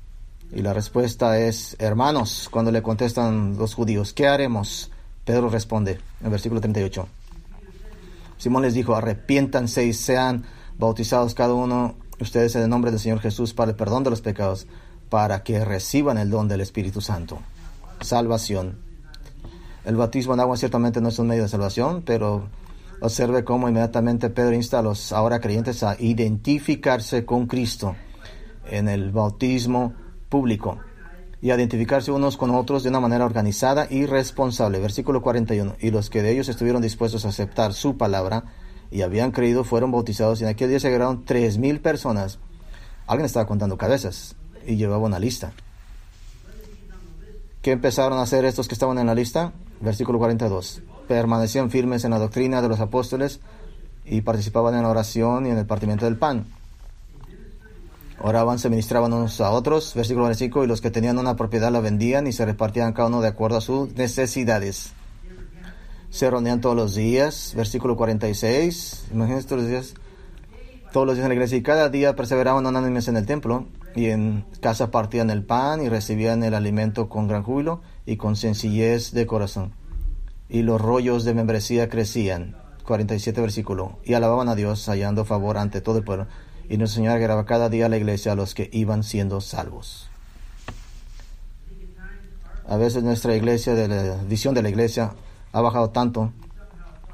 Y 0.53 0.61
la 0.61 0.73
respuesta 0.73 1.39
es, 1.39 1.77
hermanos, 1.79 2.49
cuando 2.51 2.71
le 2.71 2.81
contestan 2.81 3.57
los 3.57 3.73
judíos, 3.73 4.13
¿qué 4.13 4.27
haremos? 4.27 4.91
Pedro 5.23 5.49
responde 5.49 5.99
en 6.21 6.31
versículo 6.31 6.59
38. 6.59 7.07
Simón 8.37 8.63
les 8.63 8.73
dijo, 8.73 8.95
arrepiéntanse 8.95 9.85
y 9.85 9.93
sean 9.93 10.43
bautizados 10.77 11.35
cada 11.35 11.53
uno 11.53 11.95
ustedes 12.19 12.55
en 12.55 12.63
el 12.63 12.69
nombre 12.69 12.91
del 12.91 12.99
Señor 12.99 13.19
Jesús 13.19 13.53
para 13.53 13.71
el 13.71 13.77
perdón 13.77 14.03
de 14.03 14.09
los 14.09 14.21
pecados, 14.21 14.67
para 15.09 15.43
que 15.43 15.63
reciban 15.63 16.17
el 16.17 16.29
don 16.29 16.47
del 16.47 16.61
Espíritu 16.61 17.01
Santo. 17.01 17.39
Salvación. 18.01 18.79
El 19.85 19.95
bautismo 19.95 20.33
en 20.33 20.39
agua 20.41 20.57
ciertamente 20.57 21.01
no 21.01 21.09
es 21.09 21.19
un 21.19 21.27
medio 21.27 21.43
de 21.43 21.49
salvación, 21.49 22.03
pero 22.05 22.47
observe 22.99 23.43
cómo 23.43 23.69
inmediatamente 23.69 24.29
Pedro 24.29 24.53
insta 24.53 24.79
a 24.79 24.83
los 24.83 25.11
ahora 25.11 25.39
creyentes 25.39 25.83
a 25.83 25.95
identificarse 25.99 27.25
con 27.25 27.47
Cristo 27.47 27.95
en 28.69 28.87
el 28.87 29.11
bautismo 29.11 29.93
público 30.31 30.79
y 31.41 31.51
identificarse 31.51 32.11
unos 32.11 32.37
con 32.37 32.51
otros 32.55 32.81
de 32.81 32.89
una 32.89 32.99
manera 32.99 33.25
organizada 33.25 33.85
y 33.89 34.05
responsable. 34.07 34.79
Versículo 34.79 35.21
41. 35.21 35.75
Y 35.79 35.91
los 35.91 36.09
que 36.09 36.23
de 36.23 36.31
ellos 36.31 36.49
estuvieron 36.49 36.81
dispuestos 36.81 37.25
a 37.25 37.29
aceptar 37.29 37.73
su 37.73 37.97
palabra 37.97 38.45
y 38.89 39.01
habían 39.01 39.31
creído 39.31 39.63
fueron 39.63 39.91
bautizados 39.91 40.39
y 40.41 40.43
en 40.43 40.49
aquel 40.49 40.69
día 40.69 40.79
se 40.79 40.87
agregaron 40.87 41.25
tres 41.25 41.57
mil 41.57 41.81
personas. 41.81 42.39
Alguien 43.07 43.25
estaba 43.25 43.45
contando 43.45 43.77
cabezas 43.77 44.35
y 44.65 44.75
llevaba 44.75 45.05
una 45.05 45.19
lista. 45.19 45.51
¿Qué 47.61 47.71
empezaron 47.71 48.17
a 48.17 48.23
hacer 48.23 48.45
estos 48.45 48.67
que 48.67 48.73
estaban 48.73 48.97
en 48.97 49.07
la 49.07 49.15
lista? 49.15 49.53
Versículo 49.81 50.17
42. 50.19 50.81
Permanecían 51.07 51.69
firmes 51.69 52.05
en 52.05 52.11
la 52.11 52.19
doctrina 52.19 52.61
de 52.61 52.69
los 52.69 52.79
apóstoles 52.79 53.39
y 54.05 54.21
participaban 54.21 54.75
en 54.75 54.83
la 54.83 54.89
oración 54.89 55.45
y 55.45 55.49
en 55.49 55.57
el 55.57 55.65
partimiento 55.65 56.05
del 56.05 56.17
pan 56.17 56.45
Oraban, 58.23 58.59
se 58.59 58.69
ministraban 58.69 59.11
unos 59.13 59.41
a 59.41 59.49
otros, 59.49 59.95
versículo 59.95 60.25
25, 60.25 60.63
y 60.63 60.67
los 60.67 60.79
que 60.79 60.91
tenían 60.91 61.17
una 61.17 61.35
propiedad 61.35 61.71
la 61.71 61.79
vendían 61.79 62.27
y 62.27 62.33
se 62.33 62.45
repartían 62.45 62.93
cada 62.93 63.07
uno 63.07 63.19
de 63.19 63.27
acuerdo 63.27 63.57
a 63.57 63.61
sus 63.61 63.95
necesidades. 63.95 64.93
Se 66.11 66.29
reunían 66.29 66.61
todos 66.61 66.75
los 66.75 66.93
días, 66.93 67.53
versículo 67.55 67.95
46, 67.97 69.07
imagínense 69.11 69.47
todos 69.47 69.63
los 69.63 69.71
días, 69.71 69.93
todos 70.93 71.07
los 71.07 71.15
días 71.15 71.25
en 71.25 71.29
la 71.29 71.33
iglesia 71.33 71.57
y 71.57 71.63
cada 71.63 71.89
día 71.89 72.15
perseveraban 72.15 72.63
unánimes 72.63 73.07
en 73.07 73.17
el 73.17 73.25
templo 73.25 73.65
y 73.95 74.07
en 74.07 74.45
casa 74.61 74.91
partían 74.91 75.31
el 75.31 75.43
pan 75.43 75.81
y 75.81 75.89
recibían 75.89 76.43
el 76.43 76.53
alimento 76.53 77.09
con 77.09 77.27
gran 77.27 77.41
júbilo 77.41 77.81
y 78.05 78.17
con 78.17 78.35
sencillez 78.35 79.13
de 79.13 79.25
corazón. 79.25 79.73
Y 80.47 80.61
los 80.61 80.79
rollos 80.79 81.23
de 81.23 81.33
membresía 81.33 81.89
crecían, 81.89 82.55
47 82.85 83.41
versículo, 83.41 83.97
y 84.03 84.13
alababan 84.13 84.47
a 84.47 84.55
Dios 84.55 84.85
hallando 84.85 85.25
favor 85.25 85.57
ante 85.57 85.81
todo 85.81 85.97
el 85.97 86.03
pueblo 86.03 86.27
y 86.71 86.77
nuestro 86.77 86.99
Señor 86.99 87.15
agregaba 87.15 87.45
cada 87.45 87.67
día 87.67 87.87
a 87.87 87.89
la 87.89 87.97
iglesia 87.97 88.31
a 88.31 88.35
los 88.35 88.55
que 88.55 88.69
iban 88.71 89.03
siendo 89.03 89.41
salvos. 89.41 90.07
A 92.65 92.77
veces 92.77 93.03
nuestra 93.03 93.35
iglesia, 93.35 93.75
de 93.75 93.89
la 93.89 94.15
visión 94.23 94.55
de 94.55 94.61
la 94.61 94.69
iglesia, 94.69 95.11
ha 95.51 95.59
bajado 95.59 95.89
tanto 95.89 96.31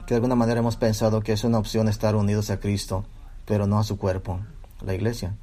que 0.05 0.14
de 0.14 0.18
alguna 0.18 0.36
manera 0.36 0.60
hemos 0.60 0.76
pensado 0.76 1.22
que 1.22 1.34
es 1.34 1.43
una 1.43 1.58
opción 1.58 1.88
estar 1.88 2.16
unidos 2.16 2.51
a 2.51 2.60
Cristo, 2.60 3.03
pero 3.47 3.66
no 3.66 3.80
a 3.80 3.84
su 3.84 3.97
cuerpo, 3.97 4.41
la 4.86 4.93
iglesia. 4.93 5.34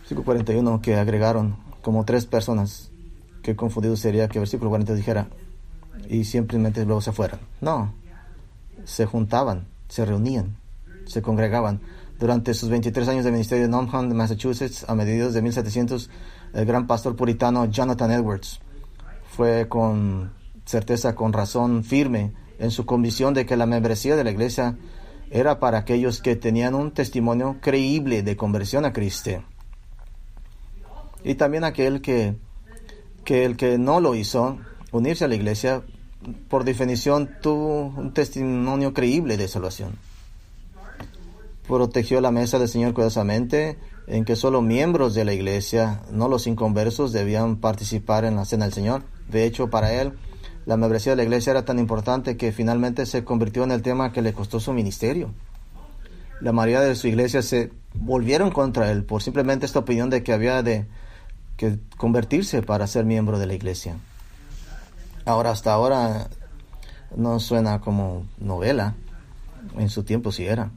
Versículo 0.00 0.26
41 0.26 0.82
que 0.82 0.96
agregaron 0.96 1.56
como 1.80 2.04
tres 2.04 2.26
personas. 2.26 2.90
Qué 3.42 3.56
confundido 3.56 3.96
sería 3.96 4.28
que 4.28 4.36
el 4.36 4.42
versículo 4.42 4.68
40 4.68 4.92
dijera 4.92 5.28
y 6.10 6.24
simplemente 6.24 6.84
luego 6.84 7.00
se 7.00 7.12
fueran. 7.12 7.40
No, 7.62 7.94
se 8.84 9.06
juntaban, 9.06 9.68
se 9.88 10.04
reunían 10.04 10.62
se 11.06 11.22
congregaban. 11.22 11.80
Durante 12.18 12.54
sus 12.54 12.68
23 12.68 13.08
años 13.08 13.24
de 13.24 13.32
ministerio 13.32 13.64
en 13.64 13.74
Omaha, 13.74 14.02
Massachusetts, 14.02 14.84
a 14.88 14.94
mediados 14.94 15.34
de 15.34 15.42
1700, 15.42 16.10
el 16.54 16.64
gran 16.64 16.86
pastor 16.86 17.16
puritano 17.16 17.66
Jonathan 17.66 18.10
Edwards 18.12 18.60
fue 19.28 19.68
con 19.68 20.32
certeza, 20.64 21.14
con 21.14 21.32
razón 21.32 21.82
firme 21.82 22.32
en 22.58 22.70
su 22.70 22.86
convicción 22.86 23.34
de 23.34 23.44
que 23.46 23.56
la 23.56 23.66
membresía 23.66 24.14
de 24.14 24.24
la 24.24 24.30
iglesia 24.30 24.76
era 25.30 25.58
para 25.58 25.78
aquellos 25.78 26.20
que 26.20 26.36
tenían 26.36 26.74
un 26.74 26.92
testimonio 26.92 27.56
creíble 27.60 28.22
de 28.22 28.36
conversión 28.36 28.84
a 28.84 28.92
Cristo. 28.92 29.42
Y 31.24 31.34
también 31.34 31.64
aquel 31.64 32.00
que, 32.00 32.36
que 33.24 33.44
el 33.44 33.56
que 33.56 33.76
no 33.76 33.98
lo 33.98 34.14
hizo, 34.14 34.58
unirse 34.92 35.24
a 35.24 35.28
la 35.28 35.34
iglesia, 35.34 35.82
por 36.48 36.64
definición 36.64 37.28
tuvo 37.42 37.86
un 37.86 38.14
testimonio 38.14 38.94
creíble 38.94 39.36
de 39.36 39.48
salvación 39.48 39.98
protegió 41.66 42.20
la 42.20 42.30
mesa 42.30 42.58
del 42.58 42.68
Señor 42.68 42.92
cuidadosamente, 42.92 43.78
en 44.06 44.24
que 44.24 44.36
solo 44.36 44.60
miembros 44.60 45.14
de 45.14 45.24
la 45.24 45.32
iglesia, 45.32 46.02
no 46.10 46.28
los 46.28 46.46
inconversos, 46.46 47.12
debían 47.12 47.56
participar 47.56 48.24
en 48.24 48.36
la 48.36 48.44
cena 48.44 48.66
del 48.66 48.74
Señor. 48.74 49.02
De 49.28 49.44
hecho, 49.44 49.70
para 49.70 49.92
él, 49.94 50.12
la 50.66 50.76
membresía 50.76 51.12
de 51.12 51.16
la 51.16 51.22
iglesia 51.22 51.52
era 51.52 51.64
tan 51.64 51.78
importante 51.78 52.36
que 52.36 52.52
finalmente 52.52 53.06
se 53.06 53.24
convirtió 53.24 53.64
en 53.64 53.70
el 53.70 53.82
tema 53.82 54.12
que 54.12 54.22
le 54.22 54.34
costó 54.34 54.60
su 54.60 54.72
ministerio. 54.72 55.32
La 56.40 56.52
mayoría 56.52 56.80
de 56.80 56.94
su 56.96 57.08
iglesia 57.08 57.40
se 57.40 57.72
volvieron 57.94 58.50
contra 58.50 58.90
él 58.90 59.04
por 59.04 59.22
simplemente 59.22 59.64
esta 59.64 59.78
opinión 59.78 60.10
de 60.10 60.22
que 60.22 60.32
había 60.32 60.62
de 60.62 60.86
que 61.56 61.78
convertirse 61.96 62.60
para 62.60 62.86
ser 62.86 63.04
miembro 63.04 63.38
de 63.38 63.46
la 63.46 63.54
iglesia. 63.54 63.96
Ahora, 65.24 65.52
hasta 65.52 65.72
ahora, 65.72 66.28
no 67.16 67.40
suena 67.40 67.80
como 67.80 68.26
novela. 68.38 68.94
En 69.78 69.88
su 69.88 70.02
tiempo 70.02 70.32
sí 70.32 70.44
era 70.44 70.70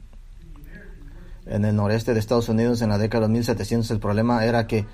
en 1.48 1.64
el 1.64 1.74
noreste 1.76 2.14
de 2.14 2.20
Estados 2.20 2.48
Unidos 2.48 2.82
en 2.82 2.90
la 2.90 2.98
década 2.98 3.26
de 3.26 3.32
1700 3.32 3.90
el 3.90 4.00
problema 4.00 4.44
era 4.44 4.66
que 4.66 4.86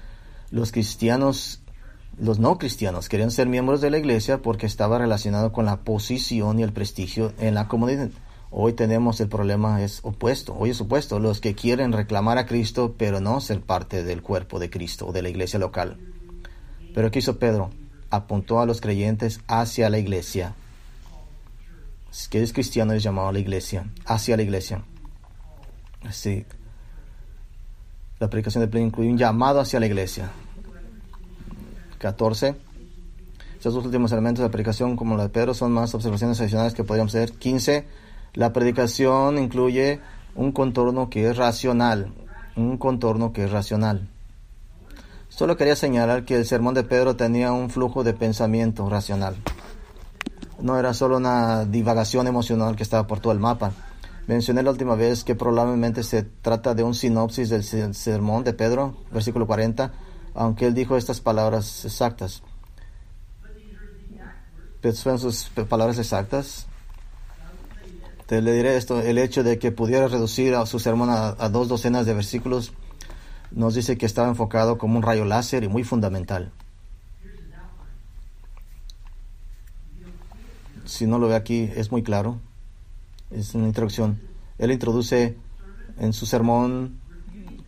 los 0.51 0.73
cristianos, 0.73 1.63
los 2.19 2.39
no 2.39 2.59
cristianos, 2.59 3.09
querían 3.09 3.31
ser 3.31 3.49
miembros 3.49 3.81
de 3.81 3.91
la 3.91 3.99
iglesia 3.99 4.41
porque 4.41 4.67
estaba 4.67 4.99
relacionado 4.99 5.53
con 5.53 5.65
la 5.65 5.81
posición 5.81 6.59
y 6.59 6.63
el 6.63 6.73
prestigio 6.73 7.33
en 7.39 7.55
la 7.55 7.69
comunidad. 7.69 8.11
Hoy 8.51 8.73
tenemos 8.73 9.21
el 9.21 9.29
problema 9.29 9.83
es 9.83 9.99
opuesto, 10.05 10.55
hoy 10.57 10.71
es 10.71 10.81
opuesto, 10.81 11.19
los 11.19 11.41
que 11.41 11.57
quieren 11.57 11.93
reclamar 11.93 12.39
a 12.39 12.47
Cristo 12.47 12.95
pero 12.97 13.21
no 13.21 13.41
ser 13.41 13.61
parte 13.61 14.05
del 14.05 14.23
cuerpo 14.23 14.61
de 14.61 14.71
Cristo 14.71 15.09
o 15.09 15.13
de 15.13 15.23
la 15.23 15.29
iglesia 15.29 15.59
local. 15.59 15.99
Pero 16.95 17.11
¿qué 17.11 17.19
hizo 17.19 17.41
Pedro? 17.41 17.71
Apuntó 18.11 18.61
a 18.61 18.67
los 18.67 18.81
creyentes 18.81 19.41
hacia 19.49 19.91
la 19.91 19.99
iglesia. 19.99 20.55
Si 22.13 22.31
que 22.31 22.45
es 22.45 22.53
cristiano 22.53 22.93
es 22.93 23.03
llamado 23.03 23.27
a 23.27 23.33
la 23.33 23.41
iglesia, 23.41 23.91
hacia 24.07 24.37
la 24.37 24.45
iglesia. 24.45 24.85
Sí. 26.11 26.45
La 28.19 28.31
predicación 28.31 28.63
de 28.63 28.69
pleno 28.69 28.87
incluye 28.87 29.11
un 29.11 29.19
llamado 29.19 29.61
hacia 29.61 29.81
la 29.81 29.87
iglesia. 29.87 30.31
14. 31.99 32.55
Estos 33.57 33.75
últimos 33.85 34.13
elementos 34.13 34.43
de 34.43 34.49
la 34.49 34.53
predicación, 34.53 34.95
como 34.95 35.17
la 35.17 35.25
de 35.25 35.29
Pedro, 35.31 35.55
son 35.55 35.73
más 35.73 35.95
observaciones 35.95 36.41
adicionales 36.41 36.75
que 36.75 36.85
podríamos 36.85 37.15
hacer. 37.15 37.33
15. 37.33 37.87
La 38.35 38.53
predicación 38.53 39.39
incluye 39.39 40.01
un 40.35 40.53
contorno 40.53 41.09
que 41.09 41.31
es 41.31 41.37
racional. 41.37 42.13
Un 42.57 42.79
contorno 42.79 43.33
que 43.33 43.45
es 43.45 43.51
racional. 43.51 44.09
Solo 45.29 45.57
quería 45.57 45.75
señalar 45.75 46.25
que 46.25 46.37
el 46.37 46.47
sermón 46.47 46.75
de 46.75 46.85
Pedro 46.85 47.17
tenía 47.17 47.53
un 47.53 47.69
flujo 47.69 48.05
de 48.05 48.15
pensamiento 48.15 48.89
racional. 48.89 49.35
No 50.61 50.79
era 50.79 50.95
solo 50.95 51.17
una 51.17 51.65
divagación 51.65 52.27
emocional 52.29 52.77
que 52.77 52.85
estaba 52.85 53.07
por 53.07 53.19
todo 53.19 53.33
el 53.33 53.41
mapa. 53.41 53.73
Mencioné 54.27 54.63
la 54.63 54.71
última 54.71 54.95
vez 54.95 55.23
que 55.23 55.35
probablemente 55.35 56.03
se 56.03 56.23
trata 56.23 56.75
de 56.75 56.83
un 56.83 56.95
sinopsis 56.95 57.51
del 57.51 57.63
sermón 57.95 58.43
de 58.43 58.55
Pedro, 58.55 58.97
versículo 59.13 59.47
40, 59.47 59.93
aunque 60.35 60.67
él 60.67 60.75
dijo 60.75 60.97
estas 60.97 61.21
palabras 61.21 61.85
exactas. 61.85 62.43
Pero 64.81 64.95
fueron 64.97 65.21
sus 65.21 65.51
palabras 65.69 65.99
exactas. 65.99 66.67
Te 68.27 68.41
le 68.41 68.53
diré 68.53 68.77
esto, 68.77 69.01
el 69.01 69.19
hecho 69.19 69.43
de 69.43 69.59
que 69.59 69.73
pudiera 69.73 70.09
reducir 70.09 70.55
a 70.55 70.65
su 70.65 70.79
sermón 70.79 71.11
a, 71.11 71.37
a 71.39 71.49
dos 71.51 71.69
docenas 71.69 72.07
de 72.07 72.15
versículos 72.15 72.73
nos 73.51 73.75
dice 73.75 73.99
que 73.99 74.07
estaba 74.07 74.29
enfocado 74.29 74.79
como 74.79 74.97
un 74.97 75.03
rayo 75.03 75.27
láser 75.27 75.65
y 75.65 75.69
muy 75.69 75.85
fundamental. 75.85 76.51
Si 80.87 81.07
no 81.07 81.19
lo 81.19 81.29
ve 81.29 81.35
aquí, 81.35 81.71
es 81.75 81.93
muy 81.93 82.03
claro. 82.03 82.41
Es 83.35 83.55
una 83.55 83.67
introducción. 83.67 84.21
Él 84.59 84.71
introduce 84.71 85.37
en 85.99 86.13
su 86.13 86.27
sermón 86.27 87.01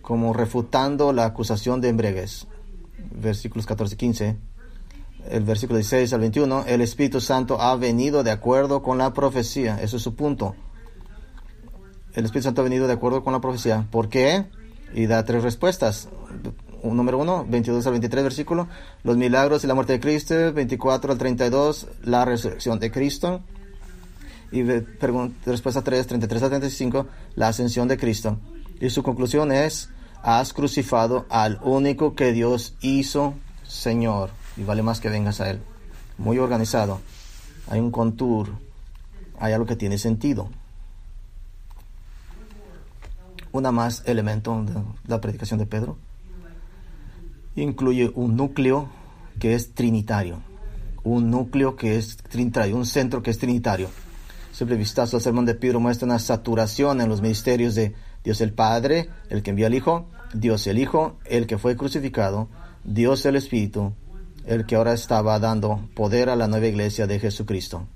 como 0.03 0.33
refutando 0.33 1.13
la 1.13 1.27
acusación 1.27 1.81
de 1.81 1.89
embriaguez. 1.89 2.47
Versículos 3.11 3.67
14 3.67 3.95
y 3.95 3.99
15. 3.99 4.37
El 5.31 5.43
versículo 5.45 5.79
16 5.79 6.13
al 6.13 6.21
21. 6.21 6.65
El 6.67 6.81
Espíritu 6.81 7.21
Santo 7.21 7.61
ha 7.61 7.75
venido 7.77 8.23
de 8.23 8.31
acuerdo 8.31 8.83
con 8.83 8.99
la 8.99 9.13
profecía. 9.13 9.81
Eso 9.83 9.97
es 9.97 10.03
su 10.03 10.15
punto. 10.15 10.55
El 12.15 12.25
Espíritu 12.25 12.45
Santo 12.45 12.61
ha 12.61 12.65
venido 12.65 12.87
de 12.87 12.93
acuerdo 12.93 13.25
con 13.25 13.33
la 13.33 13.41
profecía. 13.41 13.87
¿Por 13.91 14.09
qué? 14.09 14.47
y 14.95 15.07
da 15.07 15.25
tres 15.25 15.43
respuestas. 15.43 16.09
Número 16.83 17.19
uno, 17.19 17.45
22 17.49 17.85
al 17.87 17.93
23 17.93 18.23
versículo, 18.23 18.69
los 19.03 19.17
milagros 19.17 19.65
y 19.65 19.67
la 19.67 19.75
muerte 19.75 19.95
de 19.95 20.01
Cristo, 20.01 20.53
24 20.53 21.13
al 21.13 21.19
32, 21.19 21.89
la 22.05 22.25
resurrección 22.25 22.79
de 22.79 22.91
Cristo. 22.93 23.43
Y 24.53 24.63
respuesta 24.63 25.83
3, 25.83 26.07
33 26.07 26.43
al 26.43 26.49
35, 26.51 27.07
la 27.35 27.49
ascensión 27.49 27.89
de 27.89 27.97
Cristo. 27.97 28.39
Y 28.81 28.91
su 28.91 29.03
conclusión 29.03 29.53
es, 29.53 29.91
has 30.23 30.53
crucificado 30.53 31.27
al 31.29 31.61
único 31.63 32.15
que 32.15 32.33
Dios 32.33 32.75
hizo 32.81 33.35
Señor. 33.67 34.31
Y 34.57 34.65
vale 34.65 34.83
más 34.83 35.01
que 35.01 35.09
vengas 35.09 35.41
a 35.41 35.51
Él. 35.51 35.61
Muy 36.19 36.39
organizado. 36.39 37.01
Hay 37.69 37.81
un 37.81 37.91
contour. 37.91 38.51
Hay 39.39 39.53
algo 39.53 39.67
que 39.67 39.77
tiene 39.77 39.99
sentido 39.99 40.49
una 43.57 43.73
más 43.73 44.03
elemento 44.07 44.63
de 44.65 44.73
la 45.07 45.21
predicación 45.21 45.59
de 45.59 45.67
Pedro. 45.67 45.97
Incluye 47.57 48.13
un 48.15 48.37
núcleo 48.37 48.89
que 49.39 49.55
es 49.55 49.73
trinitario, 49.73 50.43
un 51.05 51.31
núcleo 51.31 51.77
que 51.77 51.97
es 51.97 52.17
trinitario, 52.19 52.77
un 52.77 52.87
centro 52.87 53.23
que 53.23 53.31
es 53.31 53.39
trinitario. 53.39 53.89
Simple 54.57 54.77
vistazo 54.77 55.19
al 55.19 55.23
sermón 55.23 55.45
de 55.45 55.55
Pedro 55.55 55.81
muestra 55.81 56.07
una 56.07 56.19
saturación 56.19 57.03
en 57.03 57.11
los 57.11 57.21
ministerios 57.21 57.75
de 57.75 57.93
Dios 58.25 58.41
el 58.41 58.55
Padre, 58.55 59.11
el 59.29 59.43
que 59.43 59.51
envía 59.51 59.67
al 59.67 59.75
Hijo, 59.75 60.09
Dios 60.33 60.67
el 60.67 60.79
Hijo, 60.79 61.19
el 61.27 61.47
que 61.47 61.59
fue 61.59 61.77
crucificado, 61.77 62.49
Dios 62.83 63.27
el 63.27 63.37
Espíritu, 63.37 63.93
el 64.47 64.65
que 64.65 64.77
ahora 64.77 64.95
estaba 64.95 65.39
dando 65.41 65.87
poder 65.95 66.31
a 66.31 66.37
la 66.37 66.49
nueva 66.49 66.69
iglesia 66.69 67.07
de 67.07 67.19
Jesucristo. 67.21 67.87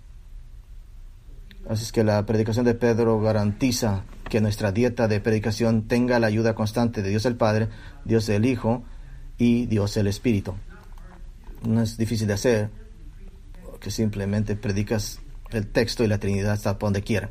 Así 1.67 1.85
es 1.85 1.93
que 1.93 2.05
la 2.05 2.27
predicación 2.27 2.67
de 2.67 2.75
Pedro 2.75 3.19
garantiza 3.23 4.05
que 4.29 4.43
nuestra 4.43 4.71
dieta 4.71 5.09
de 5.09 5.19
predicación 5.19 5.89
tenga 5.89 6.19
la 6.19 6.27
ayuda 6.27 6.55
constante 6.55 7.01
de 7.01 7.09
Dios 7.09 7.25
el 7.25 7.37
Padre, 7.37 7.71
Dios 8.05 8.29
el 8.29 8.45
Hijo 8.45 8.83
y 9.39 9.65
Dios 9.65 9.97
el 9.97 10.09
Espíritu. 10.09 10.53
No 11.67 11.81
es 11.81 11.97
difícil 11.97 12.27
de 12.27 12.35
hacer, 12.35 12.71
que 13.81 13.91
simplemente 13.91 14.57
predicas 14.57 15.21
el 15.53 15.67
texto 15.67 16.05
y 16.05 16.09
la 16.09 16.19
Trinidad 16.19 16.61
por 16.63 16.87
donde 16.89 17.03
quiera. 17.03 17.31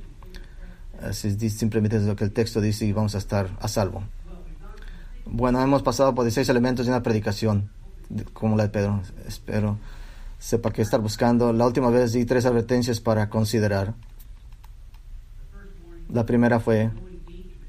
Así 1.02 1.50
simplemente 1.50 1.98
es 1.98 2.04
lo 2.04 2.16
que 2.16 2.26
el 2.26 2.32
texto 2.32 2.62
dice 2.62 2.86
y 2.86 2.92
vamos 2.92 3.16
a 3.16 3.20
estar 3.20 3.50
a 3.60 3.68
salvo. 3.68 4.04
Bueno, 5.26 5.62
hemos 5.62 5.84
pasado 5.84 6.14
por 6.16 6.26
16 6.26 6.50
elementos 6.50 6.86
de 6.86 6.92
una 6.92 7.04
predicación 7.04 7.70
como 8.34 8.58
la 8.58 8.64
de 8.64 8.70
Pedro. 8.70 9.02
Espero 9.28 9.78
sepa 10.40 10.72
que 10.72 10.82
estar 10.82 11.02
buscando. 11.02 11.54
La 11.54 11.68
última 11.68 11.90
vez 11.90 12.14
di 12.14 12.26
tres 12.26 12.46
advertencias 12.46 13.00
para 13.00 13.30
considerar. 13.30 13.94
La 16.10 16.26
primera 16.26 16.60
fue 16.60 16.90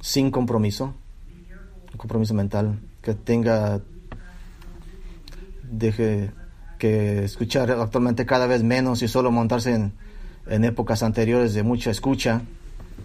sin 0.00 0.30
compromiso, 0.30 0.94
un 1.92 1.98
compromiso 1.98 2.32
mental, 2.32 2.80
que 3.02 3.12
tenga, 3.12 3.80
deje 5.70 6.30
que 6.78 7.24
escuchar 7.24 7.70
actualmente 7.70 8.24
cada 8.24 8.46
vez 8.46 8.62
menos 8.62 9.02
y 9.02 9.08
solo 9.08 9.30
montarse 9.30 9.74
en, 9.74 9.92
en 10.50 10.64
épocas 10.64 11.02
anteriores 11.02 11.54
de 11.54 11.62
mucha 11.62 11.90
escucha, 11.90 12.42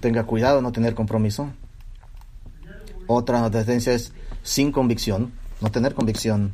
tenga 0.02 0.24
cuidado 0.24 0.62
no 0.62 0.72
tener 0.72 0.96
compromiso. 0.96 1.50
Otra 3.08 3.50
tendencia 3.52 3.94
es 3.94 4.12
sin 4.44 4.72
convicción, 4.72 5.32
no 5.62 5.72
tener 5.72 5.94
convicción. 5.94 6.54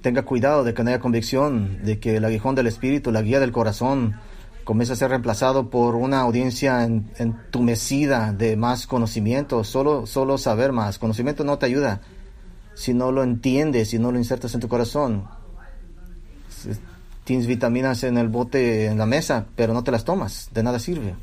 Tenga 0.00 0.22
cuidado 0.22 0.64
de 0.64 0.74
que 0.74 0.82
no 0.82 0.90
haya 0.90 0.98
convicción, 0.98 1.84
de 1.84 1.98
que 1.98 2.16
el 2.16 2.24
aguijón 2.24 2.54
del 2.54 2.66
espíritu, 2.66 3.12
la 3.12 3.22
guía 3.22 3.38
del 3.38 3.52
corazón, 3.52 4.16
comienza 4.64 4.94
a 4.94 4.96
ser 4.96 5.10
reemplazado 5.10 5.70
por 5.70 5.94
una 5.94 6.20
audiencia 6.20 6.84
entumecida 6.84 8.32
de 8.32 8.56
más 8.56 8.86
conocimiento, 8.86 9.62
solo, 9.62 10.06
solo 10.06 10.36
saber 10.36 10.72
más. 10.72 10.98
Conocimiento 10.98 11.44
no 11.44 11.58
te 11.58 11.66
ayuda 11.66 12.00
si 12.74 12.94
no 12.94 13.12
lo 13.12 13.22
entiendes, 13.22 13.90
si 13.90 13.98
no 13.98 14.10
lo 14.10 14.18
insertas 14.18 14.54
en 14.54 14.60
tu 14.60 14.68
corazón. 14.68 15.28
Tienes 17.24 17.46
vitaminas 17.46 18.02
en 18.04 18.18
el 18.18 18.28
bote, 18.28 18.86
en 18.86 18.98
la 18.98 19.06
mesa, 19.06 19.46
pero 19.56 19.74
no 19.74 19.84
te 19.84 19.90
las 19.90 20.04
tomas, 20.04 20.50
de 20.52 20.62
nada 20.62 20.78
sirve. 20.78 21.14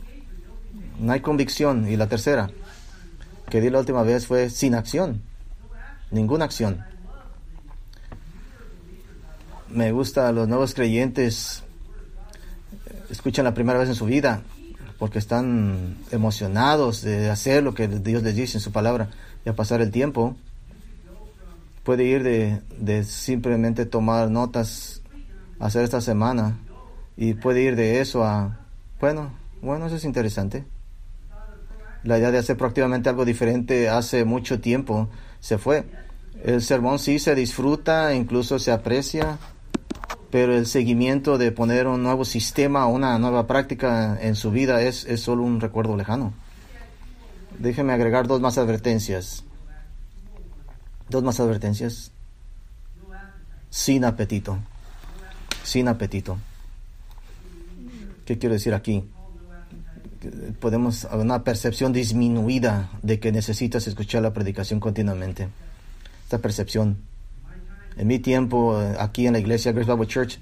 No 0.99 1.11
hay 1.11 1.19
convicción. 1.19 1.89
Y 1.89 1.97
la 1.97 2.07
tercera, 2.07 2.49
que 3.49 3.61
di 3.61 3.69
la 3.69 3.79
última 3.79 4.03
vez, 4.03 4.27
fue 4.27 4.49
sin 4.49 4.75
acción. 4.75 5.21
Ninguna 6.11 6.45
acción. 6.45 6.83
Me 9.69 9.91
gusta 9.91 10.31
los 10.31 10.47
nuevos 10.47 10.73
creyentes 10.73 11.63
escuchan 13.09 13.45
la 13.45 13.53
primera 13.53 13.79
vez 13.79 13.89
en 13.89 13.95
su 13.95 14.05
vida 14.05 14.41
porque 14.97 15.19
están 15.19 15.97
emocionados 16.11 17.01
de 17.01 17.29
hacer 17.29 17.63
lo 17.63 17.73
que 17.73 17.87
Dios 17.87 18.23
les 18.23 18.35
dice 18.35 18.57
en 18.57 18.61
su 18.61 18.71
palabra 18.71 19.09
y 19.45 19.49
a 19.49 19.55
pasar 19.55 19.81
el 19.81 19.91
tiempo 19.91 20.35
puede 21.83 22.03
ir 22.03 22.23
de, 22.23 23.03
simplemente 23.03 23.85
tomar 23.85 24.29
notas 24.29 24.98
hacer 25.60 25.84
esta 25.84 26.01
semana 26.01 26.57
y 27.18 27.34
puede 27.34 27.62
ir 27.62 27.76
de 27.76 28.01
eso 28.01 28.24
a 28.24 28.60
bueno 28.99 29.32
bueno 29.62 29.88
eso 29.88 29.95
es 29.95 30.05
interesante 30.05 30.64
la 32.03 32.18
idea 32.18 32.32
de 32.32 32.38
hacer 32.38 32.57
proactivamente 32.57 33.10
algo 33.10 33.26
diferente 33.26 33.89
hace 33.89 34.24
mucho 34.26 34.60
tiempo 34.62 35.10
se 35.39 35.57
fue 35.57 35.86
el 36.43 36.62
sermón 36.62 36.99
sí 36.99 37.20
se 37.20 37.36
disfruta 37.36 38.14
incluso 38.14 38.60
se 38.60 38.72
aprecia 38.72 39.38
pero 40.32 40.55
el 40.55 40.66
seguimiento 40.66 41.38
de 41.38 41.51
poner 41.51 41.88
un 41.88 42.03
nuevo 42.03 42.24
sistema 42.24 42.86
una 42.86 43.18
nueva 43.18 43.47
práctica 43.47 44.18
en 44.22 44.36
su 44.36 44.51
vida 44.51 44.82
es, 44.82 45.05
es 45.05 45.22
solo 45.22 45.43
un 45.43 45.60
recuerdo 45.60 45.97
lejano. 45.97 46.34
Déjeme 47.57 47.93
agregar 47.93 48.28
dos 48.28 48.39
más 48.39 48.57
advertencias. 48.57 49.43
Dos 51.10 51.24
más 51.24 51.39
advertencias. 51.39 52.12
Sin 53.70 54.05
apetito. 54.05 54.60
Sin 55.70 55.88
apetito. 55.88 56.39
¿Qué 58.26 58.39
quiero 58.39 58.53
decir 58.53 58.74
aquí? 58.74 59.03
Podemos 60.59 61.07
una 61.13 61.43
percepción 61.43 61.93
disminuida 61.93 62.89
de 63.03 63.20
que 63.20 63.32
necesitas 63.32 63.86
escuchar 63.86 64.24
la 64.24 64.34
predicación 64.34 64.80
continuamente. 64.80 65.47
Esta 66.24 66.39
percepción 66.39 66.97
en 67.97 68.07
mi 68.07 68.17
tiempo 68.17 68.82
eh, 68.82 68.95
aquí 68.99 69.28
en 69.28 69.34
la 69.34 69.39
iglesia 69.39 69.72
Grace 69.72 69.91
Bible 69.91 70.07
Church, 70.07 70.39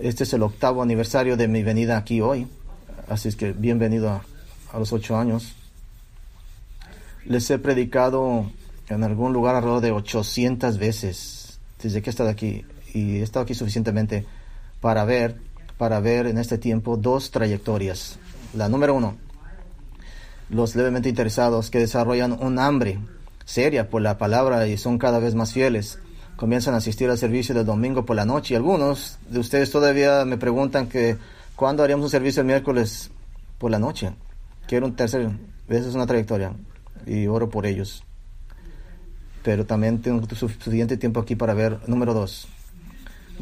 este 0.00 0.24
es 0.24 0.32
el 0.32 0.42
octavo 0.42 0.82
aniversario 0.82 1.36
de 1.36 1.46
mi 1.46 1.62
venida 1.62 1.96
aquí 1.96 2.20
hoy. 2.20 2.48
Así 3.08 3.28
es 3.28 3.36
que 3.36 3.52
bienvenido 3.52 4.10
a, 4.10 4.78
los 4.80 4.92
ocho 4.92 5.16
años. 5.16 5.54
Les 7.24 7.48
he 7.52 7.58
predicado 7.60 8.50
en 8.88 9.04
algún 9.04 9.32
lugar 9.32 9.54
alrededor 9.54 9.80
de 9.80 9.92
800 9.92 10.76
veces 10.78 11.60
desde 11.80 12.02
que 12.02 12.10
he 12.10 12.12
estado 12.12 12.30
aquí. 12.30 12.64
Y 12.92 13.18
he 13.18 13.22
estado 13.22 13.44
aquí 13.44 13.54
suficientemente 13.54 14.26
para 14.80 15.04
ver, 15.04 15.40
para 15.78 16.00
ver 16.00 16.26
en 16.26 16.38
este 16.38 16.58
tiempo 16.58 16.96
dos 16.96 17.30
trayectorias. 17.30 18.18
La 18.54 18.68
número 18.68 18.94
uno, 18.94 19.16
los 20.50 20.76
levemente 20.76 21.08
interesados 21.08 21.70
que 21.70 21.78
desarrollan 21.78 22.32
un 22.32 22.58
hambre 22.58 22.98
seria 23.44 23.88
por 23.88 24.02
la 24.02 24.18
palabra 24.18 24.66
y 24.66 24.76
son 24.76 24.98
cada 24.98 25.18
vez 25.18 25.34
más 25.34 25.52
fieles 25.52 25.98
comienzan 26.36 26.74
a 26.74 26.78
asistir 26.78 27.08
al 27.08 27.18
servicio 27.18 27.54
del 27.54 27.64
domingo 27.64 28.04
por 28.04 28.16
la 28.16 28.24
noche. 28.24 28.54
Y 28.54 28.56
algunos 28.56 29.18
de 29.28 29.38
ustedes 29.38 29.70
todavía 29.70 30.24
me 30.24 30.36
preguntan 30.36 30.88
que 30.88 31.16
cuándo 31.56 31.82
haríamos 31.82 32.04
un 32.04 32.10
servicio 32.10 32.40
el 32.40 32.46
miércoles 32.46 33.10
por 33.58 33.70
la 33.70 33.78
noche. 33.78 34.12
Quiero 34.66 34.86
un 34.86 34.96
tercer, 34.96 35.30
esa 35.68 35.88
es 35.88 35.94
una 35.94 36.06
trayectoria 36.06 36.52
y 37.06 37.26
oro 37.26 37.48
por 37.48 37.64
ellos. 37.64 38.04
pero 39.42 39.66
también 39.66 40.00
tengo 40.00 40.26
suficiente 40.34 40.96
tiempo 40.96 41.20
aquí 41.20 41.34
para 41.34 41.54
ver, 41.54 41.78
número 41.86 42.14
dos, 42.14 42.48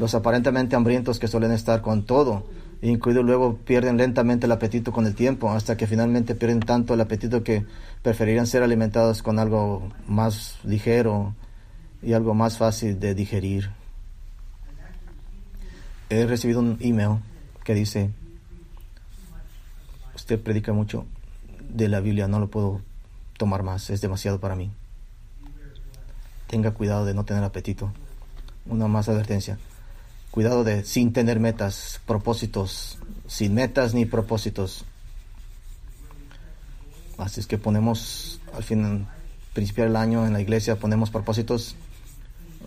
los 0.01 0.15
aparentemente 0.15 0.75
hambrientos 0.75 1.19
que 1.19 1.27
suelen 1.27 1.51
estar 1.51 1.83
con 1.83 2.07
todo, 2.07 2.43
incluido 2.81 3.21
luego 3.21 3.57
pierden 3.57 3.97
lentamente 3.97 4.47
el 4.47 4.51
apetito 4.51 4.91
con 4.91 5.05
el 5.05 5.13
tiempo, 5.13 5.51
hasta 5.51 5.77
que 5.77 5.85
finalmente 5.85 6.33
pierden 6.33 6.59
tanto 6.59 6.95
el 6.95 7.01
apetito 7.01 7.43
que 7.43 7.67
preferirían 8.01 8.47
ser 8.47 8.63
alimentados 8.63 9.21
con 9.21 9.37
algo 9.37 9.91
más 10.07 10.57
ligero 10.63 11.35
y 12.01 12.13
algo 12.13 12.33
más 12.33 12.57
fácil 12.57 12.99
de 12.99 13.13
digerir. 13.13 13.69
He 16.09 16.25
recibido 16.25 16.61
un 16.61 16.77
email 16.79 17.19
que 17.63 17.75
dice, 17.75 18.09
usted 20.15 20.41
predica 20.41 20.73
mucho 20.73 21.05
de 21.69 21.89
la 21.89 21.99
Biblia, 21.99 22.27
no 22.27 22.39
lo 22.39 22.49
puedo 22.49 22.81
tomar 23.37 23.61
más, 23.61 23.91
es 23.91 24.01
demasiado 24.01 24.39
para 24.39 24.55
mí. 24.55 24.71
Tenga 26.47 26.71
cuidado 26.71 27.05
de 27.05 27.13
no 27.13 27.23
tener 27.23 27.43
apetito. 27.43 27.93
Una 28.65 28.87
más 28.87 29.07
advertencia. 29.07 29.59
Cuidado 30.31 30.63
de 30.63 30.85
sin 30.85 31.11
tener 31.11 31.39
metas, 31.39 31.99
propósitos, 32.05 32.97
sin 33.27 33.53
metas 33.53 33.93
ni 33.93 34.05
propósitos. 34.05 34.85
Así 37.17 37.41
es 37.41 37.47
que 37.47 37.57
ponemos 37.57 38.39
al 38.55 38.63
fin, 38.63 39.07
principio 39.53 39.83
del 39.83 39.95
año 39.95 40.25
en 40.25 40.33
la 40.33 40.41
iglesia, 40.41 40.77
ponemos 40.77 41.09
propósitos. 41.09 41.75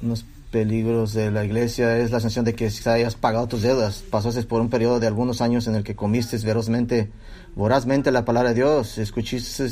Unos 0.02 0.26
peligros 0.50 1.14
de 1.14 1.30
la 1.30 1.44
iglesia 1.44 1.98
es 1.98 2.10
la 2.10 2.20
sensación 2.20 2.44
de 2.44 2.54
que 2.54 2.70
si 2.70 2.88
hayas 2.88 3.16
pagado 3.16 3.48
tus 3.48 3.62
deudas, 3.62 4.04
pasaste 4.08 4.42
por 4.44 4.60
un 4.60 4.70
periodo 4.70 5.00
de 5.00 5.06
algunos 5.06 5.40
años 5.40 5.66
en 5.66 5.74
el 5.74 5.82
que 5.82 5.96
comiste 5.96 6.36
verosmente, 6.38 7.10
vorazmente 7.56 8.12
la 8.12 8.24
palabra 8.24 8.50
de 8.50 8.56
Dios, 8.56 8.98
escuchaste 8.98 9.68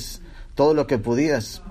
todo 0.55 0.75
lo 0.75 0.87
que 0.87 0.99
podías, 0.99 1.63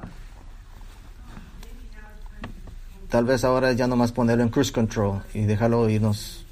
Tal 3.12 3.26
vez 3.26 3.44
ahora 3.44 3.74
ya 3.74 3.88
nomás 3.88 4.14
ponerlo 4.14 4.42
en 4.42 4.50
cruise 4.50 4.72
control 4.72 5.22
y 5.34 5.42
dejarlo 5.42 5.90
irnos 5.90 6.46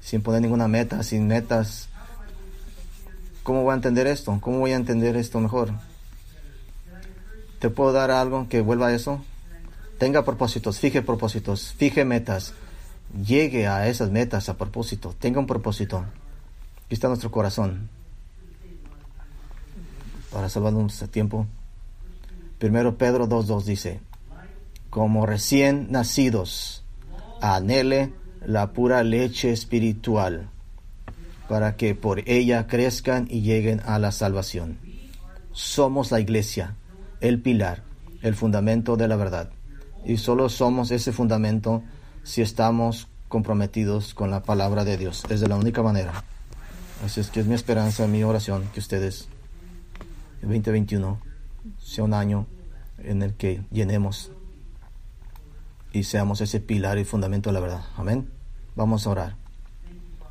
sin 0.00 0.20
poner 0.20 0.42
ninguna 0.42 0.66
meta, 0.66 1.04
sin 1.04 1.28
metas. 1.28 1.88
¿Cómo 3.44 3.62
voy 3.62 3.70
a 3.70 3.76
entender 3.76 4.08
esto? 4.08 4.36
¿Cómo 4.40 4.58
voy 4.58 4.72
a 4.72 4.76
entender 4.76 5.16
esto 5.16 5.38
mejor? 5.38 5.70
¿Te 7.60 7.70
puedo 7.70 7.92
dar 7.92 8.10
algo 8.10 8.48
que 8.48 8.60
vuelva 8.60 8.88
a 8.88 8.92
eso? 8.92 9.24
Tenga 10.00 10.24
propósitos, 10.24 10.80
fije 10.80 11.00
propósitos, 11.02 11.74
fije 11.74 12.04
metas. 12.04 12.52
Llegue 13.24 13.68
a 13.68 13.86
esas 13.86 14.10
metas 14.10 14.48
a 14.48 14.56
propósito. 14.58 15.14
Tenga 15.16 15.38
un 15.38 15.46
propósito. 15.46 16.04
Aquí 16.86 16.94
está 16.94 17.06
nuestro 17.06 17.30
corazón. 17.30 17.88
Para 20.32 20.48
salvarnos 20.48 20.98
de 20.98 21.06
tiempo. 21.06 21.46
Primero 22.58 22.98
Pedro 22.98 23.28
2.2 23.28 23.62
dice, 23.62 24.00
como 24.96 25.26
recién 25.26 25.88
nacidos, 25.90 26.82
anhele 27.42 28.14
la 28.46 28.72
pura 28.72 29.02
leche 29.02 29.52
espiritual, 29.52 30.48
para 31.50 31.76
que 31.76 31.94
por 31.94 32.26
ella 32.26 32.66
crezcan 32.66 33.28
y 33.30 33.42
lleguen 33.42 33.82
a 33.84 33.98
la 33.98 34.10
salvación. 34.10 34.78
Somos 35.52 36.12
la 36.12 36.20
iglesia, 36.20 36.76
el 37.20 37.42
pilar, 37.42 37.82
el 38.22 38.34
fundamento 38.34 38.96
de 38.96 39.06
la 39.06 39.16
verdad. 39.16 39.50
Y 40.06 40.16
solo 40.16 40.48
somos 40.48 40.90
ese 40.90 41.12
fundamento 41.12 41.82
si 42.22 42.40
estamos 42.40 43.08
comprometidos 43.28 44.14
con 44.14 44.30
la 44.30 44.44
palabra 44.44 44.86
de 44.86 44.96
Dios. 44.96 45.24
Es 45.28 45.40
de 45.40 45.48
la 45.48 45.56
única 45.56 45.82
manera. 45.82 46.24
Así 47.04 47.20
es 47.20 47.28
que 47.28 47.40
es 47.40 47.46
mi 47.46 47.54
esperanza, 47.54 48.06
mi 48.06 48.24
oración, 48.24 48.64
que 48.72 48.80
ustedes, 48.80 49.28
el 50.40 50.48
2021, 50.48 51.20
sea 51.84 52.04
un 52.04 52.14
año 52.14 52.46
en 52.96 53.20
el 53.20 53.34
que 53.34 53.60
llenemos 53.70 54.32
y 55.96 56.04
seamos 56.04 56.42
ese 56.42 56.60
pilar 56.60 56.98
y 56.98 57.04
fundamento 57.06 57.48
de 57.48 57.54
la 57.54 57.60
verdad. 57.60 57.80
Amén. 57.96 58.28
Vamos 58.74 59.06
a 59.06 59.10
orar. 59.10 59.36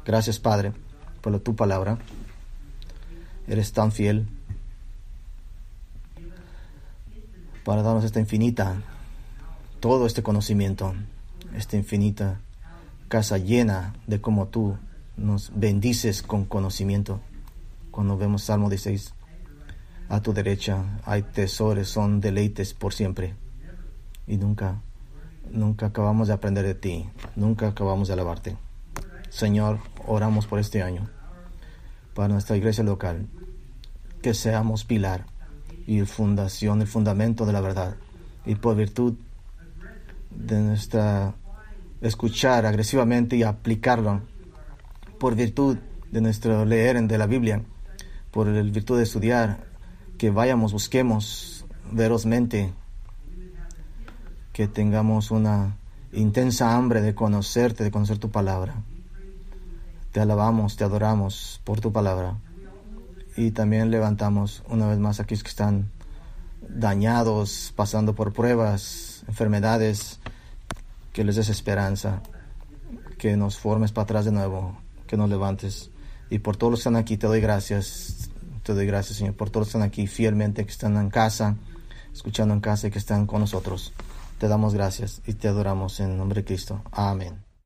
Gracias, 0.05 0.38
Padre, 0.38 0.74
por 1.22 1.39
tu 1.39 1.55
palabra. 1.55 1.97
Eres 3.47 3.74
tan 3.74 3.91
fiel 3.91 4.28
para 7.63 7.82
darnos 7.82 8.03
esta 8.03 8.20
infinita, 8.20 8.76
todo 9.80 10.05
este 10.05 10.22
conocimiento, 10.22 10.93
esta 11.55 11.78
infinita 11.78 12.39
casa 13.07 13.39
llena 13.39 13.95
de 14.05 14.22
cómo 14.22 14.49
tú 14.49 14.78
nos 15.18 15.51
bendices 15.55 16.22
con 16.22 16.45
conocimiento. 16.45 17.22
Cuando 17.89 18.20
vemos 18.20 18.43
Salmo 18.43 18.70
16, 18.70 19.16
a 20.09 20.22
tu 20.22 20.32
derecha 20.32 20.99
hay 21.05 21.24
tesoros, 21.24 21.89
son 21.89 22.22
deleites 22.22 22.76
por 22.76 22.93
siempre 22.93 23.34
y 24.28 24.38
nunca 24.38 24.80
Nunca 25.52 25.88
acabamos 25.88 26.28
de 26.28 26.34
aprender 26.34 26.66
de 26.66 26.76
ti, 26.76 27.10
nunca 27.36 27.68
acabamos 27.68 28.08
de 28.08 28.14
alabarte. 28.14 28.58
Señor, 29.30 29.80
oramos 30.06 30.48
por 30.48 30.60
este 30.60 30.82
año, 30.82 31.10
para 32.14 32.30
nuestra 32.30 32.58
iglesia 32.58 32.84
local, 32.84 33.28
que 34.22 34.34
seamos 34.34 34.86
pilar 34.86 35.26
y 35.88 36.02
fundación, 36.02 36.82
el 36.82 36.88
fundamento 36.88 37.46
de 37.46 37.54
la 37.54 37.62
verdad, 37.62 37.96
y 38.46 38.56
por 38.56 38.76
virtud 38.76 39.16
de 40.32 40.60
nuestra 40.62 41.34
escuchar 42.02 42.66
agresivamente 42.66 43.36
y 43.36 43.43
aplicarlo, 43.43 44.22
por 45.20 45.36
virtud 45.36 45.78
de 46.12 46.22
nuestro 46.22 46.66
leer 46.66 47.02
de 47.02 47.18
la 47.18 47.28
Biblia, 47.28 47.62
por 48.32 48.52
virtud 48.52 48.98
de 48.98 49.04
estudiar, 49.04 49.66
que 50.18 50.30
vayamos, 50.30 50.74
busquemos 50.74 51.66
verosmente 51.91 52.74
que 54.56 54.70
tengamos 54.70 55.32
una 55.32 55.76
intensa 56.14 56.78
hambre 56.78 57.01
de 57.01 57.14
conocerte, 57.14 57.84
de 57.84 57.91
conocer 57.91 58.20
tu 58.20 58.32
palabra. 58.32 58.76
Te 60.14 60.22
alabamos, 60.22 60.78
te 60.78 60.86
adoramos 60.86 61.60
por 61.66 61.82
tu 61.82 61.91
palabra. 61.91 62.38
Y 63.36 63.51
también 63.51 63.91
levantamos 63.91 64.64
una 64.70 64.88
vez 64.88 64.97
más 64.97 65.20
a 65.20 65.24
aquellos 65.24 65.43
que 65.43 65.49
están 65.49 65.91
dañados, 66.70 67.74
pasando 67.76 68.16
por 68.16 68.32
pruebas, 68.32 69.26
enfermedades, 69.28 70.22
que 71.12 71.26
les 71.26 71.36
des 71.36 71.49
esperanza, 71.49 72.22
que 73.18 73.36
nos 73.36 73.58
formes 73.58 73.91
para 73.91 74.03
atrás 74.03 74.24
de 74.24 74.32
nuevo, 74.32 74.78
que 75.06 75.18
nos 75.18 75.30
levantes. 75.30 75.91
Y 76.30 76.39
por 76.39 76.56
todos 76.56 76.72
los 76.72 76.80
que 76.80 76.88
están 76.88 76.95
aquí, 76.95 77.18
te 77.18 77.28
doy 77.28 77.41
gracias, 77.41 78.30
te 78.64 78.74
doy 78.74 78.86
gracias, 78.86 79.18
Señor, 79.18 79.34
por 79.34 79.49
todos 79.49 79.64
los 79.64 79.74
que 79.74 79.78
están 79.80 79.89
aquí 79.89 80.08
fielmente, 80.08 80.64
que 80.64 80.72
están 80.72 80.95
en 80.95 81.10
casa, 81.10 81.58
escuchando 82.14 82.53
en 82.53 82.62
casa 82.62 82.88
y 82.88 82.91
que 82.91 82.99
están 82.99 83.28
con 83.28 83.41
nosotros. 83.41 83.91
Te 84.46 84.50
damos 84.50 84.76
gracias 84.76 85.24
y 85.26 85.34
te 85.34 85.48
adoramos 85.48 86.00
en 86.00 86.12
el 86.12 86.18
nombre 86.18 86.41
de 86.41 86.46
Cristo. 86.46 86.84
Amén. 86.91 87.45